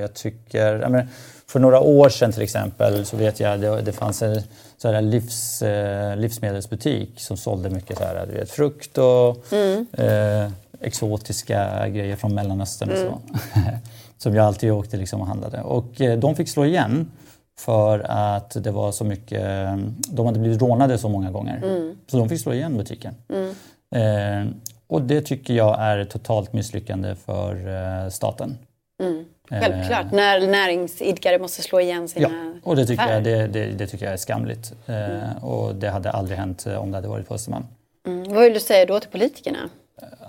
jag 0.00 0.14
tycker, 0.14 0.78
jag 0.78 0.90
menar, 0.90 1.08
för 1.46 1.60
några 1.60 1.80
år 1.80 2.08
sedan 2.08 2.32
till 2.32 2.42
exempel 2.42 3.04
så 3.04 3.16
vet 3.16 3.40
jag 3.40 3.60
det, 3.60 3.82
det 3.82 3.92
fanns 3.92 4.22
en 4.22 4.42
så 4.76 4.92
här 4.92 5.02
livs, 5.02 5.62
eh, 5.62 6.16
livsmedelsbutik 6.16 7.20
som 7.20 7.36
sålde 7.36 7.70
mycket 7.70 7.98
så 7.98 8.04
här, 8.04 8.26
du 8.26 8.32
vet, 8.32 8.50
frukt 8.50 8.98
och 8.98 9.52
mm. 9.52 9.86
eh, 9.92 10.50
exotiska 10.80 11.88
grejer 11.88 12.16
från 12.16 12.34
Mellanöstern 12.34 12.90
mm. 12.90 13.08
och 13.08 13.20
så. 13.30 13.38
som 14.18 14.34
jag 14.34 14.46
alltid 14.46 14.72
åkte 14.72 14.96
liksom 14.96 15.20
och 15.20 15.26
handlade. 15.26 15.62
Och 15.62 16.00
eh, 16.00 16.18
de 16.18 16.36
fick 16.36 16.48
slå 16.48 16.64
igen 16.64 17.10
för 17.58 17.98
att 18.08 18.64
det 18.64 18.70
var 18.70 18.92
så 18.92 19.04
mycket, 19.04 19.68
de 20.08 20.26
hade 20.26 20.38
blivit 20.38 20.60
rånade 20.60 20.98
så 20.98 21.08
många 21.08 21.30
gånger. 21.30 21.56
Mm. 21.56 21.96
Så 22.06 22.16
de 22.16 22.28
fick 22.28 22.40
slå 22.40 22.52
igen 22.52 22.76
butiken. 22.76 23.14
Mm. 23.28 23.54
Eh, 23.94 24.54
och 24.86 25.02
det 25.02 25.20
tycker 25.20 25.54
jag 25.54 25.80
är 25.80 25.98
ett 25.98 26.10
totalt 26.10 26.52
misslyckande 26.52 27.14
för 27.14 27.68
eh, 27.68 28.10
staten. 28.10 28.58
Mm. 29.02 29.24
Självklart, 29.50 30.04
eh, 30.04 30.12
när 30.12 30.46
näringsidkare 30.46 31.38
måste 31.38 31.62
slå 31.62 31.80
igen 31.80 32.08
sina 32.08 32.28
Ja, 32.28 32.60
och 32.62 32.76
det 32.76 32.86
tycker, 32.86 33.12
jag, 33.12 33.24
det, 33.24 33.46
det, 33.46 33.66
det, 33.66 33.86
tycker 33.86 34.04
jag 34.04 34.12
är 34.12 34.16
skamligt. 34.16 34.72
Mm. 34.86 35.36
Och 35.36 35.74
det 35.74 35.90
hade 35.90 36.10
aldrig 36.10 36.38
hänt 36.38 36.66
eh, 36.66 36.74
om 36.74 36.90
det 36.90 36.96
hade 36.96 37.08
varit 37.08 37.28
på 37.28 37.34
Östermalm. 37.34 37.64
Mm. 38.06 38.34
Vad 38.34 38.44
vill 38.44 38.52
du 38.54 38.60
säga 38.60 38.86
då 38.86 39.00
till 39.00 39.10
politikerna? 39.10 39.58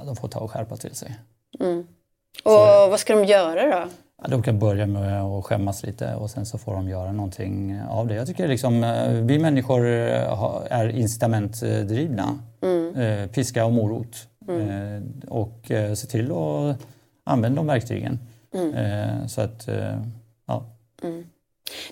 De 0.05 0.15
får 0.15 0.27
ta 0.27 0.39
och 0.39 0.51
skärpa 0.51 0.77
till 0.77 0.95
sig. 0.95 1.15
Mm. 1.59 1.87
Och 2.43 2.51
så, 2.51 2.87
vad 2.89 2.99
ska 2.99 3.15
de 3.15 3.25
göra 3.25 3.65
då? 3.65 3.87
De 4.27 4.43
kan 4.43 4.59
börja 4.59 4.85
med 4.85 5.21
att 5.21 5.45
skämmas 5.45 5.83
lite 5.83 6.15
och 6.15 6.29
sen 6.29 6.45
så 6.45 6.57
får 6.57 6.73
de 6.73 6.89
göra 6.89 7.11
någonting 7.11 7.81
av 7.89 8.07
det. 8.07 8.15
Jag 8.15 8.27
tycker 8.27 8.47
liksom, 8.47 8.81
vi 9.27 9.39
människor 9.39 9.85
är 9.85 10.89
incitamentdrivna. 10.89 12.39
Mm. 12.61 13.29
Piska 13.29 13.65
och 13.65 13.71
morot. 13.71 14.27
Mm. 14.47 15.21
Och 15.27 15.71
se 15.95 16.07
till 16.07 16.31
att 16.31 16.77
använda 17.23 17.55
de 17.55 17.67
verktygen. 17.67 18.19
Mm. 18.53 18.73
Eh, 18.73 19.27
så 19.27 19.41
att, 19.41 19.67
eh, 19.67 20.01
ja. 20.47 20.65
Mm. 21.03 21.25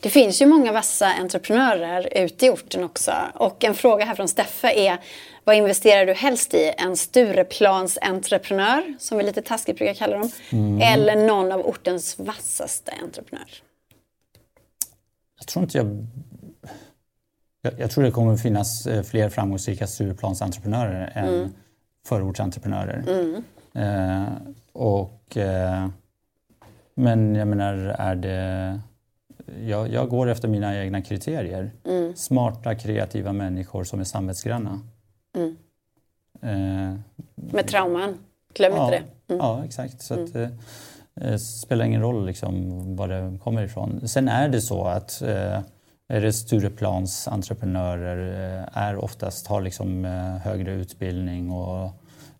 Det 0.02 0.10
finns 0.10 0.42
ju 0.42 0.46
många 0.46 0.72
vassa 0.72 1.08
entreprenörer 1.08 2.18
ute 2.18 2.46
i 2.46 2.50
orten 2.50 2.84
också. 2.84 3.12
Och 3.34 3.64
en 3.64 3.74
fråga 3.74 4.06
här 4.06 4.16
från 4.16 4.28
Steffe 4.28 4.74
är 4.74 4.98
vad 5.44 5.56
investerar 5.56 6.06
du 6.06 6.14
helst 6.14 6.54
i? 6.54 6.74
En 6.78 6.98
Stureplansentreprenör, 6.98 8.96
som 9.00 9.18
vi 9.18 9.24
lite 9.24 9.42
taskigt 9.42 9.78
brukar 9.78 9.94
kalla 9.94 10.18
dem, 10.18 10.32
mm. 10.50 10.82
eller 10.82 11.28
någon 11.28 11.52
av 11.52 11.60
ortens 11.60 12.20
vassaste 12.20 12.92
entreprenörer? 13.04 13.64
Jag 15.40 15.48
tror 15.48 15.64
inte 15.64 15.78
jag... 15.78 16.08
Jag, 17.62 17.80
jag 17.80 17.92
tror 17.92 18.04
det 18.04 18.12
kommer 18.12 18.38
finnas 18.38 18.88
eh, 18.88 19.04
fler 19.04 19.30
framgångsrika 19.30 19.88
Stureplansentreprenörer 19.88 21.12
än 21.16 21.28
mm. 21.28 21.54
förortsentreprenörer. 22.06 23.04
Mm. 23.08 23.44
Eh, 23.74 24.34
och, 24.74 25.38
eh, 25.38 25.88
men 27.00 27.36
jag 27.36 27.48
menar, 27.48 27.74
är 27.98 28.16
det... 28.16 28.80
Jag, 29.68 29.94
jag 29.94 30.10
går 30.10 30.30
efter 30.30 30.48
mina 30.48 30.78
egna 30.78 31.02
kriterier. 31.02 31.72
Mm. 31.86 32.16
Smarta, 32.16 32.76
kreativa 32.76 33.34
människor 33.34 33.84
som 33.84 34.00
är 34.00 34.04
samvetsgranna. 34.04 34.80
Mm. 35.36 35.56
Eh, 36.42 37.00
Med 37.36 37.68
trauman, 37.68 38.18
glöm 38.54 38.74
ja, 38.76 38.86
inte 38.86 38.98
det. 38.98 39.34
Mm. 39.34 39.46
Ja, 39.46 39.66
exakt. 39.66 40.02
Så 40.02 40.14
att, 40.14 40.36
mm. 40.36 40.52
eh, 41.22 41.38
spelar 41.38 41.86
ingen 41.86 42.02
roll 42.02 42.26
liksom, 42.26 42.96
var 42.96 43.08
det 43.08 43.38
kommer 43.44 43.64
ifrån. 43.64 44.08
Sen 44.08 44.28
är 44.28 44.50
det 44.50 44.62
så 44.62 44.84
att 44.84 45.22
eh, 45.22 45.60
är 46.08 46.22
det 46.22 46.34
Stureplans 46.34 47.28
entreprenörer 47.28 48.58
eh, 48.60 48.78
är 48.78 48.96
oftast 48.96 49.48
har 49.48 49.62
liksom 49.62 50.06
eh, 50.06 50.38
högre 50.38 50.72
utbildning 50.72 51.52
och 51.52 51.86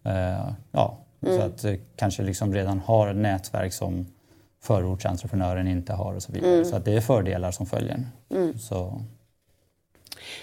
eh, 0.04 0.50
ja, 0.72 0.98
mm. 1.22 1.38
så 1.38 1.42
att 1.42 1.66
kanske 1.96 2.24
liksom 2.24 2.54
redan 2.54 2.80
har 2.80 3.08
ett 3.08 3.18
nätverk 3.18 3.74
som 3.74 4.06
förortsentreprenören 4.70 5.68
inte 5.68 5.94
har 5.94 6.14
och 6.14 6.24
så 6.24 6.32
vidare. 6.32 6.54
Mm. 6.54 6.66
Så 6.66 6.80
det 6.80 6.94
är 6.94 7.02
fördelar 7.02 7.52
som 7.52 7.66
följer. 7.66 8.00
Mm. 8.32 8.58
Så. 8.60 9.02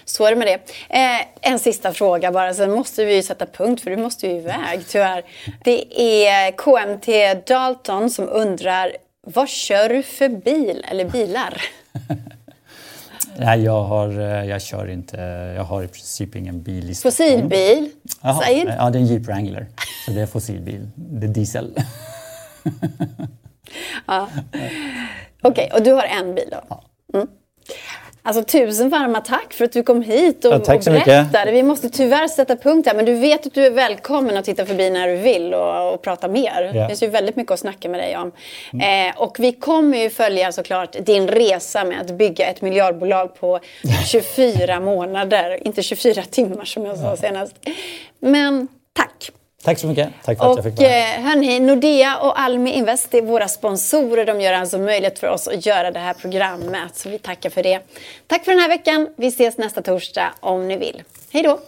Så 0.05 0.25
är 0.25 0.29
det 0.29 0.35
med 0.35 0.47
det. 0.47 0.59
Eh, 0.89 1.51
en 1.51 1.59
sista 1.59 1.93
fråga 1.93 2.31
bara, 2.31 2.53
sen 2.53 2.71
måste 2.71 3.05
vi 3.05 3.15
ju 3.15 3.23
sätta 3.23 3.45
punkt 3.45 3.81
för 3.81 3.89
du 3.89 3.97
måste 3.97 4.27
ju 4.27 4.33
iväg 4.33 4.87
tyvärr. 4.87 5.23
Det 5.63 5.99
är 6.27 6.51
KMT 6.51 7.33
Dalton 7.47 8.09
som 8.09 8.29
undrar, 8.29 8.91
vad 9.27 9.49
kör 9.49 9.89
du 9.89 10.03
för 10.03 10.29
bil 10.29 10.85
eller 10.91 11.09
bilar? 11.09 11.61
Nej, 13.37 13.63
jag, 13.63 13.83
har, 13.83 14.19
eh, 14.19 14.45
jag 14.49 14.61
kör 14.61 14.89
inte. 14.89 15.17
Jag 15.55 15.63
har 15.63 15.83
i 15.83 15.87
princip 15.87 16.35
ingen 16.35 16.63
bil 16.63 16.89
i 16.89 16.95
Fossilbil? 16.95 17.91
Jaha, 18.21 18.51
ja, 18.51 18.89
det 18.89 18.97
är 18.97 19.01
en 19.01 19.07
Jeep 19.07 19.27
Wrangler. 19.27 19.67
Så 20.05 20.11
det 20.11 20.21
är 20.21 20.25
fossilbil. 20.25 20.89
Det 20.95 21.25
är 21.25 21.29
diesel. 21.29 21.73
ja. 24.05 24.29
Okej, 25.41 25.65
okay, 25.65 25.79
och 25.79 25.83
du 25.83 25.91
har 25.91 26.03
en 26.03 26.35
bil 26.35 26.49
då? 26.51 26.81
Mm. 27.13 27.27
Alltså 28.27 28.43
tusen 28.43 28.89
varma 28.89 29.21
tack 29.21 29.53
för 29.53 29.65
att 29.65 29.71
du 29.71 29.83
kom 29.83 30.01
hit 30.01 30.45
och, 30.45 30.53
ja, 30.53 30.59
tack 30.59 30.83
så 30.83 30.89
och 30.89 30.93
berättade. 30.93 31.45
Mycket. 31.45 31.53
Vi 31.53 31.63
måste 31.63 31.89
tyvärr 31.89 32.27
sätta 32.27 32.55
punkt 32.55 32.87
här 32.87 32.95
men 32.95 33.05
du 33.05 33.13
vet 33.13 33.47
att 33.47 33.53
du 33.53 33.65
är 33.65 33.71
välkommen 33.71 34.37
att 34.37 34.45
titta 34.45 34.65
förbi 34.65 34.89
när 34.89 35.07
du 35.07 35.15
vill 35.15 35.53
och, 35.53 35.93
och 35.93 36.01
prata 36.01 36.27
mer. 36.27 36.71
Ja. 36.73 36.81
Det 36.81 36.87
finns 36.87 37.03
ju 37.03 37.07
väldigt 37.07 37.35
mycket 37.35 37.51
att 37.51 37.59
snacka 37.59 37.89
med 37.89 37.99
dig 37.99 38.17
om. 38.17 38.31
Mm. 38.73 39.09
Eh, 39.09 39.21
och 39.21 39.39
vi 39.39 39.53
kommer 39.53 39.97
ju 39.97 40.09
följa 40.09 40.51
såklart 40.51 40.95
din 40.99 41.27
resa 41.27 41.83
med 41.83 42.01
att 42.01 42.11
bygga 42.11 42.45
ett 42.45 42.61
miljardbolag 42.61 43.35
på 43.35 43.59
24 44.05 44.79
månader. 44.79 45.67
Inte 45.67 45.83
24 45.83 46.23
timmar 46.23 46.65
som 46.65 46.85
jag 46.85 46.97
sa 46.97 47.17
senast. 47.17 47.55
Men 48.19 48.67
tack! 48.93 49.31
Tack 49.63 49.79
så 49.79 49.87
mycket. 49.87 50.09
Tack 50.23 50.37
för 50.37 50.45
att 50.45 50.51
och, 50.51 50.57
jag 50.57 50.63
fick 50.63 50.79
vara 50.79 50.89
här. 50.89 51.19
Eh, 51.19 51.23
hörni, 51.23 51.59
Nordea 51.59 52.17
och 52.17 52.39
Almi 52.39 52.73
Invest 52.73 53.13
är 53.13 53.21
våra 53.21 53.47
sponsorer. 53.47 54.25
De 54.25 54.41
gör 54.41 54.53
alltså 54.53 54.77
möjligt 54.77 55.19
för 55.19 55.27
oss 55.27 55.47
att 55.47 55.65
göra 55.65 55.91
det 55.91 55.99
här 55.99 56.13
programmet. 56.13 56.95
Så 56.95 57.09
vi 57.09 57.19
tackar 57.19 57.49
för 57.49 57.63
det. 57.63 57.79
Tack 58.27 58.45
för 58.45 58.51
den 58.51 58.61
här 58.61 58.69
veckan. 58.69 59.09
Vi 59.15 59.27
ses 59.27 59.57
nästa 59.57 59.81
torsdag 59.81 60.33
om 60.39 60.67
ni 60.67 60.77
vill. 60.77 61.03
Hej 61.31 61.43
då! 61.43 61.59